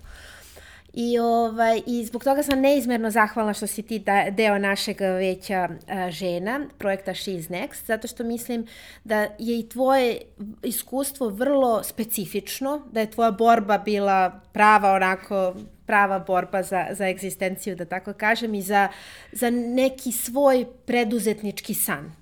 I, 0.97 1.19
ovaj, 1.19 1.83
I 1.87 2.05
zbog 2.05 2.25
toga 2.25 2.43
sam 2.43 2.61
neizmerno 2.61 3.11
zahvalna 3.11 3.55
što 3.55 3.67
si 3.67 3.83
ti 3.83 3.99
da, 3.99 4.25
deo 4.31 4.59
našeg 4.59 5.01
veća 5.01 5.69
a, 5.89 6.11
žena, 6.11 6.61
projekta 6.79 7.11
She's 7.11 7.51
Next, 7.51 7.87
zato 7.87 8.09
što 8.09 8.25
mislim 8.25 8.67
da 9.05 9.21
je 9.21 9.59
i 9.59 9.69
tvoje 9.69 10.19
iskustvo 10.63 11.29
vrlo 11.29 11.83
specifično, 11.83 12.83
da 12.93 13.01
je 13.01 13.11
tvoja 13.11 13.31
borba 13.31 13.79
bila 13.79 14.41
prava 14.53 14.93
onako 14.93 15.55
prava 15.87 16.19
borba 16.19 16.63
za, 16.63 16.87
za 16.91 17.09
egzistenciju, 17.09 17.77
da 17.77 17.85
tako 17.85 18.13
kažem, 18.13 18.55
i 18.55 18.63
za, 18.63 18.89
za 19.33 19.51
neki 19.51 20.13
svoj 20.13 20.67
preduzetnički 20.87 21.75
san. 21.75 22.13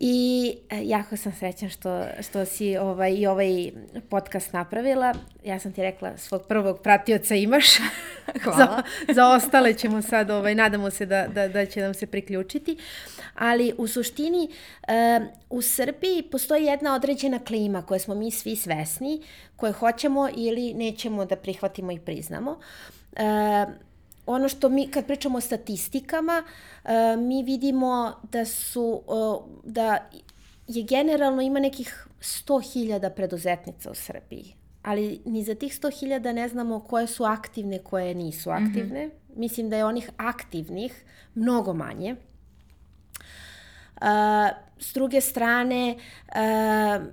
I 0.00 0.56
e, 0.70 0.80
jako 0.84 1.16
sam 1.16 1.32
srećan 1.32 1.70
što, 1.70 2.04
što 2.20 2.44
si 2.44 2.76
ovaj, 2.76 3.12
i 3.12 3.26
ovaj 3.26 3.70
podcast 4.08 4.52
napravila. 4.52 5.14
Ja 5.44 5.58
sam 5.58 5.72
ti 5.72 5.82
rekla, 5.82 6.16
svog 6.16 6.42
prvog 6.48 6.80
pratioca 6.82 7.34
imaš. 7.34 7.66
Hvala. 8.42 8.82
za, 9.06 9.14
za 9.14 9.28
ostale 9.28 9.74
ćemo 9.74 10.02
sad, 10.02 10.30
ovaj, 10.30 10.54
nadamo 10.54 10.90
se 10.90 11.06
da, 11.06 11.26
da, 11.26 11.48
da 11.48 11.66
će 11.66 11.80
nam 11.80 11.94
se 11.94 12.06
priključiti. 12.06 12.76
Ali 13.34 13.74
u 13.78 13.86
suštini 13.86 14.50
e, 14.88 15.20
u 15.50 15.62
Srbiji 15.62 16.22
postoji 16.22 16.64
jedna 16.64 16.94
određena 16.94 17.38
klima 17.38 17.82
koje 17.82 18.00
smo 18.00 18.14
mi 18.14 18.30
svi 18.30 18.56
svesni, 18.56 19.22
koje 19.56 19.72
hoćemo 19.72 20.28
ili 20.36 20.74
nećemo 20.74 21.24
da 21.24 21.36
prihvatimo 21.36 21.92
i 21.92 21.98
priznamo. 21.98 22.60
E, 23.16 23.66
ono 24.26 24.48
što 24.48 24.68
mi, 24.68 24.90
kad 24.90 25.06
pričamo 25.06 25.38
o 25.38 25.40
statistikama, 25.40 26.42
uh, 26.84 26.90
mi 27.18 27.42
vidimo 27.42 28.12
da 28.32 28.44
su, 28.44 29.02
uh, 29.06 29.44
da 29.64 30.08
je 30.66 30.82
generalno 30.82 31.42
ima 31.42 31.60
nekih 31.60 32.06
100.000 32.20 33.10
preduzetnica 33.10 33.90
u 33.90 33.94
Srbiji. 33.94 34.54
Ali 34.82 35.20
ni 35.24 35.42
za 35.44 35.54
tih 35.54 35.72
100.000 35.72 36.32
ne 36.32 36.48
znamo 36.48 36.80
koje 36.80 37.06
su 37.06 37.24
aktivne, 37.24 37.78
koje 37.78 38.14
nisu 38.14 38.50
mhm. 38.50 38.64
aktivne. 38.64 39.06
Mm 39.06 39.10
-hmm. 39.10 39.38
Mislim 39.38 39.70
da 39.70 39.76
je 39.76 39.84
onih 39.84 40.10
aktivnih 40.16 41.04
mnogo 41.34 41.74
manje. 41.74 42.16
Uh, 43.96 44.08
s 44.78 44.94
druge 44.94 45.20
strane, 45.20 45.96
uh, 46.28 47.04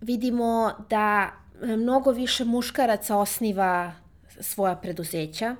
vidimo 0.00 0.72
da 0.90 1.30
mnogo 1.62 2.10
više 2.10 2.44
muškaraca 2.44 3.16
osniva 3.16 3.92
svoja 4.40 4.76
preduzeća. 4.76 5.56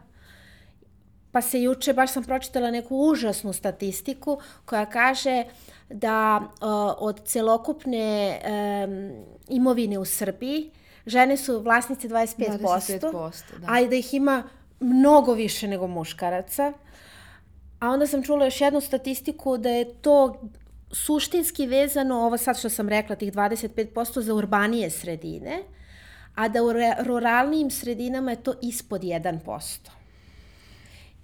Pa 1.32 1.42
se 1.42 1.62
juče, 1.62 1.92
baš 1.92 2.12
sam 2.12 2.24
pročitala 2.24 2.70
neku 2.70 2.96
užasnu 2.96 3.52
statistiku 3.52 4.38
koja 4.64 4.86
kaže 4.86 5.44
da 5.90 6.40
uh, 6.40 6.48
od 6.98 7.20
celokupne 7.24 8.40
um, 8.40 9.24
imovine 9.48 9.98
u 9.98 10.04
Srbiji 10.04 10.70
žene 11.06 11.36
su 11.36 11.60
vlasnice 11.60 12.08
25%, 12.08 12.58
25% 12.58 13.58
da. 13.58 13.66
a 13.68 13.80
i 13.80 13.88
da 13.88 13.96
ih 13.96 14.14
ima 14.14 14.42
mnogo 14.80 15.32
više 15.32 15.68
nego 15.68 15.86
muškaraca. 15.86 16.72
A 17.80 17.88
onda 17.88 18.06
sam 18.06 18.22
čula 18.22 18.44
još 18.44 18.60
jednu 18.60 18.80
statistiku 18.80 19.58
da 19.58 19.70
je 19.70 19.94
to 19.94 20.40
suštinski 20.92 21.66
vezano, 21.66 22.16
ovo 22.16 22.36
sad 22.36 22.58
što 22.58 22.68
sam 22.68 22.88
rekla, 22.88 23.16
tih 23.16 23.32
25% 23.32 24.20
za 24.20 24.34
urbanije 24.34 24.90
sredine, 24.90 25.62
a 26.34 26.48
da 26.48 26.62
u 26.62 26.72
ruralnijim 27.04 27.70
sredinama 27.70 28.30
je 28.30 28.42
to 28.42 28.54
ispod 28.62 29.02
1%. 29.02 29.97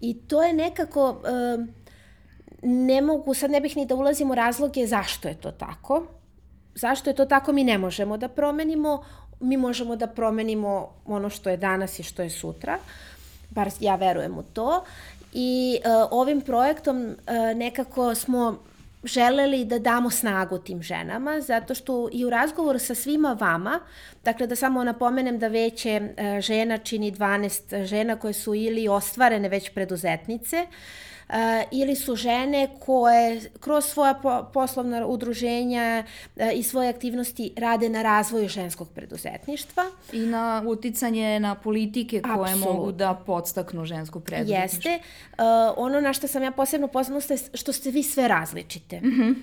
I 0.05 0.15
to 0.15 0.43
je 0.43 0.53
nekako, 0.53 1.23
ne 2.63 3.01
mogu, 3.01 3.35
sad 3.35 3.51
ne 3.51 3.61
bih 3.61 3.77
ni 3.77 3.87
da 3.87 3.95
ulazim 3.95 4.31
u 4.31 4.35
razloge 4.35 4.87
zašto 4.87 5.29
je 5.29 5.35
to 5.35 5.51
tako. 5.51 6.07
Zašto 6.75 7.11
je 7.11 7.17
to 7.17 7.25
tako 7.25 7.53
mi 7.53 7.65
ne 7.65 7.79
možemo 7.79 8.17
da 8.17 8.29
promenimo, 8.29 9.05
mi 9.41 9.57
možemo 9.57 9.97
da 9.97 10.07
promenimo 10.07 10.93
ono 11.07 11.31
što 11.31 11.51
je 11.51 11.57
danas 11.57 11.99
i 11.99 12.03
što 12.03 12.23
je 12.23 12.31
sutra, 12.31 12.79
bar 13.51 13.71
ja 13.81 13.97
verujem 13.97 14.39
u 14.39 14.43
to. 14.43 14.85
I 15.33 15.79
uh, 15.79 16.09
ovim 16.11 16.41
projektom 16.41 17.07
uh, 17.07 17.57
nekako 17.57 18.15
smo 18.15 18.59
želeli 19.05 19.65
da 19.65 19.79
damo 19.79 20.11
snagu 20.11 20.59
tim 20.59 20.83
ženama, 20.83 21.41
zato 21.41 21.75
što 21.75 22.09
i 22.13 22.25
u 22.25 22.31
razgovoru 22.31 22.79
sa 22.79 22.95
svima 22.95 23.37
vama, 23.41 23.81
dakle 24.25 24.47
da 24.47 24.57
samo 24.57 24.85
napomenem 24.85 25.39
da 25.39 25.49
veće 25.49 25.91
e, 25.91 26.41
žena 26.41 26.79
čini 26.79 27.13
12 27.13 27.85
žena 27.85 28.17
koje 28.17 28.33
su 28.33 28.55
ili 28.55 28.89
ostvarene 28.89 29.49
već 29.49 29.71
preduzetnice, 29.71 30.67
Uh, 30.67 31.14
ili 31.71 31.97
su 31.97 32.17
žene 32.17 32.69
koje 32.81 33.41
kroz 33.61 33.85
svoja 33.85 34.15
po, 34.15 34.45
poslovna 34.53 35.07
udruženja 35.07 36.05
uh, 36.37 36.43
i 36.55 36.63
svoje 36.63 36.89
aktivnosti 36.89 37.53
rade 37.57 37.89
na 37.89 38.03
razvoju 38.03 38.49
ženskog 38.49 38.89
preduzetništva. 38.95 39.85
I 40.13 40.19
na 40.19 40.63
uticanje 40.67 41.41
na 41.41 41.55
politike 41.55 42.23
koje 42.23 42.53
Absolut. 42.53 42.77
mogu 42.77 42.93
da 42.93 43.23
podstaknu 43.27 43.85
žensko 43.85 44.21
preduzetništvo. 44.21 44.91
Jeste. 44.91 45.07
Uh, 45.39 45.45
ono 45.77 46.01
na 46.01 46.13
što 46.13 46.29
sam 46.29 46.43
ja 46.43 46.51
posebno 46.51 46.89
poznala 46.89 47.21
je 47.31 47.37
što 47.55 47.73
ste 47.73 47.91
vi 47.91 48.03
sve 48.03 48.29
različite. 48.29 49.01
Mm 49.01 49.11
-hmm 49.11 49.35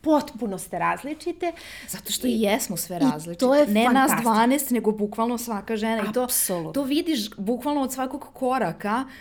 potpuno 0.00 0.58
ste 0.58 0.78
različite. 0.78 1.52
Zato 1.88 2.12
što 2.12 2.26
i 2.26 2.40
jesmo 2.40 2.76
sve 2.76 2.98
različite. 2.98 3.44
I 3.44 3.48
to 3.48 3.54
je 3.54 3.66
ne 3.66 3.88
nas 3.88 4.10
12, 4.10 4.72
nego 4.72 4.92
bukvalno 4.92 5.38
svaka 5.38 5.76
žena. 5.76 6.12
Apsolutno. 6.24 6.70
I 6.70 6.74
to, 6.74 6.80
to 6.80 6.82
vidiš 6.82 7.30
bukvalno 7.36 7.80
od 7.82 7.92
svakog 7.92 8.26
koraka 8.32 9.04
uh, 9.06 9.12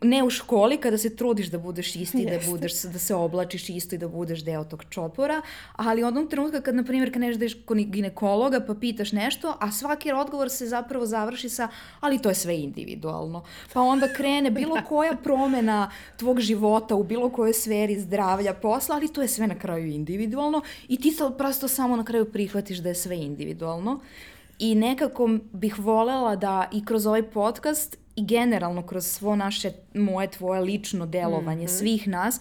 ne 0.00 0.24
u 0.24 0.30
školi 0.30 0.76
kada 0.76 0.98
se 0.98 1.16
trudiš 1.16 1.46
da 1.46 1.58
budeš 1.58 1.96
isti, 1.96 2.18
Jeste. 2.18 2.46
da 2.46 2.50
budeš 2.50 2.82
da 2.82 2.98
se 2.98 3.14
oblačiš 3.14 3.68
isto 3.68 3.94
i 3.94 3.98
da 3.98 4.08
budeš 4.08 4.44
deo 4.44 4.64
tog 4.64 4.84
čopora, 4.90 5.42
ali 5.72 6.02
onom 6.02 6.28
trenutka 6.28 6.60
kad 6.60 6.74
na 6.74 6.84
primjer 6.84 7.12
kad 7.12 7.20
nešto 7.20 7.44
ideš 7.44 7.56
kod 7.64 7.78
ginekologa 7.78 8.60
pa 8.60 8.74
pitaš 8.74 9.12
nešto, 9.12 9.56
a 9.60 9.72
svaki 9.72 10.12
odgovor 10.12 10.50
se 10.50 10.66
zapravo 10.66 11.06
završi 11.06 11.48
sa 11.48 11.68
ali 12.00 12.18
to 12.18 12.28
je 12.28 12.34
sve 12.34 12.60
individualno. 12.60 13.44
Pa 13.72 13.80
onda 13.80 14.08
krene 14.16 14.50
bilo 14.60 14.76
koja 14.88 15.16
promena 15.16 15.90
tvog 16.16 16.40
života 16.40 16.94
u 16.94 17.04
bilo 17.04 17.30
kojoj 17.30 17.52
sferi 17.52 18.00
zdravlja, 18.00 18.54
posla, 18.54 18.96
ali 18.96 19.12
to 19.12 19.22
je 19.22 19.28
sve 19.28 19.46
na 19.46 19.58
kraju 19.58 19.86
individualno 19.86 20.62
i 20.88 21.00
ti 21.00 21.10
se 21.10 21.24
prosto 21.38 21.68
samo 21.68 21.96
na 21.96 22.04
kraju 22.04 22.32
prihvatiš 22.32 22.78
da 22.78 22.88
je 22.88 22.94
sve 22.94 23.16
individualno. 23.16 24.00
I 24.58 24.74
nekako 24.74 25.30
bih 25.52 25.78
volela 25.78 26.36
da 26.36 26.68
i 26.72 26.84
kroz 26.84 27.06
ovaj 27.06 27.22
podcast 27.22 28.03
i 28.16 28.26
generalno 28.26 28.86
kroz 28.86 29.06
svo 29.06 29.36
naše, 29.36 29.72
moje, 29.94 30.30
tvoje 30.30 30.60
lično 30.60 31.06
delovanje, 31.06 31.64
mm 31.64 31.68
-hmm. 31.68 31.78
svih 31.78 32.08
nas, 32.08 32.40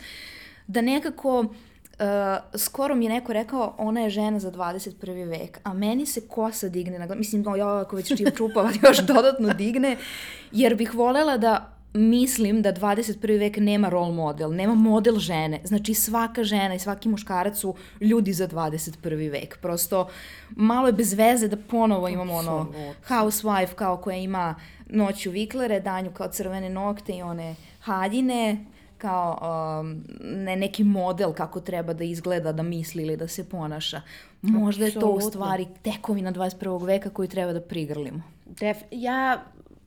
da 0.67 0.81
nekako 0.81 1.45
Uh, 1.93 2.59
skoro 2.59 2.95
mi 2.95 3.05
je 3.05 3.09
neko 3.09 3.33
rekao, 3.33 3.75
ona 3.77 4.01
je 4.01 4.09
žena 4.09 4.39
za 4.39 4.51
21. 4.51 5.29
vek, 5.29 5.59
a 5.63 5.73
meni 5.73 6.05
se 6.05 6.27
kosa 6.27 6.69
digne 6.69 6.99
na 6.99 7.05
glavu. 7.05 7.19
Mislim, 7.19 7.45
ja 7.57 7.79
ako 7.79 7.95
već 7.95 8.13
čupava, 8.37 8.69
još 8.87 8.97
dodatno 8.97 9.53
digne, 9.53 9.97
jer 10.51 10.75
bih 10.75 10.95
volela 10.95 11.37
da 11.37 11.77
mislim 11.93 12.61
da 12.61 12.73
21. 12.73 13.39
vek 13.39 13.57
nema 13.57 13.89
role 13.89 14.13
model, 14.13 14.55
nema 14.55 14.75
model 14.75 15.17
žene. 15.17 15.61
Znači 15.63 15.93
svaka 15.93 16.43
žena 16.43 16.75
i 16.75 16.79
svaki 16.79 17.09
muškarac 17.09 17.59
su 17.59 17.75
ljudi 18.01 18.33
za 18.33 18.47
21. 18.47 19.31
vek. 19.31 19.57
Prosto 19.61 20.07
malo 20.49 20.87
je 20.87 20.93
bez 20.93 21.13
veze 21.13 21.47
da 21.47 21.57
ponovo 21.57 22.07
imamo 22.07 22.33
ono 22.33 22.67
housewife 23.07 23.73
kao 23.73 23.97
koja 23.97 24.17
ima 24.17 24.55
noću 24.89 25.31
viklere, 25.31 25.79
danju 25.79 26.11
kao 26.11 26.27
crvene 26.27 26.69
nokte 26.69 27.13
i 27.13 27.21
one 27.21 27.55
haljine, 27.79 28.65
kao 28.97 29.39
um, 29.81 30.03
ne, 30.21 30.55
neki 30.55 30.83
model 30.83 31.33
kako 31.33 31.59
treba 31.59 31.93
da 31.93 32.03
izgleda, 32.03 32.51
da 32.51 32.63
misli 32.63 33.03
ili 33.03 33.17
da 33.17 33.27
se 33.27 33.49
ponaša. 33.49 34.01
Možda 34.41 34.85
je 34.85 34.91
to 34.91 35.07
u 35.07 35.21
stvari 35.21 35.67
tekovina 35.81 36.31
21. 36.31 36.85
veka 36.85 37.09
koju 37.09 37.27
treba 37.27 37.53
da 37.53 37.61
prigrlimo. 37.61 38.21
Def, 38.45 38.77
ja 38.91 39.43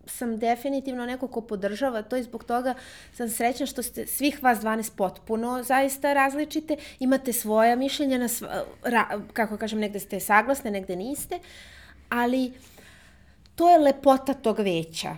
sam 0.07 0.39
definitivno 0.39 1.07
neko 1.07 1.29
ko 1.29 1.41
podržava 1.41 2.03
to 2.03 2.17
i 2.17 2.23
zbog 2.23 2.45
toga 2.45 2.75
sam 3.13 3.29
srećna 3.29 3.67
što 3.67 3.83
ste 3.83 4.07
svih 4.07 4.43
vas 4.43 4.59
12 4.59 4.97
potpuno 4.97 5.63
zaista 5.63 6.13
različite, 6.13 6.77
imate 6.99 7.33
svoja 7.33 7.77
mišljenja, 7.77 8.19
na 8.19 8.29
sva, 8.29 8.65
ra, 8.83 9.21
kako 9.33 9.57
kažem, 9.57 9.79
negde 9.79 10.01
ste 10.01 10.21
saglasne, 10.21 10.71
negde 10.71 10.97
niste, 10.97 11.39
ali 12.09 12.53
to 13.55 13.71
je 13.71 13.79
lepota 13.79 14.35
tog 14.35 14.59
veća 14.59 15.17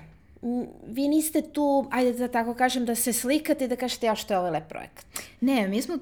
vi 0.87 1.09
niste 1.09 1.43
tu, 1.43 1.87
ajde 1.91 2.13
da 2.13 2.29
tako 2.29 2.55
kažem, 2.55 2.85
da 2.85 2.95
se 2.95 3.13
slikate 3.13 3.65
i 3.65 3.69
da 3.69 3.77
kažete 3.77 4.07
ja 4.07 4.15
što 4.15 4.35
je 4.35 4.39
ovaj 4.39 4.51
lep 4.51 4.69
projekat. 4.69 5.05
Ne, 5.41 5.69
mi 5.69 5.83
smo 5.83 5.95
uh, 5.95 6.01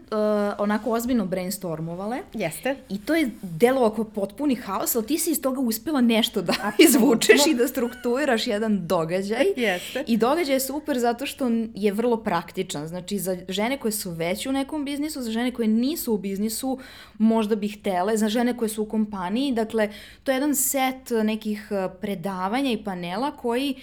onako 0.59 0.91
ozbiljno 0.91 1.27
brainstormovale. 1.27 2.19
Jeste. 2.35 2.77
I 2.89 2.99
to 2.99 3.15
je 3.15 3.31
delo 3.43 3.87
oko 3.87 4.05
potpuni 4.05 4.55
haos, 4.55 4.97
ali 4.97 5.07
ti 5.07 5.19
si 5.19 5.31
iz 5.31 5.43
toga 5.43 5.61
uspela 5.61 6.01
nešto 6.01 6.43
da 6.43 6.53
Absolutno. 6.53 6.85
izvučeš 6.85 7.47
i 7.47 7.55
da 7.55 7.69
strukturiraš 7.69 8.47
jedan 8.47 8.87
događaj. 8.87 9.45
Jeste. 9.57 10.05
I 10.07 10.17
događaj 10.17 10.55
je 10.55 10.61
super 10.61 10.99
zato 10.99 11.27
što 11.27 11.51
je 11.75 11.93
vrlo 11.93 12.17
praktičan. 12.17 12.89
Znači, 12.89 13.19
za 13.19 13.37
žene 13.49 13.79
koje 13.79 13.93
su 13.93 14.11
već 14.11 14.47
u 14.47 14.53
nekom 14.53 14.85
biznisu, 14.85 15.23
za 15.23 15.31
žene 15.31 15.51
koje 15.51 15.69
nisu 15.69 16.15
u 16.15 16.19
biznisu, 16.19 16.79
možda 17.19 17.57
bi 17.57 17.69
htele, 17.69 18.17
za 18.17 18.29
žene 18.29 18.57
koje 18.57 18.69
su 18.69 18.83
u 18.83 18.87
kompaniji. 18.87 19.53
Dakle, 19.53 19.91
to 20.25 20.33
je 20.33 20.37
jedan 20.37 20.55
set 20.55 21.11
nekih 21.25 21.69
uh, 21.71 21.93
predavanja 22.01 22.71
i 22.71 22.85
panela 22.85 23.31
koji 23.31 23.75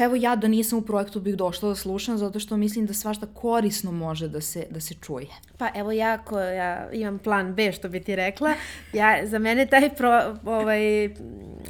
evo 0.00 0.16
ja 0.16 0.36
da 0.36 0.48
nisam 0.48 0.78
u 0.78 0.82
projektu 0.82 1.20
bih 1.20 1.36
došla 1.36 1.68
da 1.68 1.74
slušam 1.74 2.18
zato 2.18 2.40
što 2.40 2.56
mislim 2.56 2.86
da 2.86 2.94
svašta 2.94 3.26
korisno 3.26 3.92
može 3.92 4.28
da 4.28 4.40
se, 4.40 4.66
da 4.70 4.80
se 4.80 4.94
čuje. 4.94 5.26
Pa 5.58 5.68
evo 5.74 5.92
ja 5.92 6.18
koja 6.18 6.92
imam 6.92 7.18
plan 7.18 7.54
B 7.54 7.72
što 7.72 7.88
bi 7.88 8.00
ti 8.00 8.16
rekla, 8.16 8.54
ja, 8.92 9.26
za 9.26 9.38
mene 9.38 9.66
taj 9.66 9.94
pro, 9.94 10.36
ovaj, 10.44 10.80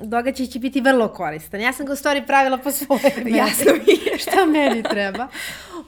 događaj 0.03 0.47
će 0.47 0.59
biti 0.59 0.81
vrlo 0.81 1.09
koristan. 1.09 1.61
Ja 1.61 1.73
sam 1.73 1.87
ga 1.87 1.93
u 1.93 1.97
stvari 1.97 2.23
pravila 2.27 2.59
po 2.59 2.71
svoje 2.71 3.13
meri. 3.17 3.37
Jasno 3.37 3.73
mi 3.87 3.93
je. 3.93 4.19
Šta 4.19 4.47
meni 4.47 4.83
treba 4.83 5.29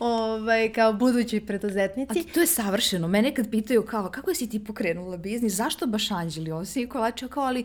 ovaj, 0.01 0.73
kao 0.73 0.93
budući 0.93 1.41
preduzetnici. 1.41 2.19
A 2.19 2.35
to 2.35 2.41
je 2.41 2.47
savršeno. 2.47 3.09
Mene 3.09 3.35
kad 3.35 3.51
pitaju 3.51 3.83
kao, 3.83 4.11
kako 4.11 4.35
si 4.35 4.51
ti 4.51 4.65
pokrenula 4.65 5.17
biznis, 5.17 5.53
zašto 5.53 5.87
baš 5.87 6.11
Anđeli 6.11 6.53
Osi 6.53 6.83
i 6.83 6.87
kolača, 6.87 7.29
kao, 7.29 7.45
ali 7.45 7.65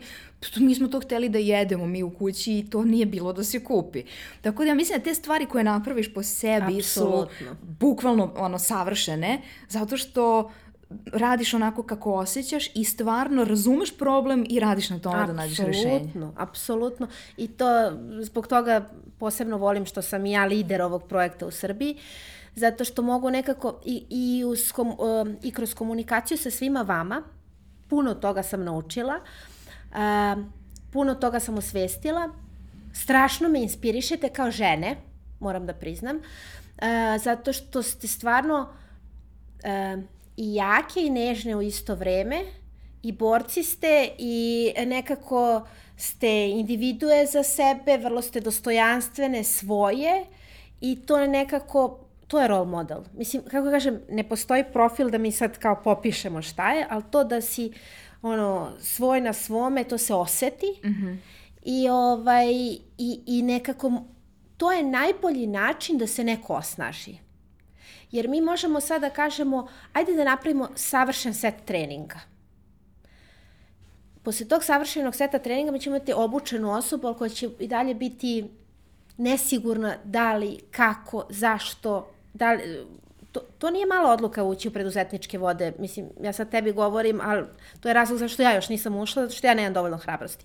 mi 0.56 0.74
smo 0.74 0.88
to 0.88 1.00
hteli 1.00 1.28
da 1.28 1.38
jedemo 1.38 1.86
mi 1.86 2.02
u 2.02 2.10
kući 2.10 2.58
i 2.58 2.70
to 2.70 2.84
nije 2.84 3.06
bilo 3.06 3.32
da 3.32 3.44
se 3.44 3.64
kupi. 3.64 4.02
Tako 4.40 4.59
da 4.64 4.70
ja 4.70 4.74
mislim 4.74 4.98
da 4.98 5.04
te 5.04 5.14
stvari 5.14 5.46
koje 5.46 5.64
napraviš 5.64 6.14
po 6.14 6.22
sebi 6.22 6.76
Absolutno. 6.78 7.28
su 7.38 7.56
bukvalno 7.62 8.32
ono, 8.36 8.58
savršene, 8.58 9.42
zato 9.68 9.96
što 9.96 10.50
radiš 11.12 11.54
onako 11.54 11.82
kako 11.82 12.14
osjećaš 12.14 12.66
i 12.74 12.84
stvarno 12.84 13.44
razumeš 13.44 13.98
problem 13.98 14.46
i 14.48 14.60
radiš 14.60 14.90
na 14.90 14.98
tome 14.98 15.16
apsolutno, 15.16 15.34
da 15.34 15.42
nađeš 15.42 15.58
rešenje. 15.58 15.96
Apsolutno, 15.96 16.32
apsolutno. 16.36 17.08
I 17.36 17.48
to 17.48 17.92
zbog 18.20 18.46
toga 18.46 18.88
posebno 19.18 19.58
volim 19.58 19.86
što 19.86 20.02
sam 20.02 20.26
ja 20.26 20.44
lider 20.44 20.82
ovog 20.82 21.02
projekta 21.02 21.46
u 21.46 21.50
Srbiji, 21.50 21.96
zato 22.54 22.84
što 22.84 23.02
mogu 23.02 23.30
nekako 23.30 23.80
i, 23.84 24.04
i, 24.10 24.44
uz, 24.44 24.72
kom, 24.72 24.96
i 25.42 25.50
kroz 25.50 25.74
komunikaciju 25.74 26.38
sa 26.38 26.50
svima 26.50 26.82
vama, 26.82 27.22
puno 27.88 28.14
toga 28.14 28.42
sam 28.42 28.64
naučila, 28.64 29.14
uh, 29.90 30.44
puno 30.92 31.14
toga 31.14 31.40
sam 31.40 31.58
osvestila, 31.58 32.28
strašno 32.92 33.48
me 33.48 33.62
inspirišete 33.62 34.28
kao 34.28 34.50
žene, 34.50 34.96
moram 35.40 35.66
da 35.66 35.74
priznam, 35.74 36.16
uh, 36.16 36.22
zato 37.22 37.52
što 37.52 37.82
ste 37.82 38.08
stvarno 38.08 38.68
uh, 39.64 40.02
i 40.36 40.54
jake 40.54 41.00
i 41.00 41.10
nežne 41.10 41.56
u 41.56 41.62
isto 41.62 41.94
vreme 41.94 42.44
i 43.02 43.12
borci 43.12 43.62
ste 43.62 44.08
i 44.18 44.72
nekako 44.86 45.66
ste 45.96 46.48
individue 46.48 47.26
za 47.26 47.42
sebe, 47.42 47.98
vrlo 47.98 48.22
ste 48.22 48.40
dostojanstvene 48.40 49.44
svoje 49.44 50.24
i 50.80 50.98
to 51.06 51.18
je 51.18 51.28
nekako, 51.28 51.98
to 52.26 52.40
je 52.40 52.48
role 52.48 52.66
model. 52.66 52.98
Mislim, 53.16 53.42
kako 53.42 53.70
kažem, 53.70 54.00
ne 54.10 54.22
postoji 54.28 54.64
profil 54.72 55.10
da 55.10 55.18
mi 55.18 55.32
sad 55.32 55.58
kao 55.58 55.82
popišemo 55.84 56.42
šta 56.42 56.72
je, 56.72 56.86
ali 56.90 57.02
to 57.10 57.24
da 57.24 57.40
si 57.40 57.72
ono, 58.22 58.70
svoj 58.80 59.20
na 59.20 59.32
svome, 59.32 59.84
to 59.84 59.98
se 59.98 60.14
oseti. 60.14 60.66
Mm 60.84 60.88
-hmm. 60.88 61.16
I, 61.62 61.88
ovaj, 61.88 62.52
i, 62.98 63.20
I 63.26 63.42
nekako, 63.42 63.92
to 64.56 64.72
je 64.72 64.82
najbolji 64.82 65.46
način 65.46 65.98
da 65.98 66.06
se 66.06 66.24
neko 66.24 66.54
osnaži. 66.54 67.16
Jer 68.10 68.28
mi 68.28 68.40
možemo 68.40 68.80
sad 68.80 69.00
da 69.00 69.10
kažemo, 69.10 69.68
ajde 69.92 70.12
da 70.12 70.24
napravimo 70.24 70.68
savršen 70.74 71.34
set 71.34 71.54
treninga 71.64 72.30
posle 74.22 74.48
tog 74.48 74.64
savršenog 74.64 75.14
seta 75.14 75.38
treninga 75.38 75.72
mi 75.72 75.80
ćemo 75.80 75.96
imati 75.96 76.12
obučenu 76.12 76.72
osobu 76.72 77.14
koja 77.18 77.28
će 77.28 77.48
i 77.58 77.68
dalje 77.68 77.94
biti 77.94 78.44
nesigurna 79.16 79.94
da 80.04 80.36
li, 80.36 80.58
kako, 80.70 81.26
zašto, 81.28 82.10
da 82.34 82.52
li, 82.52 82.86
to, 83.32 83.40
to 83.58 83.70
nije 83.70 83.86
mala 83.86 84.12
odluka 84.12 84.44
ući 84.44 84.68
u 84.68 84.72
preduzetničke 84.72 85.38
vode. 85.38 85.72
Mislim, 85.78 86.08
ja 86.22 86.32
sad 86.32 86.50
tebi 86.50 86.72
govorim, 86.72 87.20
ali 87.22 87.44
to 87.80 87.88
je 87.88 87.94
razlog 87.94 88.18
zašto 88.18 88.42
ja 88.42 88.54
još 88.54 88.68
nisam 88.68 88.96
ušla, 88.96 89.22
zato 89.22 89.34
što 89.34 89.46
ja 89.46 89.54
nemam 89.54 89.72
dovoljno 89.72 89.96
hrabrosti. 89.96 90.44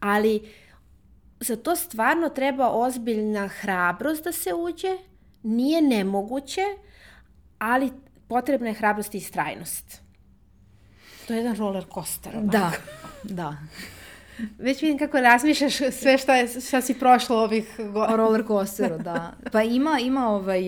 Ali 0.00 0.52
za 1.40 1.56
to 1.56 1.76
stvarno 1.76 2.28
treba 2.28 2.70
ozbiljna 2.70 3.48
hrabrost 3.48 4.24
da 4.24 4.32
se 4.32 4.54
uđe, 4.54 4.96
nije 5.42 5.82
nemoguće, 5.82 6.62
ali 7.58 7.92
potrebna 8.28 8.68
je 8.68 8.74
hrabrost 8.74 9.14
i 9.14 9.20
strajnost. 9.20 10.00
To 11.26 11.32
je 11.32 11.36
jedan 11.36 11.56
roller 11.56 11.84
coaster. 11.94 12.36
Ovako. 12.36 12.50
Da, 12.50 12.72
da. 13.22 13.56
Već 14.58 14.82
vidim 14.82 14.98
kako 14.98 15.20
razmišljaš 15.20 15.76
sve 15.92 16.18
šta, 16.18 16.36
je, 16.36 16.48
šta 16.60 16.80
si 16.80 16.94
prošlo 16.94 17.36
ovih 17.36 17.74
godina. 17.76 18.16
Roller 18.16 18.46
coasteru, 18.46 18.98
da. 18.98 19.32
Pa 19.52 19.62
ima, 19.62 19.98
ima 20.02 20.28
ovaj, 20.28 20.62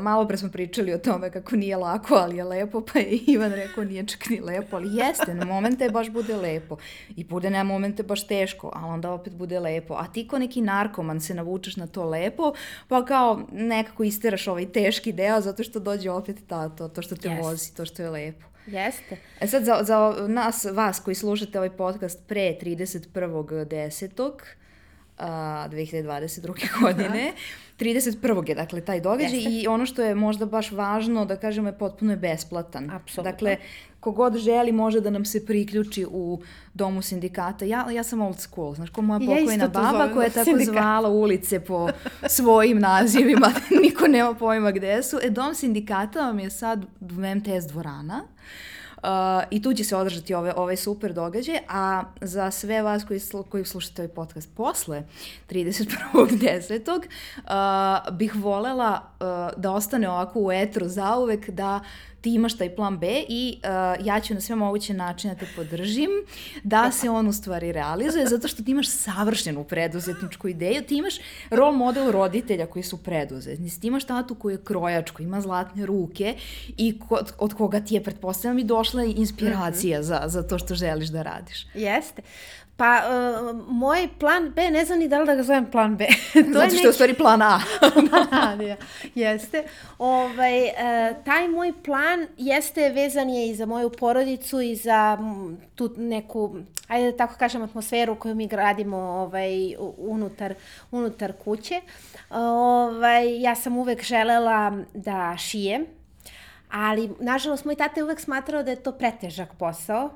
malo 0.00 0.28
pre 0.28 0.36
smo 0.36 0.50
pričali 0.50 0.94
o 0.94 0.98
tome 0.98 1.30
kako 1.30 1.56
nije 1.56 1.76
lako, 1.76 2.14
ali 2.14 2.36
je 2.36 2.44
lepo, 2.44 2.80
pa 2.92 2.98
je 2.98 3.18
Ivan 3.26 3.52
rekao 3.52 3.84
nije 3.84 4.06
čak 4.06 4.28
ni 4.28 4.40
lepo, 4.40 4.76
ali 4.76 4.96
jeste, 4.96 5.34
na 5.34 5.44
momente 5.44 5.90
baš 5.90 6.10
bude 6.10 6.36
lepo. 6.36 6.76
I 7.16 7.24
bude 7.24 7.50
na 7.50 7.64
momente 7.64 8.02
baš 8.02 8.26
teško, 8.26 8.72
ali 8.74 8.92
onda 8.92 9.10
opet 9.10 9.34
bude 9.34 9.60
lepo. 9.60 9.94
A 9.94 10.06
ti 10.06 10.28
ko 10.28 10.38
neki 10.38 10.60
narkoman 10.60 11.20
se 11.20 11.34
navučeš 11.34 11.76
na 11.76 11.86
to 11.86 12.04
lepo, 12.04 12.52
pa 12.88 13.04
kao 13.04 13.40
nekako 13.52 14.04
isteraš 14.04 14.48
ovaj 14.48 14.72
teški 14.72 15.12
deo 15.12 15.40
zato 15.40 15.62
što 15.62 15.80
dođe 15.80 16.10
opet 16.10 16.36
ta, 16.46 16.68
to, 16.68 16.88
to 16.88 17.02
što 17.02 17.16
te 17.16 17.28
yes. 17.28 17.42
vozi, 17.42 17.74
to 17.74 17.84
što 17.84 18.02
je 18.02 18.10
lepo. 18.10 18.57
Jeste. 18.68 19.16
E 19.40 19.46
sad, 19.46 19.64
za, 19.64 19.80
za 19.82 20.26
nas, 20.28 20.66
vas 20.72 21.00
koji 21.00 21.14
slušate 21.14 21.58
ovaj 21.58 21.76
podcast 21.76 22.18
pre 22.26 22.54
31.10. 22.62 24.32
Uh, 25.20 25.24
2022. 25.74 26.82
godine. 26.82 27.32
31. 27.78 28.48
je 28.48 28.54
dakle 28.54 28.80
taj 28.80 29.00
događaj 29.00 29.38
Jeste. 29.38 29.50
i 29.50 29.66
ono 29.66 29.86
što 29.86 30.02
je 30.02 30.14
možda 30.14 30.46
baš 30.46 30.72
važno 30.72 31.24
da 31.24 31.36
kažemo 31.36 31.68
je 31.68 31.78
potpuno 31.78 32.12
je 32.12 32.16
besplatan. 32.16 32.90
Apsolutno. 32.90 33.32
Dakle, 33.32 33.56
kogod 34.00 34.36
želi 34.36 34.72
može 34.72 35.00
da 35.00 35.10
nam 35.10 35.24
se 35.24 35.46
priključi 35.46 36.06
u 36.10 36.40
domu 36.74 37.02
sindikata. 37.02 37.64
Ja, 37.64 37.90
ja 37.90 38.02
sam 38.02 38.20
old 38.20 38.40
school, 38.40 38.74
znaš, 38.74 38.90
ko 38.90 39.02
moja 39.02 39.20
pokojna 39.20 39.64
ja 39.64 39.68
baba 39.68 40.08
koja 40.14 40.24
je 40.24 40.30
tako 40.40 40.44
sindikat. 40.44 40.72
zvala 40.74 41.08
ulice 41.08 41.60
po 41.60 41.88
svojim 42.28 42.78
nazivima, 42.78 43.52
niko 43.82 44.08
nema 44.08 44.34
pojma 44.34 44.70
gde 44.70 45.02
su. 45.02 45.18
E, 45.22 45.30
dom 45.30 45.54
sindikata 45.54 46.20
vam 46.20 46.38
je 46.38 46.50
sad 46.50 46.84
MTS 47.00 47.66
dvorana. 47.68 48.24
Uh, 48.24 48.77
I 49.50 49.62
tu 49.62 49.74
će 49.74 49.84
se 49.84 49.96
održati 49.96 50.34
ove, 50.34 50.52
ovaj 50.56 50.76
super 50.76 51.12
događaj, 51.12 51.58
a 51.68 52.02
za 52.20 52.50
sve 52.50 52.82
vas 52.82 53.04
koji, 53.04 53.20
koji 53.50 53.64
slušate 53.64 54.02
ovaj 54.02 54.14
podcast 54.14 54.48
posle 54.56 55.02
31.10. 55.50 56.98
Uh, 58.08 58.16
bih 58.16 58.36
volela 58.36 59.00
uh, 59.02 59.26
da 59.56 59.72
ostane 59.72 60.10
ovako 60.10 60.40
u 60.40 60.52
etru 60.52 60.88
zauvek 60.88 61.50
da 61.50 61.80
ti 62.20 62.34
imaš 62.34 62.56
taj 62.56 62.76
plan 62.76 62.98
B 62.98 63.24
i 63.28 63.60
uh, 63.62 64.06
ja 64.06 64.20
ću 64.20 64.34
na 64.34 64.40
sve 64.40 64.56
moguće 64.56 64.94
načine 64.94 65.34
da 65.34 65.40
te 65.40 65.46
podržim 65.56 66.10
da 66.62 66.90
se 66.92 67.10
on 67.10 67.28
u 67.28 67.32
stvari 67.32 67.72
realizuje 67.72 68.26
zato 68.26 68.48
što 68.48 68.62
ti 68.62 68.70
imaš 68.70 68.88
savršenu 68.88 69.64
preduzetničku 69.64 70.48
ideju, 70.48 70.82
ti 70.82 70.96
imaš 70.96 71.14
rol 71.50 71.72
model 71.72 72.10
roditelja 72.10 72.66
koji 72.66 72.82
su 72.82 72.96
preduzetnici, 72.96 73.80
ti 73.80 73.86
imaš 73.86 74.04
tatu 74.04 74.34
koji 74.34 74.54
je 74.54 74.64
krojač, 74.64 75.10
koji 75.10 75.26
ima 75.26 75.40
zlatne 75.40 75.86
ruke 75.86 76.34
i 76.76 76.98
kod, 77.08 77.32
od 77.38 77.54
koga 77.54 77.80
ti 77.80 77.94
je, 77.94 78.02
pretpostavljam, 78.02 78.58
i 78.58 78.64
došla 78.64 79.04
inspiracija 79.04 79.98
mm 79.98 80.02
-hmm. 80.02 80.06
za, 80.06 80.22
za 80.26 80.42
to 80.42 80.58
što 80.58 80.74
želiš 80.74 81.08
da 81.08 81.22
radiš. 81.22 81.66
Jeste. 81.74 82.22
Pa, 82.78 83.02
uh, 83.02 83.66
moj 83.68 84.08
plan 84.18 84.52
B, 84.56 84.70
ne 84.70 84.84
znam 84.84 84.98
ni 84.98 85.08
da 85.08 85.18
li 85.18 85.26
da 85.26 85.34
ga 85.34 85.42
zovem 85.42 85.66
plan 85.70 85.96
B. 85.96 86.06
to 86.34 86.52
Zato 86.52 86.70
što 86.70 86.86
je 86.86 86.90
u 86.90 86.92
stvari 86.92 87.14
plan 87.14 87.42
A. 87.42 87.60
A, 88.32 88.76
jeste. 89.14 89.64
Ovaj, 89.98 90.62
uh, 90.62 91.24
taj 91.24 91.48
moj 91.48 91.72
plan 91.84 92.26
jeste 92.36 92.88
vezan 92.88 93.30
je 93.30 93.48
i 93.50 93.54
za 93.54 93.66
moju 93.66 93.90
porodicu 93.90 94.60
i 94.60 94.76
za 94.76 95.18
tu 95.74 95.94
neku, 95.96 96.56
ajde 96.88 97.10
da 97.10 97.16
tako 97.16 97.34
kažem, 97.38 97.62
atmosferu 97.62 98.14
koju 98.14 98.34
mi 98.34 98.46
gradimo 98.46 98.96
ovaj, 98.96 99.74
unutar, 99.96 100.54
unutar 100.90 101.32
kuće. 101.44 101.80
Ovaj, 102.30 103.40
ja 103.40 103.54
sam 103.54 103.76
uvek 103.76 104.02
želela 104.02 104.78
da 104.94 105.36
šijem, 105.36 105.86
ali 106.70 107.10
nažalost 107.20 107.64
moj 107.64 107.74
tata 107.74 108.00
je 108.00 108.04
uvek 108.04 108.20
smatrao 108.20 108.62
da 108.62 108.70
je 108.70 108.82
to 108.82 108.92
pretežak 108.92 109.48
posao 109.58 110.10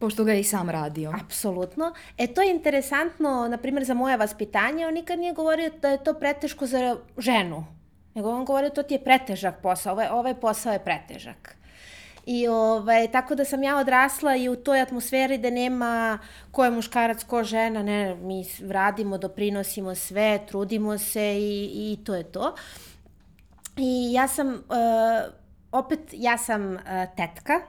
Pošto 0.00 0.24
ga 0.24 0.32
je 0.32 0.40
i 0.40 0.44
sam 0.44 0.70
radio. 0.70 1.12
Apsolutno. 1.24 1.92
E 2.18 2.26
to 2.26 2.42
je 2.42 2.50
interesantno, 2.50 3.48
na 3.48 3.56
primjer, 3.56 3.84
za 3.84 3.94
moje 3.94 4.16
vaspitanje. 4.16 4.86
On 4.86 4.94
nikad 4.94 5.18
nije 5.18 5.32
govorio 5.32 5.70
da 5.82 5.88
je 5.88 6.04
to 6.04 6.14
preteško 6.14 6.66
za 6.66 6.96
ženu. 7.18 7.64
Nego 8.14 8.30
on 8.30 8.44
govorio 8.44 8.70
to 8.70 8.82
ti 8.82 8.94
je 8.94 9.04
pretežak 9.04 9.62
posao. 9.62 9.92
Ovaj, 9.92 10.08
ovaj 10.08 10.34
posao 10.34 10.72
je 10.72 10.84
pretežak. 10.84 11.56
I 12.26 12.48
ovaj, 12.48 13.10
tako 13.12 13.34
da 13.34 13.44
sam 13.44 13.62
ja 13.62 13.76
odrasla 13.76 14.36
i 14.36 14.48
u 14.48 14.56
toj 14.56 14.80
atmosferi 14.80 15.38
da 15.38 15.50
nema 15.50 16.18
ko 16.50 16.64
je 16.64 16.70
muškarac, 16.70 17.24
ko 17.24 17.44
žena, 17.44 17.82
ne, 17.82 18.14
mi 18.14 18.44
radimo, 18.68 19.18
doprinosimo 19.18 19.94
sve, 19.94 20.38
trudimo 20.46 20.98
se 20.98 21.38
i, 21.38 21.70
i 21.74 22.04
to 22.04 22.14
je 22.14 22.24
to. 22.24 22.54
I 23.76 24.12
ja 24.12 24.28
sam, 24.28 24.48
uh, 24.48 25.32
opet, 25.72 26.00
ja 26.12 26.38
sam 26.38 26.72
uh, 26.72 26.80
tetka, 27.16 27.60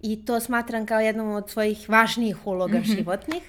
i 0.00 0.24
to 0.24 0.40
smatram 0.40 0.86
kao 0.86 1.00
jednom 1.00 1.30
od 1.30 1.50
svojih 1.50 1.88
važnijih 1.88 2.46
uloga 2.46 2.78
mm 2.78 2.82
-hmm. 2.82 2.96
životnih. 2.96 3.42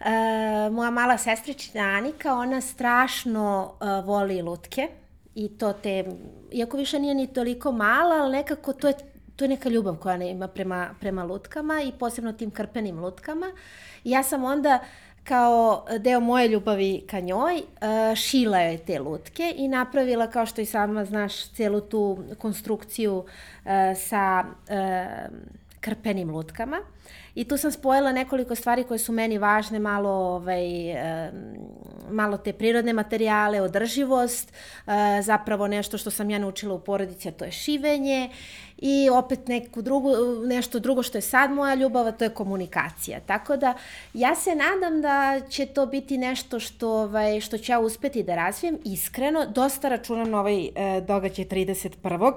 E, 0.00 0.70
moja 0.70 0.90
mala 0.90 1.18
sestrična 1.18 1.80
Anika, 1.80 2.34
ona 2.34 2.60
strašno 2.60 3.72
uh, 3.80 4.06
voli 4.06 4.42
lutke 4.42 4.88
i 5.34 5.48
to 5.48 5.72
te, 5.72 6.04
iako 6.52 6.76
više 6.76 6.98
nije 6.98 7.14
ni 7.14 7.26
toliko 7.26 7.72
mala, 7.72 8.16
ali 8.16 8.32
nekako 8.32 8.72
to 8.72 8.88
je, 8.88 8.94
to 9.36 9.44
je 9.44 9.48
neka 9.48 9.68
ljubav 9.68 9.96
koja 9.96 10.16
ne 10.16 10.30
ima 10.30 10.48
prema, 10.48 10.90
prema 11.00 11.24
lutkama 11.24 11.82
i 11.82 11.92
posebno 11.98 12.32
tim 12.32 12.50
krpenim 12.50 12.98
lutkama. 12.98 13.46
I 14.04 14.10
ja 14.10 14.22
sam 14.22 14.44
onda 14.44 14.78
kao 15.24 15.84
deo 15.98 16.20
moje 16.20 16.48
ljubavi 16.48 17.04
ka 17.10 17.20
njoj, 17.20 17.54
uh, 17.56 18.16
šila 18.16 18.58
je 18.58 18.78
te 18.78 18.98
lutke 18.98 19.54
i 19.56 19.68
napravila, 19.68 20.26
kao 20.26 20.46
što 20.46 20.60
i 20.60 20.66
sama 20.66 21.04
znaš, 21.04 21.48
celu 21.48 21.80
tu 21.80 22.18
konstrukciju 22.38 23.16
uh, 23.16 23.70
sa 23.96 24.44
uh, 24.44 25.36
krpenim 25.80 26.30
lutkama. 26.30 26.80
I 27.34 27.44
tu 27.44 27.56
sam 27.56 27.72
spojila 27.72 28.12
nekoliko 28.12 28.54
stvari 28.54 28.84
koje 28.84 28.98
su 28.98 29.12
meni 29.12 29.38
važne, 29.38 29.78
malo, 29.78 30.10
ovaj, 30.10 30.66
malo 32.10 32.36
te 32.36 32.52
prirodne 32.52 32.92
materijale, 32.92 33.60
održivost, 33.60 34.52
eh, 34.52 35.22
zapravo 35.22 35.68
nešto 35.68 35.98
što 35.98 36.10
sam 36.10 36.30
ja 36.30 36.38
naučila 36.38 36.74
u 36.74 36.80
porodici, 36.80 37.28
a 37.28 37.32
to 37.32 37.44
je 37.44 37.52
šivenje 37.52 38.30
i 38.78 39.08
opet 39.10 39.48
neku 39.48 39.82
drugu, 39.82 40.10
nešto 40.46 40.78
drugo 40.78 41.02
što 41.02 41.18
je 41.18 41.22
sad 41.22 41.50
moja 41.50 41.74
ljubav, 41.74 42.12
to 42.12 42.24
je 42.24 42.30
komunikacija. 42.30 43.20
Tako 43.20 43.56
da 43.56 43.74
ja 44.14 44.34
se 44.34 44.54
nadam 44.54 45.02
da 45.02 45.40
će 45.48 45.66
to 45.66 45.86
biti 45.86 46.18
nešto 46.18 46.60
što, 46.60 46.90
ovaj, 46.90 47.40
što 47.40 47.58
ću 47.58 47.72
ja 47.72 47.78
uspeti 47.80 48.22
da 48.22 48.34
razvijem 48.34 48.78
iskreno. 48.84 49.46
Dosta 49.46 49.88
računam 49.88 50.30
na 50.30 50.40
ovaj 50.40 50.64
eh, 50.64 51.00
događaj 51.00 51.44
31 51.44 52.32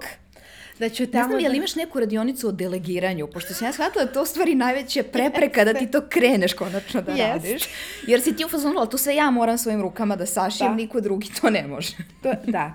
da 0.79 0.89
ću 0.89 1.07
tamo... 1.07 1.33
Ne 1.33 1.39
znam, 1.39 1.51
da- 1.51 1.57
imaš 1.57 1.75
neku 1.75 1.99
radionicu 1.99 2.47
o 2.47 2.51
delegiranju, 2.51 3.27
pošto 3.27 3.53
sam 3.53 3.67
ja 3.67 3.73
shvatila 3.73 4.05
da 4.05 4.11
to 4.11 4.25
stvari 4.25 4.55
najveće 4.55 5.03
prepreka 5.03 5.65
da 5.65 5.73
ti 5.73 5.91
to 5.91 6.01
kreneš 6.09 6.53
konačno 6.53 7.01
da 7.01 7.11
yes. 7.11 7.27
radiš. 7.27 7.63
Jer 8.07 8.21
si 8.21 8.35
ti 8.35 8.45
u 8.45 8.49
fazonu, 8.49 8.79
ali 8.79 8.89
to 8.89 8.97
sve 8.97 9.15
ja 9.15 9.31
moram 9.31 9.57
svojim 9.57 9.81
rukama 9.81 10.15
da 10.15 10.25
sašijem, 10.25 10.71
da. 10.71 10.75
niko 10.75 11.01
drugi 11.01 11.29
to 11.41 11.49
ne 11.49 11.67
može. 11.67 11.95
To, 12.23 12.33
da. 12.47 12.73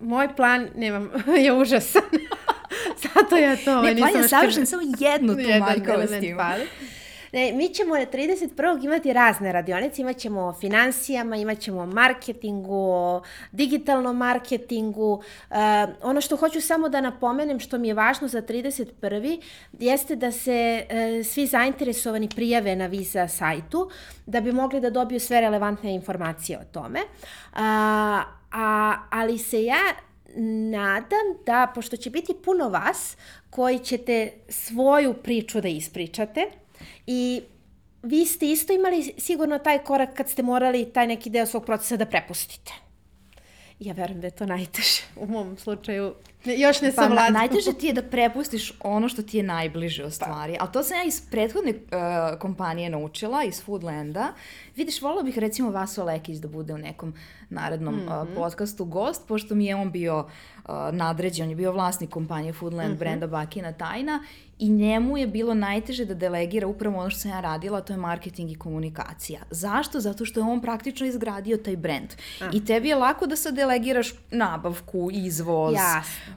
Moj 0.00 0.36
plan 0.36 0.68
nemam, 0.76 1.10
je 1.44 1.52
užasan. 1.52 2.02
Zato 3.02 3.36
ja 3.36 3.56
to... 3.56 3.82
Ne, 3.82 3.96
plan 3.96 4.16
je 4.16 4.28
savršen, 4.28 4.66
samo 4.66 4.82
jednu 4.98 5.34
tu 5.34 5.60
manjkavost 5.60 6.22
ima. 6.22 6.54
Ne, 7.32 7.52
mi 7.52 7.68
ćemo 7.68 7.94
na 7.94 8.06
31. 8.06 8.84
imati 8.84 9.12
razne 9.12 9.52
radionice, 9.52 10.02
imat 10.02 10.16
ćemo 10.16 10.40
o 10.40 10.52
financijama, 10.52 11.36
imat 11.36 11.58
ćemo 11.58 11.80
o 11.80 11.86
marketingu, 11.86 12.76
o 12.76 13.22
digitalnom 13.52 14.16
marketingu. 14.16 15.12
Uh, 15.12 15.56
ono 16.02 16.20
što 16.20 16.36
hoću 16.36 16.60
samo 16.60 16.88
da 16.88 17.00
napomenem, 17.00 17.60
što 17.60 17.78
mi 17.78 17.88
je 17.88 17.94
važno 17.94 18.28
za 18.28 18.42
31. 18.42 19.42
jeste 19.78 20.16
da 20.16 20.32
se 20.32 20.82
uh, 20.84 21.26
svi 21.26 21.46
zainteresovani 21.46 22.28
prijave 22.28 22.76
na 22.76 22.86
Visa 22.86 23.28
sajtu, 23.28 23.90
da 24.26 24.40
bi 24.40 24.52
mogli 24.52 24.80
da 24.80 24.90
dobiju 24.90 25.20
sve 25.20 25.40
relevantne 25.40 25.94
informacije 25.94 26.58
o 26.58 26.64
tome. 26.72 27.00
Uh, 27.52 27.58
a, 28.52 28.94
ali 29.10 29.38
se 29.38 29.64
ja 29.64 29.80
nadam 30.70 31.44
da, 31.46 31.72
pošto 31.74 31.96
će 31.96 32.10
biti 32.10 32.34
puno 32.44 32.68
vas 32.68 33.16
koji 33.50 33.78
ćete 33.78 34.32
svoju 34.48 35.14
priču 35.14 35.60
da 35.60 35.68
ispričate 35.68 36.46
i 37.06 37.42
vi 38.02 38.26
ste 38.26 38.50
isto 38.50 38.72
imali 38.72 39.14
sigurno 39.18 39.58
taj 39.58 39.78
korak 39.78 40.14
kad 40.14 40.28
ste 40.28 40.42
morali 40.42 40.92
taj 40.92 41.06
neki 41.06 41.30
deo 41.30 41.46
svog 41.46 41.64
procesa 41.64 41.96
da 41.96 42.06
prepustite. 42.06 42.72
Ja 43.78 43.92
verujem 43.92 44.20
da 44.20 44.26
je 44.26 44.30
to 44.30 44.46
najteže 44.46 45.02
u 45.16 45.26
mom 45.26 45.56
slučaju. 45.58 46.14
Još 46.46 46.80
ne 46.80 46.92
sam 46.92 47.16
pa, 47.16 47.30
najteže 47.30 47.72
ti 47.80 47.86
je 47.86 47.92
da 47.92 48.02
prepustiš 48.02 48.72
ono 48.80 49.08
što 49.08 49.22
ti 49.22 49.36
je 49.36 49.42
najbliže 49.42 50.04
u 50.04 50.10
stvari. 50.10 50.54
Pa. 50.58 50.64
Ali 50.64 50.72
to 50.72 50.82
sam 50.82 50.96
ja 50.96 51.04
iz 51.04 51.22
prethodne 51.30 51.70
uh, 51.70 52.38
kompanije 52.38 52.90
naučila, 52.90 53.44
iz 53.44 53.62
Foodlanda. 53.62 54.32
Vidiš, 54.76 55.02
volila 55.02 55.22
bih 55.22 55.38
recimo 55.38 55.70
Vaso 55.70 56.04
Lekić 56.04 56.36
da 56.36 56.48
bude 56.48 56.74
u 56.74 56.78
nekom 56.78 57.14
narednom 57.50 57.94
mm 57.94 58.08
-hmm. 58.08 58.22
uh, 58.22 58.28
podcastu 58.34 58.84
gost, 58.84 59.28
pošto 59.28 59.54
mi 59.54 59.66
je 59.66 59.76
on 59.76 59.90
bio 59.90 60.18
uh, 60.18 60.74
nadređen, 60.92 61.44
on 61.44 61.50
je 61.50 61.56
bio 61.56 61.72
vlasnik 61.72 62.10
kompanije 62.10 62.52
Foodland, 62.52 62.90
mm 62.90 62.94
-hmm. 62.94 62.98
brenda 62.98 63.26
Bakina 63.26 63.72
Tajna 63.72 64.22
i 64.58 64.68
njemu 64.68 65.18
je 65.18 65.26
bilo 65.26 65.54
najteže 65.54 66.04
da 66.04 66.14
delegira 66.14 66.66
upravo 66.66 66.98
ono 66.98 67.10
što 67.10 67.20
sam 67.20 67.30
ja 67.30 67.40
radila, 67.40 67.80
to 67.80 67.92
je 67.92 67.96
marketing 67.96 68.50
i 68.50 68.54
komunikacija. 68.54 69.40
Zašto? 69.50 70.00
Zato 70.00 70.24
što 70.24 70.40
je 70.40 70.44
on 70.44 70.60
praktično 70.60 71.06
izgradio 71.06 71.56
taj 71.56 71.76
brand. 71.76 72.08
A. 72.40 72.50
I 72.52 72.64
tebi 72.64 72.88
je 72.88 72.94
lako 72.94 73.26
da 73.26 73.36
sad 73.36 73.54
delegiraš 73.54 74.14
nabavku, 74.30 75.10
izvoz, 75.12 75.74
uh, 75.74 76.35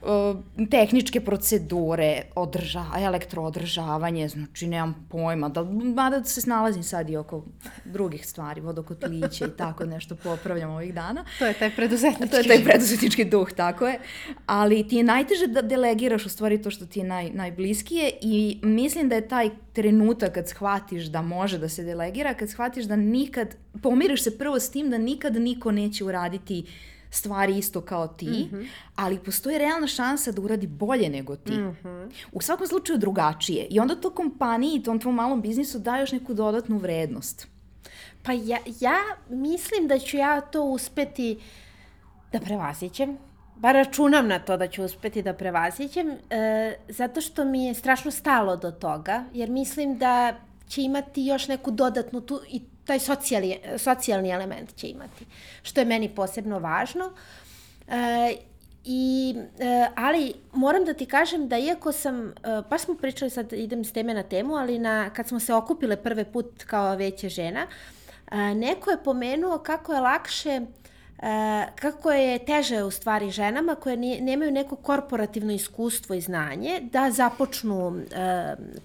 tehničke 0.70 1.20
procedure, 1.20 2.22
održa, 2.34 2.84
elektroodržavanje, 2.98 4.28
znači 4.28 4.66
nemam 4.66 5.06
pojma, 5.10 5.48
da, 5.48 5.64
mada 5.64 6.24
se 6.24 6.40
snalazim 6.40 6.82
sad 6.82 7.10
i 7.10 7.16
oko 7.16 7.44
drugih 7.84 8.26
stvari, 8.26 8.60
vodokotliće 8.60 9.44
i 9.44 9.56
tako 9.56 9.84
nešto 9.84 10.16
popravljam 10.16 10.70
ovih 10.70 10.94
dana. 10.94 11.24
To 11.38 11.46
je 11.46 11.54
taj 11.54 11.70
preduzetnički. 11.76 12.30
To 12.30 12.36
je 12.36 12.48
taj 12.48 12.64
preduzetnički 12.64 13.24
duh, 13.24 13.52
tako 13.52 13.86
je. 13.86 14.00
Ali 14.46 14.88
ti 14.88 14.96
je 14.96 15.02
najteže 15.02 15.46
da 15.46 15.62
delegiraš 15.62 16.26
u 16.26 16.28
stvari 16.28 16.62
to 16.62 16.70
što 16.70 16.86
ti 16.86 17.00
je 17.00 17.04
naj, 17.04 17.30
najbliskije 17.30 18.10
i 18.20 18.58
mislim 18.62 19.08
da 19.08 19.14
je 19.14 19.28
taj 19.28 19.50
trenutak 19.72 20.34
kad 20.34 20.48
shvatiš 20.48 21.04
da 21.04 21.22
može 21.22 21.58
da 21.58 21.68
se 21.68 21.84
delegira, 21.84 22.34
kad 22.34 22.48
shvatiš 22.48 22.84
da 22.84 22.96
nikad, 22.96 23.56
pomiriš 23.82 24.22
se 24.24 24.38
prvo 24.38 24.60
s 24.60 24.70
tim 24.70 24.90
da 24.90 24.98
nikad 24.98 25.36
niko 25.36 25.70
neće 25.70 26.04
uraditi 26.04 26.64
stvari 27.10 27.58
isto 27.58 27.80
kao 27.80 28.08
ti, 28.08 28.48
mm 28.52 28.56
-hmm. 28.56 28.68
ali 28.96 29.18
postoji 29.18 29.58
realna 29.58 29.86
šansa 29.86 30.32
da 30.32 30.42
uradi 30.42 30.66
bolje 30.66 31.08
nego 31.08 31.36
ti. 31.36 31.52
Mm 31.52 31.76
-hmm. 31.82 32.10
U 32.32 32.40
svakom 32.40 32.66
slučaju 32.66 32.98
drugačije. 32.98 33.66
I 33.70 33.80
onda 33.80 33.94
to 33.94 34.10
kompaniji 34.10 34.76
i 34.76 34.82
tom 34.82 35.00
tvom 35.00 35.14
malom 35.14 35.42
biznisu 35.42 35.78
daje 35.78 36.00
još 36.00 36.12
neku 36.12 36.34
dodatnu 36.34 36.78
vrednost. 36.78 37.46
Pa 38.22 38.32
ja, 38.32 38.58
ja 38.80 38.98
mislim 39.28 39.88
da 39.88 39.98
ću 39.98 40.16
ja 40.16 40.40
to 40.40 40.62
uspeti 40.62 41.38
da 42.32 42.40
prevazićem 42.40 43.18
bar 43.60 43.74
računam 43.74 44.28
na 44.28 44.38
to 44.38 44.56
da 44.56 44.66
ću 44.66 44.84
uspeti 44.84 45.22
da 45.22 45.32
prevaziđem, 45.32 46.10
e, 46.30 46.74
zato 46.88 47.20
što 47.20 47.44
mi 47.44 47.64
je 47.64 47.74
strašno 47.74 48.10
stalo 48.10 48.56
do 48.56 48.70
toga, 48.70 49.24
jer 49.32 49.50
mislim 49.50 49.98
da 49.98 50.34
će 50.68 50.82
imati 50.82 51.26
još 51.26 51.48
neku 51.48 51.70
dodatnu 51.70 52.20
tu, 52.20 52.40
i 52.48 52.62
taj 52.90 52.98
socijalni, 52.98 53.58
socijalni 53.78 54.30
element 54.30 54.74
će 54.74 54.88
imati, 54.88 55.26
što 55.62 55.80
je 55.80 55.86
meni 55.86 56.08
posebno 56.08 56.58
važno. 56.58 57.12
E, 57.88 58.36
I, 58.84 59.34
e, 59.58 59.88
ali 59.96 60.32
moram 60.52 60.84
da 60.84 60.94
ti 60.94 61.06
kažem 61.06 61.48
da 61.48 61.58
iako 61.58 61.92
sam, 61.92 62.28
e, 62.28 62.32
baš 62.70 62.82
smo 62.82 62.94
pričali, 62.94 63.30
sad 63.30 63.52
idem 63.52 63.84
s 63.84 63.92
teme 63.92 64.14
na 64.14 64.22
temu, 64.22 64.56
ali 64.56 64.78
na, 64.78 65.10
kad 65.10 65.28
smo 65.28 65.40
se 65.40 65.54
okupile 65.54 65.96
prve 65.96 66.24
put 66.24 66.64
kao 66.66 66.96
veće 66.96 67.28
žena, 67.28 67.66
e, 68.30 68.54
neko 68.54 68.90
je 68.90 69.02
pomenuo 69.04 69.58
kako 69.58 69.94
je 69.94 70.00
lakše 70.00 70.60
kako 71.74 72.12
je 72.12 72.38
teže 72.38 72.82
u 72.82 72.90
stvari 72.90 73.30
ženama 73.30 73.74
koje 73.74 73.96
nemaju 74.20 74.50
neko 74.50 74.76
korporativno 74.76 75.52
iskustvo 75.52 76.14
i 76.14 76.20
znanje 76.20 76.80
da 76.92 77.10
započnu, 77.10 78.00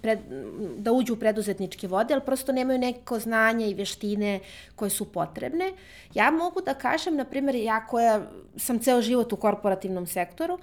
pred, 0.02 0.18
da 0.78 0.92
uđu 0.92 1.12
u 1.12 1.16
preduzetničke 1.16 1.88
vode, 1.88 2.14
ali 2.14 2.22
prosto 2.24 2.52
nemaju 2.52 2.78
neko 2.78 3.18
znanje 3.18 3.70
i 3.70 3.74
vještine 3.74 4.40
koje 4.76 4.90
su 4.90 5.12
potrebne. 5.12 5.72
Ja 6.14 6.30
mogu 6.30 6.60
da 6.60 6.74
kažem, 6.74 7.16
na 7.16 7.24
primjer, 7.24 7.54
ja 7.54 7.86
koja 7.86 8.22
sam 8.56 8.78
ceo 8.78 9.02
život 9.02 9.32
u 9.32 9.36
korporativnom 9.36 10.06
sektoru, 10.06 10.58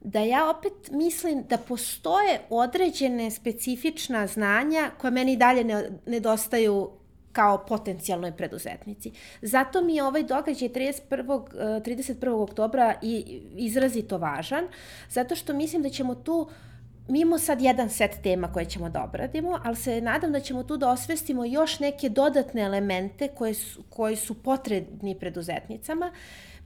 da 0.00 0.20
ja 0.20 0.50
opet 0.50 0.90
mislim 0.90 1.44
da 1.48 1.58
postoje 1.58 2.40
određene 2.50 3.30
specifična 3.30 4.26
znanja 4.26 4.90
koja 4.98 5.10
meni 5.10 5.36
dalje 5.36 5.64
ne, 5.64 5.90
nedostaju 6.06 6.90
kao 7.34 7.64
potencijalnoj 7.68 8.32
preduzetnici. 8.36 9.12
Zato 9.42 9.82
mi 9.82 9.96
je 9.96 10.04
ovaj 10.04 10.22
događaj 10.22 10.68
31. 10.68 11.80
31. 11.80 12.42
oktobra 12.42 12.94
i 13.02 13.40
izrazito 13.56 14.18
važan, 14.18 14.64
zato 15.08 15.34
što 15.34 15.52
mislim 15.52 15.82
da 15.82 15.88
ćemo 15.88 16.14
tu 16.14 16.48
mi 17.08 17.20
imamo 17.20 17.38
sad 17.38 17.60
jedan 17.60 17.90
set 17.90 18.10
tema 18.22 18.52
koje 18.52 18.64
ćemo 18.64 18.90
da 18.90 19.02
obradimo, 19.04 19.60
ali 19.64 19.76
se 19.76 20.00
nadam 20.00 20.32
da 20.32 20.40
ćemo 20.40 20.62
tu 20.62 20.76
da 20.76 20.90
osvestimo 20.90 21.44
još 21.44 21.80
neke 21.80 22.08
dodatne 22.08 22.62
elemente 22.62 23.28
koje 23.28 23.54
su, 23.54 23.82
koji 23.90 24.16
su 24.16 24.34
potrebni 24.42 25.18
preduzetnicama. 25.18 26.12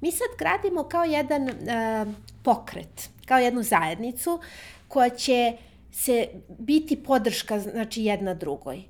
Mi 0.01 0.11
sad 0.13 0.29
gradimo 0.39 0.83
kao 0.83 1.05
jedan 1.05 1.43
uh, 1.43 2.15
pokret, 2.43 3.11
kao 3.27 3.39
jednu 3.39 3.63
zajednicu 3.63 4.41
koja 4.89 5.09
će 5.09 5.53
se 5.93 6.27
biti 6.59 7.03
podrška 7.03 7.61
znači 7.61 8.05
jedna 8.05 8.35
drugoj 8.35 8.83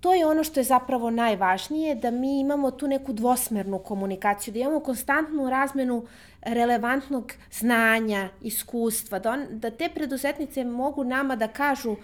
to 0.00 0.14
je 0.14 0.26
ono 0.26 0.44
što 0.44 0.60
je 0.60 0.64
zapravo 0.64 1.10
najvažnije, 1.10 1.94
da 1.94 2.10
mi 2.10 2.40
imamo 2.40 2.70
tu 2.70 2.88
neku 2.88 3.12
dvosmernu 3.12 3.78
komunikaciju, 3.78 4.54
da 4.54 4.60
imamo 4.60 4.80
konstantnu 4.80 5.50
razmenu 5.50 6.06
relevantnog 6.42 7.32
znanja, 7.52 8.28
iskustva, 8.42 9.18
da, 9.18 9.30
on, 9.30 9.46
da 9.50 9.70
te 9.70 9.88
preduzetnice 9.94 10.64
mogu 10.64 11.04
nama 11.04 11.36
da 11.36 11.48
kažu 11.48 11.96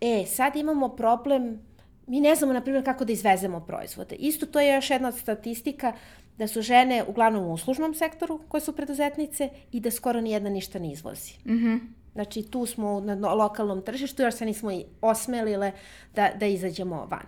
e, 0.00 0.24
sad 0.26 0.56
imamo 0.56 0.88
problem, 0.88 1.60
mi 2.06 2.20
ne 2.20 2.34
znamo, 2.34 2.52
na 2.52 2.60
primjer, 2.60 2.84
kako 2.84 3.04
da 3.04 3.12
izvezemo 3.12 3.60
proizvode. 3.60 4.14
Isto 4.14 4.46
to 4.46 4.60
je 4.60 4.74
još 4.74 4.90
jedna 4.90 5.08
od 5.08 5.18
statistika 5.18 5.92
da 6.38 6.48
su 6.48 6.62
žene 6.62 7.04
uglavnom 7.08 7.44
u 7.44 7.52
uslužnom 7.52 7.94
sektoru 7.94 8.40
koje 8.48 8.60
su 8.60 8.72
preduzetnice 8.72 9.48
i 9.72 9.80
da 9.80 9.90
skoro 9.90 10.20
nijedna 10.20 10.50
ništa 10.50 10.78
ne 10.78 10.92
izvozi. 10.92 11.32
Mm 11.44 11.52
-hmm. 11.52 11.80
Znači, 12.16 12.42
tu 12.42 12.66
smo 12.66 13.00
na 13.00 13.34
lokalnom 13.34 13.82
tržištu, 13.82 14.22
još 14.22 14.34
se 14.34 14.46
nismo 14.46 14.72
i 14.72 14.84
osmelile 15.00 15.72
da, 16.14 16.30
da 16.40 16.46
izađemo 16.46 17.06
van. 17.10 17.26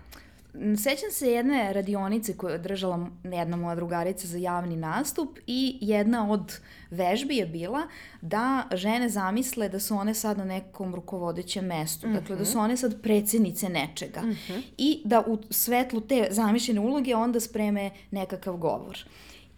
Sećam 0.77 1.11
se 1.11 1.31
jedne 1.31 1.73
radionice 1.73 2.37
koju 2.37 2.51
je 2.51 2.57
držala 2.57 3.09
jedna 3.23 3.57
moja 3.57 3.75
drugarica 3.75 4.27
za 4.27 4.37
javni 4.37 4.75
nastup 4.75 5.37
i 5.47 5.77
jedna 5.81 6.31
od 6.31 6.59
vežbi 6.89 7.37
je 7.37 7.45
bila 7.45 7.81
da 8.21 8.63
žene 8.73 9.09
zamisle 9.09 9.69
da 9.69 9.79
su 9.79 9.95
one 9.95 10.13
sad 10.13 10.37
na 10.37 10.45
nekom 10.45 10.95
rukovodećem 10.95 11.65
mestu, 11.65 12.07
mm 12.07 12.11
-hmm. 12.11 12.19
dakle 12.19 12.35
da 12.35 12.45
su 12.45 12.59
one 12.59 12.77
sad 12.77 13.01
predsednice 13.01 13.69
nečega 13.69 14.21
mm 14.21 14.31
-hmm. 14.31 14.61
i 14.77 15.01
da 15.05 15.23
u 15.27 15.37
svetlu 15.49 16.01
te 16.01 16.27
zamišljene 16.31 16.79
uloge 16.79 17.15
onda 17.15 17.39
spreme 17.39 17.91
nekakav 18.11 18.57
govor. 18.57 19.05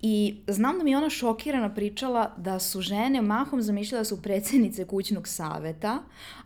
I 0.01 0.35
znam 0.47 0.77
da 0.77 0.83
mi 0.83 0.91
je 0.91 0.97
ona 0.97 1.09
šokirana 1.09 1.73
pričala 1.73 2.31
da 2.37 2.59
su 2.59 2.81
žene 2.81 3.21
mahom 3.21 3.61
zamišljala 3.61 3.99
da 3.99 4.05
su 4.05 4.21
predsednice 4.21 4.85
kućnog 4.85 5.27
saveta, 5.27 5.99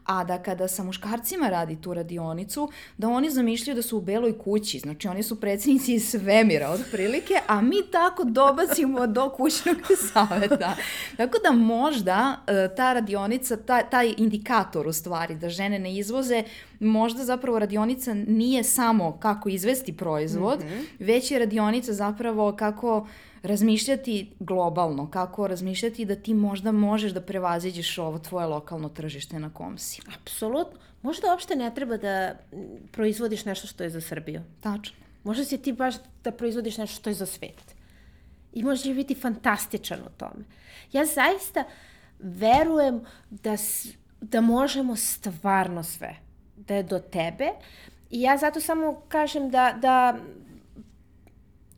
a 0.06 0.24
da 0.24 0.44
kada 0.44 0.68
sa 0.68 0.84
muškarcima 0.84 1.50
radi 1.50 1.82
tu 1.82 1.94
radionicu, 1.94 2.70
da 2.98 3.10
oni 3.10 3.30
zamišljaju 3.30 3.76
da 3.76 3.82
su 3.82 3.98
u 3.98 4.02
beloj 4.02 4.38
kući, 4.40 4.80
znači 4.80 5.08
oni 5.08 5.24
su 5.24 5.42
predsednici 5.42 5.94
iz 5.94 6.10
svemira 6.10 6.70
otprilike, 6.70 7.34
a 7.48 7.62
mi 7.62 7.78
tako 7.92 8.24
dobacimo 8.24 9.08
do 9.08 9.30
kućnog 9.30 9.78
saveta. 10.14 10.76
Tako 11.18 11.38
da 11.44 11.52
možda 11.52 12.44
e, 12.48 12.76
ta 12.76 12.94
radionica, 12.94 13.58
ta, 13.58 13.84
taj 13.84 14.14
indikator 14.18 14.88
u 14.88 14.94
stvari 14.94 15.36
da 15.36 15.50
žene 15.50 15.80
ne 15.80 15.96
izvoze, 15.96 16.44
možda 16.80 17.24
zapravo 17.24 17.60
radionica 17.60 18.14
nije 18.14 18.64
samo 18.64 19.18
kako 19.20 19.50
izvesti 19.50 19.98
proizvod, 19.98 20.60
mm 20.60 20.64
-hmm. 20.64 20.86
već 21.00 21.32
je 21.32 21.40
radionica 21.40 21.94
zapravo 21.94 22.56
kako 22.56 23.08
razmišljati 23.46 24.32
globalno, 24.40 25.12
kako 25.12 25.48
razmišljati 25.48 26.06
da 26.06 26.16
ti 26.16 26.34
možda 26.34 26.72
možeš 26.72 27.12
da 27.12 27.22
prevaziđeš 27.22 27.98
ovo 27.98 28.20
tvoje 28.20 28.48
lokalno 28.48 28.90
tržište 28.90 29.40
na 29.40 29.54
kom 29.54 29.78
si. 29.78 30.02
Apsolutno. 30.22 30.80
Možda 31.02 31.28
uopšte 31.28 31.56
ne 31.56 31.74
treba 31.76 31.98
da 31.98 32.36
proizvodiš 32.92 33.46
nešto 33.46 33.68
što 33.68 33.84
je 33.84 33.90
za 33.90 34.02
Srbiju. 34.02 34.42
Tačno. 34.62 34.96
Možda 35.24 35.46
si 35.46 35.58
ti 35.58 35.74
baš 35.74 35.96
da 36.24 36.32
proizvodiš 36.32 36.78
nešto 36.78 36.96
što 36.96 37.10
je 37.10 37.14
za 37.14 37.26
svet. 37.26 37.76
I 38.54 38.64
možeš 38.64 38.96
biti 38.96 39.16
fantastičan 39.16 40.00
u 40.00 40.10
tome. 40.18 40.46
Ja 40.92 41.06
zaista 41.06 41.64
verujem 42.20 43.02
da, 43.30 43.56
da 44.22 44.42
možemo 44.42 44.96
stvarno 44.96 45.84
sve. 45.84 46.16
Da 46.56 46.76
je 46.76 46.84
do 46.84 47.00
tebe 47.00 47.50
I 48.16 48.22
ja 48.22 48.38
zato 48.38 48.60
samo 48.60 49.02
kažem 49.08 49.50
da, 49.50 49.76
da 49.82 50.18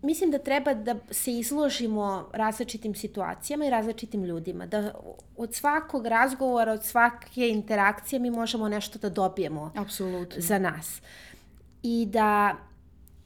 mislim 0.08 0.32
da 0.32 0.38
treba 0.38 0.74
da 0.74 0.96
se 1.12 1.32
izložimo 1.32 2.30
različitim 2.34 2.96
situacijama 2.96 3.66
i 3.66 3.70
različitim 3.70 4.24
ljudima. 4.24 4.66
Da 4.66 4.94
od 5.38 5.54
svakog 5.56 6.06
razgovora, 6.06 6.72
od 6.72 6.84
svake 6.84 7.50
interakcije 7.50 8.20
mi 8.20 8.32
možemo 8.32 8.70
nešto 8.70 9.00
da 9.00 9.10
dobijemo 9.10 9.72
Apsolutno. 9.76 10.42
za 10.42 10.60
nas. 10.60 11.02
I 11.84 12.06
da 12.06 12.56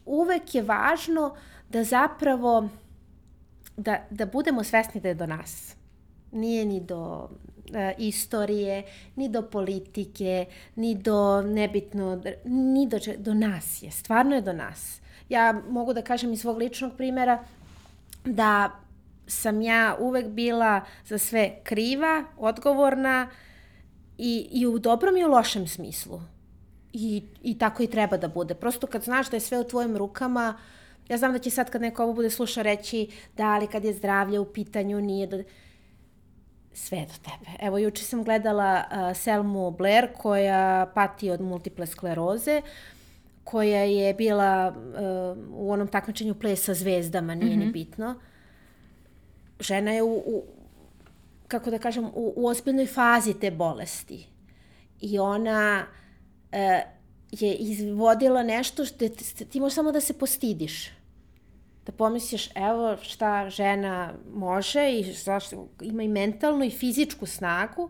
uvek 0.05 0.55
je 0.55 0.61
važno 0.61 1.35
da 1.69 1.83
zapravo 1.83 2.69
da, 3.77 4.01
da 4.09 4.25
budemo 4.25 4.63
svesni 4.63 5.01
da 5.01 5.07
je 5.07 5.15
do 5.15 5.27
nas. 5.27 5.75
Nije 6.31 6.65
ni 6.65 6.79
do 6.79 7.29
e, 7.73 7.93
istorije, 7.97 8.83
ni 9.15 9.29
do 9.29 9.41
politike, 9.41 10.45
ni 10.75 10.95
do 10.95 11.41
nebitno, 11.41 12.21
ni 12.45 12.87
do, 12.87 12.99
do 13.17 13.33
nas 13.33 13.83
je. 13.83 13.91
Stvarno 13.91 14.35
je 14.35 14.41
do 14.41 14.53
nas. 14.53 15.01
Ja 15.31 15.61
mogu 15.69 15.93
da 15.93 16.01
kažem 16.01 16.33
iz 16.33 16.41
svog 16.41 16.57
ličnog 16.57 16.91
primera 16.97 17.43
da 18.25 18.71
sam 19.27 19.61
ja 19.61 19.95
uvek 19.99 20.27
bila 20.27 20.81
za 21.05 21.17
sve 21.17 21.55
kriva, 21.63 22.23
odgovorna 22.37 23.29
i, 24.17 24.47
i 24.51 24.67
u 24.67 24.79
dobrom 24.79 25.17
i 25.17 25.23
u 25.23 25.27
lošem 25.27 25.67
smislu. 25.67 26.21
I, 26.93 27.23
I 27.43 27.57
tako 27.57 27.83
i 27.83 27.87
treba 27.87 28.17
da 28.17 28.27
bude. 28.27 28.53
Prosto 28.55 28.87
kad 28.87 29.03
znaš 29.03 29.29
da 29.29 29.37
je 29.37 29.41
sve 29.41 29.59
u 29.59 29.63
tvojim 29.63 29.97
rukama, 29.97 30.57
ja 31.09 31.17
znam 31.17 31.33
da 31.33 31.39
će 31.39 31.49
sad 31.49 31.69
kad 31.69 31.81
neko 31.81 32.03
ovo 32.03 32.13
bude 32.13 32.29
slušao 32.29 32.63
reći 32.63 33.07
da 33.37 33.43
ali 33.43 33.67
kad 33.67 33.85
je 33.85 33.93
zdravlje 33.93 34.39
u 34.39 34.45
pitanju 34.45 35.01
nije 35.01 35.27
da 35.27 35.43
sve 36.73 37.05
do 37.05 37.13
tebe. 37.23 37.57
Evo, 37.59 37.77
juče 37.77 38.03
sam 38.03 38.23
gledala 38.23 38.83
uh, 38.83 39.17
Selmu 39.17 39.71
Blair 39.71 40.07
koja 40.17 40.91
pati 40.95 41.31
od 41.31 41.41
multiple 41.41 41.87
skleroze, 41.87 42.61
koja 43.51 43.83
je 43.83 44.13
bila 44.13 44.73
uh, 44.75 45.37
u 45.49 45.71
onom 45.71 45.87
takmičenju 45.87 46.35
plesa 46.35 46.73
zvezdama, 46.73 47.35
nije 47.35 47.49
mm 47.49 47.53
-hmm. 47.53 47.59
ni 47.59 47.65
mhm. 47.65 47.71
bitno. 47.71 48.15
Žena 49.59 49.91
je 49.91 50.03
u, 50.03 50.15
u 50.15 50.43
kako 51.47 51.71
da 51.71 51.79
kažem, 51.79 52.05
u, 52.05 52.33
u 52.35 52.47
ozbiljnoj 52.47 52.85
fazi 52.85 53.33
te 53.33 53.51
bolesti. 53.51 54.27
I 55.01 55.19
ona 55.19 55.85
uh, 56.51 56.57
je 57.31 57.55
izvodila 57.55 58.43
nešto 58.43 58.85
što 58.85 59.09
ti, 59.09 59.45
ti 59.45 59.59
možeš 59.59 59.75
samo 59.75 59.91
da 59.91 60.01
se 60.01 60.13
postidiš 60.13 60.91
da 61.85 61.91
pomisliš 61.91 62.49
evo 62.55 62.97
šta 63.01 63.49
žena 63.49 64.13
može 64.33 64.91
i 64.91 65.13
zašto 65.13 65.67
ima 65.81 66.03
i 66.03 66.07
mentalnu 66.07 66.65
i 66.65 66.69
fizičku 66.69 67.25
snagu, 67.25 67.89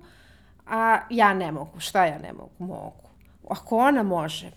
a 0.67 0.99
ja 1.09 1.33
ne 1.33 1.51
mogu. 1.51 1.79
Šta 1.79 2.05
ja 2.05 2.17
ne 2.19 2.33
mogu? 2.33 2.51
Mogu. 2.59 3.09
Ako 3.49 3.77
ona 3.77 4.03
može, 4.03 4.51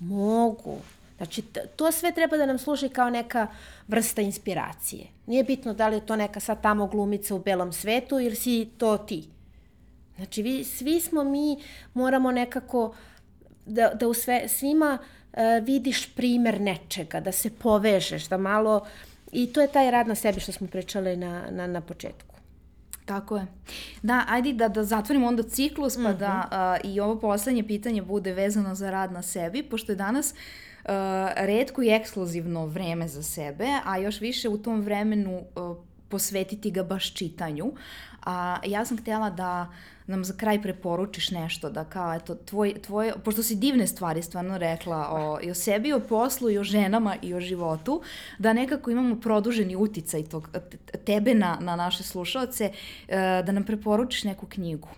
mogu. 0.00 0.78
Znači, 1.16 1.42
to 1.76 1.92
sve 1.92 2.12
treba 2.12 2.36
da 2.36 2.46
nam 2.46 2.58
služi 2.58 2.88
kao 2.88 3.10
neka 3.10 3.46
vrsta 3.88 4.22
inspiracije. 4.22 5.06
Nije 5.26 5.44
bitno 5.44 5.74
da 5.74 5.88
li 5.88 5.96
je 5.96 6.06
to 6.06 6.16
neka 6.16 6.40
sad 6.40 6.62
tamo 6.62 6.86
glumica 6.86 7.34
u 7.34 7.38
belom 7.38 7.72
svetu 7.72 8.20
ili 8.20 8.36
si 8.36 8.68
to 8.78 8.98
ti. 8.98 9.28
Znači, 10.16 10.42
vi, 10.42 10.64
svi 10.64 11.00
smo 11.00 11.24
mi, 11.24 11.62
moramo 11.94 12.32
nekako 12.32 12.94
da, 13.66 13.90
da 13.94 14.08
u 14.08 14.14
sve, 14.14 14.48
svima 14.48 14.98
uh, 15.32 15.38
vidiš 15.62 16.14
primer 16.14 16.60
nečega, 16.60 17.20
da 17.20 17.32
se 17.32 17.50
povežeš, 17.50 18.28
da 18.28 18.36
malo... 18.36 18.86
I 19.32 19.52
to 19.52 19.60
je 19.60 19.68
taj 19.68 19.90
rad 19.90 20.08
na 20.08 20.14
sebi 20.14 20.40
što 20.40 20.52
smo 20.52 20.66
pričali 20.66 21.16
na, 21.16 21.44
na, 21.50 21.66
na 21.66 21.80
početku. 21.80 22.29
Tako 23.10 23.36
je. 23.36 23.46
Da, 24.02 24.24
ajde 24.28 24.52
da, 24.52 24.68
da 24.68 24.84
zatvorimo 24.84 25.26
onda 25.26 25.42
ciklus, 25.42 25.96
pa 25.96 26.00
mm 26.00 26.04
-hmm. 26.04 26.18
da 26.18 26.48
a, 26.50 26.76
i 26.84 27.00
ovo 27.00 27.20
poslednje 27.20 27.62
pitanje 27.62 28.02
bude 28.02 28.32
vezano 28.32 28.74
za 28.74 28.90
rad 28.90 29.12
na 29.12 29.22
sebi, 29.22 29.62
pošto 29.62 29.92
je 29.92 29.96
danas 29.96 30.30
uh, 30.30 30.90
redko 31.36 31.82
i 31.82 31.88
ekskluzivno 31.88 32.66
vreme 32.66 33.08
za 33.08 33.22
sebe, 33.22 33.66
a 33.84 33.98
još 33.98 34.20
više 34.20 34.48
u 34.48 34.58
tom 34.58 34.80
vremenu 34.80 35.42
uh, 35.56 35.76
posvetiti 36.08 36.70
ga 36.70 36.82
baš 36.82 37.14
čitanju. 37.14 37.72
A 38.24 38.58
ja 38.66 38.84
sam 38.84 38.98
htjela 38.98 39.30
da 39.30 39.72
nam 40.06 40.24
za 40.24 40.34
kraj 40.36 40.62
preporučiš 40.62 41.30
nešto, 41.30 41.70
da 41.70 41.84
kao, 41.84 42.14
eto, 42.14 42.34
tvoj, 42.34 42.74
tvoje, 42.86 43.12
pošto 43.24 43.42
si 43.42 43.54
divne 43.54 43.86
stvari 43.86 44.22
stvarno 44.22 44.58
rekla 44.58 45.08
o, 45.10 45.38
i 45.42 45.50
o 45.50 45.54
sebi, 45.54 45.92
o 45.92 46.00
poslu, 46.00 46.50
i 46.50 46.58
o 46.58 46.64
ženama, 46.64 47.16
i 47.22 47.34
o 47.34 47.40
životu, 47.40 48.02
da 48.38 48.52
nekako 48.52 48.90
imamo 48.90 49.20
produženi 49.20 49.76
uticaj 49.76 50.24
tog, 50.24 50.48
tebe 51.04 51.34
na, 51.34 51.58
na 51.60 51.76
naše 51.76 52.02
slušalce, 52.02 52.72
e, 53.08 53.42
da 53.46 53.52
nam 53.52 53.64
preporučiš 53.64 54.24
neku 54.24 54.46
knjigu. 54.46 54.88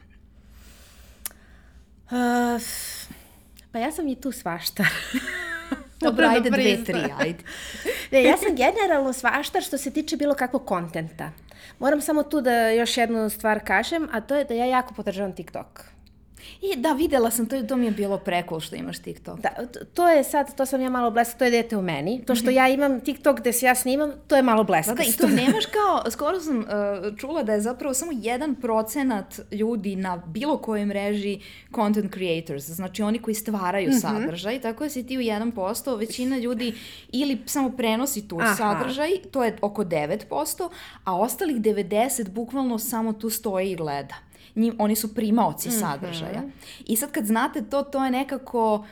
Uh, 2.13 2.63
pa 3.73 3.79
ja 3.79 3.93
sam 3.93 4.09
i 4.09 4.21
tu 4.21 4.33
svašta. 4.33 4.85
Dobro, 6.01 6.27
ajde 6.29 6.51
dve, 6.51 6.85
tri, 6.85 7.01
ajde. 7.19 7.45
ne, 8.11 8.23
ja 8.23 8.37
sam 8.37 8.57
generalno 8.57 9.13
svaštar 9.13 9.63
što 9.63 9.79
se 9.79 9.91
tiče 9.91 10.17
bilo 10.17 10.35
kakvog 10.35 10.67
kontenta. 10.67 11.31
Moram 11.83 12.01
samo 12.01 12.23
tu 12.23 12.41
da 12.41 12.69
još 12.71 12.97
jednu 12.97 13.31
stvar 13.31 13.61
kažem, 13.67 14.09
a 14.13 14.21
to 14.21 14.37
je 14.37 14.45
da 14.45 14.55
ja 14.55 14.65
jako 14.65 14.95
podržavam 14.95 15.33
TikTok. 15.33 15.92
I 16.63 16.77
da, 16.77 16.93
videla 16.93 17.31
sam, 17.31 17.47
to, 17.47 17.63
to 17.63 17.77
mi 17.77 17.85
je 17.85 17.91
bilo 17.91 18.19
prekul 18.19 18.61
što 18.61 18.77
imaš 18.77 18.99
TikTok. 18.99 19.41
Da, 19.41 19.51
to 19.95 20.09
je 20.09 20.25
sad, 20.25 20.57
to 20.57 20.67
sam 20.67 20.81
ja 20.81 20.91
malo 20.91 21.11
bleska, 21.11 21.39
to 21.39 21.45
je 21.45 21.51
dete 21.51 21.77
u 21.77 21.83
meni. 21.83 22.25
To 22.27 22.35
što 22.35 22.47
mhm. 22.47 22.57
ja 22.57 22.69
imam 22.69 23.01
TikTok 23.01 23.41
gde 23.41 23.53
se 23.53 23.67
ja 23.67 23.75
snimam, 23.75 24.13
to 24.27 24.37
je 24.37 24.43
malo 24.43 24.65
bleska. 24.65 24.95
Da, 24.95 25.03
da, 25.03 25.09
i 25.09 25.13
to 25.13 25.27
nemaš 25.43 25.67
kao, 25.67 26.11
skoro 26.11 26.41
sam 26.41 26.59
uh, 26.59 26.65
čula 27.17 27.43
da 27.43 27.53
je 27.53 27.61
zapravo 27.61 27.95
samo 27.95 28.13
jedan 28.15 28.55
procenat 28.55 29.41
ljudi 29.53 29.97
na 29.97 30.17
bilo 30.17 30.59
kojoj 30.59 30.87
mreži 30.87 31.41
content 31.75 32.15
creators, 32.15 32.65
znači 32.65 33.03
oni 33.03 33.19
koji 33.19 33.35
stvaraju 33.35 33.89
mm 33.89 33.93
-hmm. 33.93 34.01
sadržaj, 34.01 34.61
tako 34.61 34.85
da 34.85 34.91
si 34.91 35.07
ti 35.07 35.19
u 35.19 35.21
1%, 35.21 35.99
većina 35.99 36.39
ljudi 36.39 36.75
ili 37.13 37.39
samo 37.47 37.71
prenosi 37.71 38.29
tu 38.29 38.39
Aha. 38.41 38.55
sadržaj, 38.55 39.11
to 39.31 39.45
je 39.45 39.57
oko 39.61 39.85
9%, 39.85 40.69
a 41.05 41.17
ostalih 41.17 41.57
90 41.57 42.29
bukvalno 42.29 42.79
samo 42.79 43.13
tu 43.13 43.31
stoji 43.31 43.71
i 43.71 43.77
gleda 43.77 44.32
njim, 44.57 44.77
oni 44.79 44.97
su 44.97 45.15
primaoci 45.15 45.69
mm 45.69 45.73
-hmm. 45.73 45.81
sadržaja. 45.81 46.43
I 46.87 46.97
sad 46.97 47.13
kad 47.13 47.27
znate 47.27 47.63
to, 47.63 47.83
to 47.83 48.05
je 48.05 48.11
nekako 48.11 48.75
uh, 48.75 48.85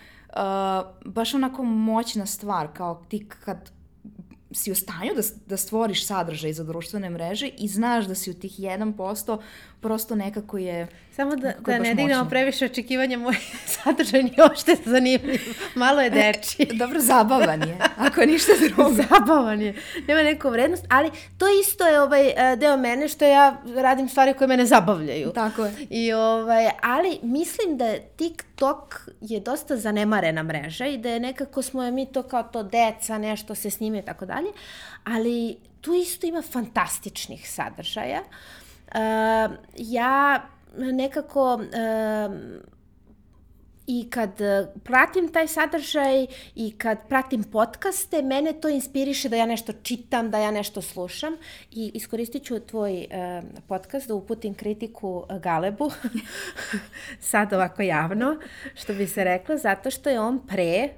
baš 1.04 1.34
onako 1.34 1.62
moćna 1.64 2.26
stvar, 2.26 2.68
kao 2.74 3.04
ti 3.08 3.28
kad 3.44 3.70
si 4.52 4.72
u 4.72 4.74
stanju 4.74 5.10
da, 5.16 5.22
da 5.46 5.56
stvoriš 5.56 6.06
sadržaj 6.06 6.52
za 6.52 6.64
društvene 6.64 7.10
mreže 7.10 7.48
i 7.58 7.68
znaš 7.68 8.04
da 8.04 8.14
si 8.14 8.30
u 8.30 8.34
tih 8.34 8.58
1% 8.58 9.38
prosto 9.80 10.14
nekako 10.14 10.58
je 10.58 10.86
Samo 11.20 11.36
da, 11.36 11.52
da 11.66 11.78
ne 11.78 11.94
dignemo 11.94 12.28
previše 12.28 12.64
očekivanja, 12.64 13.18
moj 13.18 13.34
sadržaj 13.74 14.22
nije 14.22 14.44
ošte 14.52 14.76
zanimljiv. 14.84 15.40
Malo 15.74 16.00
je 16.00 16.10
deči. 16.10 16.66
Dobro, 16.80 17.00
zabavan 17.00 17.62
je, 17.62 17.78
ako 17.96 18.20
ništa 18.20 18.52
drugo. 18.60 18.90
zabavan 19.08 19.62
je. 19.62 19.74
Nema 20.08 20.22
neku 20.22 20.50
vrednost, 20.50 20.84
ali 20.88 21.10
to 21.38 21.46
isto 21.60 21.86
je 21.86 22.00
ovaj 22.00 22.28
e, 22.28 22.56
deo 22.56 22.76
mene 22.76 23.08
što 23.08 23.24
ja 23.24 23.62
radim 23.76 24.08
stvari 24.08 24.34
koje 24.34 24.48
mene 24.48 24.66
zabavljaju. 24.66 25.32
Tako 25.32 25.64
je. 25.64 25.72
I, 25.90 26.12
ovaj, 26.12 26.68
ali 26.82 27.18
mislim 27.22 27.76
da 27.76 27.98
TikTok 28.16 29.08
je 29.20 29.40
dosta 29.40 29.76
zanemarena 29.76 30.42
mreža 30.42 30.86
i 30.86 30.98
da 30.98 31.10
je 31.10 31.20
nekako 31.20 31.62
smo 31.62 31.82
je 31.82 31.90
mi 31.90 32.12
to 32.12 32.22
kao 32.22 32.42
to 32.42 32.62
deca, 32.62 33.18
nešto 33.18 33.54
se 33.54 33.70
snime 33.70 33.98
i 33.98 34.02
tako 34.02 34.26
dalje, 34.26 34.48
ali 35.04 35.56
tu 35.80 35.94
isto 35.94 36.26
ima 36.26 36.42
fantastičnih 36.42 37.50
sadržaja. 37.50 38.20
Uh, 38.20 38.59
ja 39.76 40.42
nekako 40.76 41.60
i 43.90 44.10
kad 44.10 44.40
e, 44.40 44.66
pratim 44.84 45.32
taj 45.32 45.48
sadržaj 45.48 46.26
i 46.54 46.74
kad 46.78 46.98
pratim 47.08 47.44
podcaste, 47.44 48.22
mene 48.22 48.52
to 48.52 48.68
inspiriše 48.68 49.28
da 49.28 49.36
ja 49.36 49.46
nešto 49.46 49.72
čitam, 49.82 50.30
da 50.30 50.38
ja 50.38 50.50
nešto 50.50 50.82
slušam. 50.82 51.36
I 51.70 51.90
iskoristit 51.94 52.44
ću 52.44 52.60
tvoj 52.60 53.06
uh, 53.10 53.44
podcast 53.68 54.08
da 54.08 54.14
uputim 54.14 54.54
kritiku 54.54 55.24
Galebu, 55.42 55.90
sad 57.32 57.52
ovako 57.52 57.82
javno, 57.82 58.36
što 58.74 58.94
bi 58.94 59.06
se 59.06 59.24
rekla, 59.24 59.56
zato 59.56 59.90
što 59.90 60.10
je 60.10 60.20
on 60.20 60.46
pre 60.46 60.88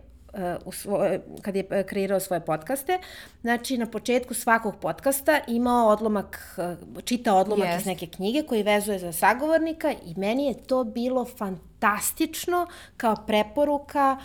u 0.65 0.73
svoj, 0.73 1.21
kad 1.43 1.57
je 1.57 1.67
e, 1.71 1.83
kreirao 1.83 2.21
svoje 2.21 2.41
podcaste, 2.41 2.99
znači 3.41 3.79
na 3.79 3.87
početku 3.87 4.35
svakog 4.35 4.77
podcasta 4.81 5.41
imao 5.47 5.89
odlomak, 5.89 6.59
e, 6.59 6.77
čita 7.05 7.35
odlomak 7.35 7.69
yes. 7.69 7.79
iz 7.79 7.87
neke 7.87 8.07
knjige 8.07 8.43
koji 8.43 8.63
vezuje 8.63 8.99
za 8.99 9.13
sagovornika 9.13 9.93
i 9.93 10.15
meni 10.17 10.47
je 10.47 10.63
to 10.63 10.85
bilo 10.85 11.25
fantastično 11.25 12.67
kao 12.97 13.17
preporuka 13.27 14.17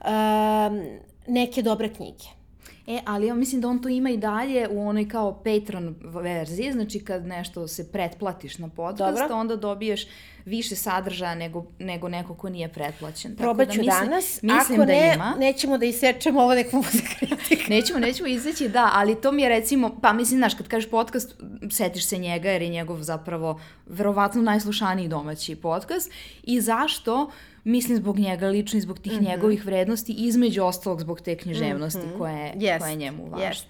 um, 0.00 0.98
neke 1.26 1.62
dobre 1.62 1.88
knjige. 1.88 2.24
E, 2.86 3.00
ali 3.06 3.26
ja 3.26 3.34
mislim 3.34 3.60
da 3.60 3.68
on 3.68 3.82
to 3.82 3.88
ima 3.88 4.10
i 4.10 4.16
dalje 4.16 4.68
u 4.70 4.88
onoj 4.88 5.08
kao 5.08 5.32
Patreon 5.32 5.94
verziji, 6.00 6.72
znači 6.72 7.00
kad 7.00 7.26
nešto 7.26 7.68
se 7.68 7.92
pretplatiš 7.92 8.58
na 8.58 8.68
podcast, 8.68 9.18
Dobro. 9.18 9.36
onda 9.36 9.56
dobiješ 9.56 10.06
više 10.44 10.76
sadržaja 10.76 11.34
nego, 11.34 11.64
nego 11.78 12.08
neko 12.08 12.34
ko 12.34 12.48
nije 12.48 12.68
pretplaćen. 12.68 13.36
Probat 13.36 13.70
ću 13.70 13.76
da 13.76 13.82
mislim, 13.82 14.08
danas, 14.08 14.42
mislim 14.42 14.80
ako 14.80 14.86
da 14.86 14.92
ne, 14.92 15.12
ima. 15.14 15.34
nećemo 15.38 15.78
da 15.78 15.86
isečemo 15.86 16.42
ovo 16.42 16.54
neku 16.54 16.76
muziku. 16.76 17.34
nećemo, 17.74 17.98
nećemo 17.98 18.28
iseći, 18.28 18.68
da, 18.68 18.90
ali 18.94 19.20
to 19.20 19.32
mi 19.32 19.42
je 19.42 19.48
recimo, 19.48 19.98
pa 20.02 20.12
mislim, 20.12 20.38
znaš, 20.38 20.54
kad 20.54 20.68
kažeš 20.68 20.90
podcast, 20.90 21.34
setiš 21.70 22.06
se 22.06 22.18
njega 22.18 22.50
jer 22.50 22.62
je 22.62 22.68
njegov 22.68 23.02
zapravo 23.02 23.60
verovatno 23.86 24.42
najslušaniji 24.42 25.08
domaći 25.08 25.56
podcast 25.56 26.10
i 26.42 26.60
zašto 26.60 27.30
mislim 27.64 27.96
zbog 27.98 28.18
njega 28.18 28.48
lično 28.48 28.78
i 28.78 28.80
zbog 28.80 28.98
tih 28.98 29.12
mm 29.12 29.16
-hmm. 29.16 29.28
njegovih 29.28 29.66
vrednosti, 29.66 30.12
između 30.12 30.62
ostalog 30.62 31.00
zbog 31.00 31.20
te 31.20 31.36
književnosti 31.36 32.06
mm 32.06 32.10
-hmm. 32.10 32.18
koja, 32.18 32.36
je, 32.36 32.78
koja 32.78 32.90
je 32.90 32.96
njemu 32.96 33.28
važna. 33.30 33.50
Yes. 33.50 33.64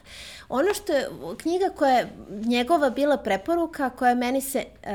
Ono 0.48 0.74
što 0.74 0.92
je 0.92 1.08
knjiga 1.38 1.68
koja 1.76 1.98
je 1.98 2.08
njegova 2.30 2.90
bila 2.90 3.16
preporuka, 3.16 3.90
koja 3.90 4.14
meni 4.14 4.40
se 4.40 4.64
e, 4.82 4.92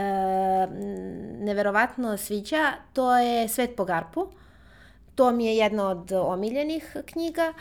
neverovatno 1.39 2.17
sviđa, 2.17 2.71
to 2.93 3.17
je 3.17 3.47
Svet 3.47 3.75
po 3.75 3.85
garpu. 3.85 4.27
To 5.15 5.31
mi 5.31 5.45
je 5.45 5.57
jedna 5.57 5.89
od 5.89 6.11
omiljenih 6.11 6.97
knjiga. 7.05 7.53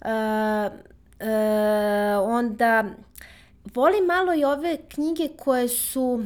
E, 0.00 0.10
e, 1.20 2.16
onda 2.16 2.84
volim 3.74 4.04
malo 4.04 4.34
i 4.34 4.44
ove 4.44 4.76
knjige 4.88 5.28
koje 5.36 5.68
su 5.68 6.24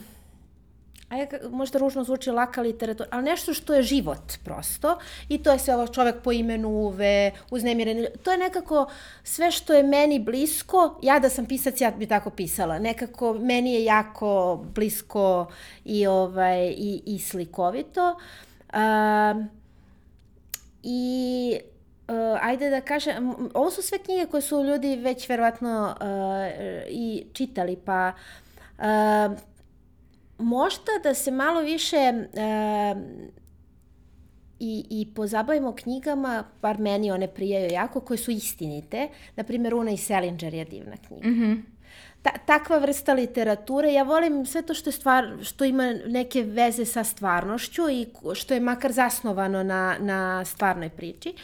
ajde, 1.11 1.41
možda 1.51 1.79
ružno 1.79 2.05
zvuči 2.05 2.31
laka 2.31 2.63
literatura, 2.63 3.09
ali 3.13 3.25
nešto 3.25 3.55
što 3.55 3.75
je 3.75 3.83
život 3.83 4.33
prosto. 4.45 4.99
I 5.29 5.43
to 5.43 5.53
je 5.53 5.59
sve 5.59 5.75
ovo 5.75 5.87
čovek 5.87 6.23
po 6.23 6.33
imenu 6.33 6.69
Uve, 6.69 7.33
uznemiren, 7.51 8.07
to 8.23 8.33
je 8.33 8.39
nekako 8.39 8.87
sve 9.25 9.51
što 9.51 9.75
je 9.75 9.83
meni 9.83 10.19
blisko, 10.19 10.99
ja 11.03 11.19
da 11.19 11.29
sam 11.29 11.47
pisac, 11.47 11.81
ja 11.81 11.91
bi 11.91 12.07
tako 12.07 12.31
pisala, 12.31 12.79
nekako 12.79 13.35
meni 13.35 13.75
je 13.75 13.85
jako 13.85 14.61
blisko 14.75 15.47
i, 15.85 16.07
ovaj, 16.07 16.69
i, 16.69 17.03
i 17.07 17.19
slikovito. 17.19 18.17
Uh, 18.73 19.45
I 20.83 21.59
uh, 22.09 22.39
ajde 22.43 22.71
da 22.71 22.81
kažem, 22.81 23.35
ovo 23.55 23.71
su 23.71 23.83
sve 23.83 23.99
knjige 23.99 24.27
koje 24.27 24.43
su 24.43 24.65
ljudi 24.65 24.97
već 24.97 25.29
verovatno 25.29 25.95
uh, 26.01 26.07
i 26.89 27.25
čitali, 27.33 27.77
pa 27.77 28.13
uh, 28.79 28.85
možda 30.41 30.93
da 31.03 31.15
se 31.15 31.31
malo 31.31 31.61
više 31.61 32.13
uh, 32.33 33.03
i, 34.61 34.87
i 34.91 35.15
pozabavimo 35.15 35.73
knjigama, 35.73 36.45
bar 36.63 36.79
meni 36.79 37.11
one 37.11 37.29
prijaju 37.29 37.73
jako, 37.73 38.01
koje 38.01 38.19
su 38.19 38.31
istinite. 38.31 39.09
Naprimjer, 39.37 39.75
Una 39.75 39.91
i 39.91 39.97
Selinger 39.97 40.55
je 40.55 40.65
divna 40.65 40.97
knjiga. 40.97 41.29
Mm 41.29 41.35
-hmm. 41.35 41.63
Ta, 42.23 42.31
takva 42.47 42.79
vrsta 42.79 43.13
literature, 43.13 43.93
ja 43.93 44.03
volim 44.03 44.47
sve 44.47 44.63
to 44.63 44.75
što, 44.75 44.89
je 44.89 44.93
stvar, 44.93 45.29
što 45.43 45.65
ima 45.65 45.93
neke 46.07 46.43
veze 46.43 46.85
sa 46.85 47.05
stvarnošću 47.05 47.91
i 47.91 48.07
što 48.35 48.55
je 48.55 48.61
makar 48.61 48.93
zasnovano 48.93 49.63
na, 49.63 49.97
na 50.01 50.45
stvarnoj 50.45 50.89
priči. 50.89 51.35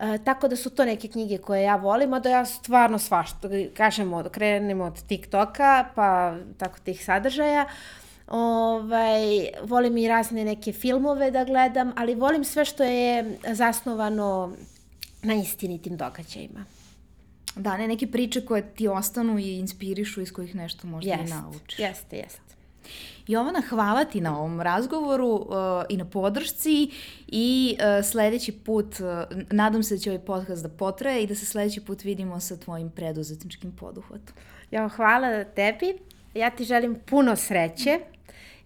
E, 0.00 0.18
tako 0.24 0.48
da 0.48 0.56
su 0.56 0.70
to 0.70 0.84
neke 0.84 1.08
knjige 1.08 1.38
koje 1.38 1.62
ja 1.62 1.76
volim, 1.76 2.14
a 2.14 2.20
da 2.20 2.30
ja 2.30 2.44
stvarno 2.44 2.98
svašta, 2.98 3.48
kažemo, 3.76 4.24
krenemo 4.32 4.84
od 4.84 5.02
TikToka, 5.06 5.84
pa 5.94 6.36
tako 6.58 6.78
tih 6.84 7.04
sadržaja. 7.04 7.66
Ovaj, 8.30 9.48
volim 9.62 9.96
i 9.96 10.08
razne 10.08 10.44
neke 10.44 10.72
filmove 10.72 11.30
da 11.30 11.44
gledam, 11.44 11.92
ali 11.96 12.14
volim 12.14 12.44
sve 12.44 12.64
što 12.64 12.84
je 12.84 13.38
zasnovano 13.52 14.52
na 15.22 15.34
istinitim 15.34 15.96
događajima. 15.96 16.64
Da, 17.56 17.76
ne, 17.76 17.88
neke 17.88 18.06
priče 18.06 18.44
koje 18.46 18.74
ti 18.74 18.88
ostanu 18.88 19.38
i 19.38 19.58
inspirišu 19.58 20.20
iz 20.20 20.32
kojih 20.32 20.54
nešto 20.54 20.86
možda 20.86 21.10
jest, 21.10 21.32
i 21.32 21.34
naučiš. 21.34 21.78
Jeste, 21.78 22.16
jeste. 22.16 22.50
Jovana, 23.26 23.62
hvala 23.68 24.04
ti 24.04 24.20
na 24.20 24.38
ovom 24.38 24.60
razgovoru 24.60 25.28
uh, 25.28 25.46
i 25.88 25.96
na 25.96 26.04
podršci 26.04 26.90
i 27.28 27.76
uh, 27.78 28.04
sledeći 28.04 28.52
put, 28.52 28.86
uh, 29.00 29.38
nadam 29.50 29.82
se 29.82 29.94
da 29.94 30.00
će 30.00 30.10
ovaj 30.10 30.24
podcast 30.24 30.62
da 30.62 30.68
potraje 30.68 31.22
i 31.22 31.26
da 31.26 31.34
se 31.34 31.46
sledeći 31.46 31.80
put 31.80 32.04
vidimo 32.04 32.40
sa 32.40 32.56
tvojim 32.56 32.90
preduzetničkim 32.90 33.72
poduhvatom. 33.76 34.34
Ja, 34.70 34.88
hvala 34.88 35.44
tebi. 35.44 35.98
Ja 36.34 36.50
ti 36.50 36.64
želim 36.64 36.96
puno 37.06 37.36
sreće. 37.36 38.00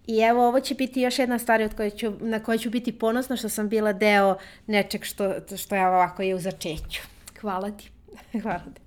I 0.06 0.18
evo, 0.18 0.48
ovo 0.48 0.60
će 0.60 0.74
biti 0.74 1.00
još 1.00 1.18
jedna 1.18 1.38
stvar 1.38 1.62
od 1.62 1.74
koje 1.74 1.90
ću, 1.90 2.12
na 2.20 2.42
kojoj 2.42 2.58
ću 2.58 2.70
biti 2.70 2.98
ponosna 2.98 3.36
što 3.36 3.48
sam 3.48 3.68
bila 3.68 3.92
deo 3.92 4.36
nečeg 4.66 5.04
što, 5.04 5.34
što 5.56 5.74
je 5.74 5.88
ovako 5.88 6.22
je 6.22 6.34
u 6.34 6.38
začeću. 6.38 7.02
Hvala 7.40 7.70
ti. 7.70 7.90
Hvala 8.42 8.62
ti. 8.74 8.80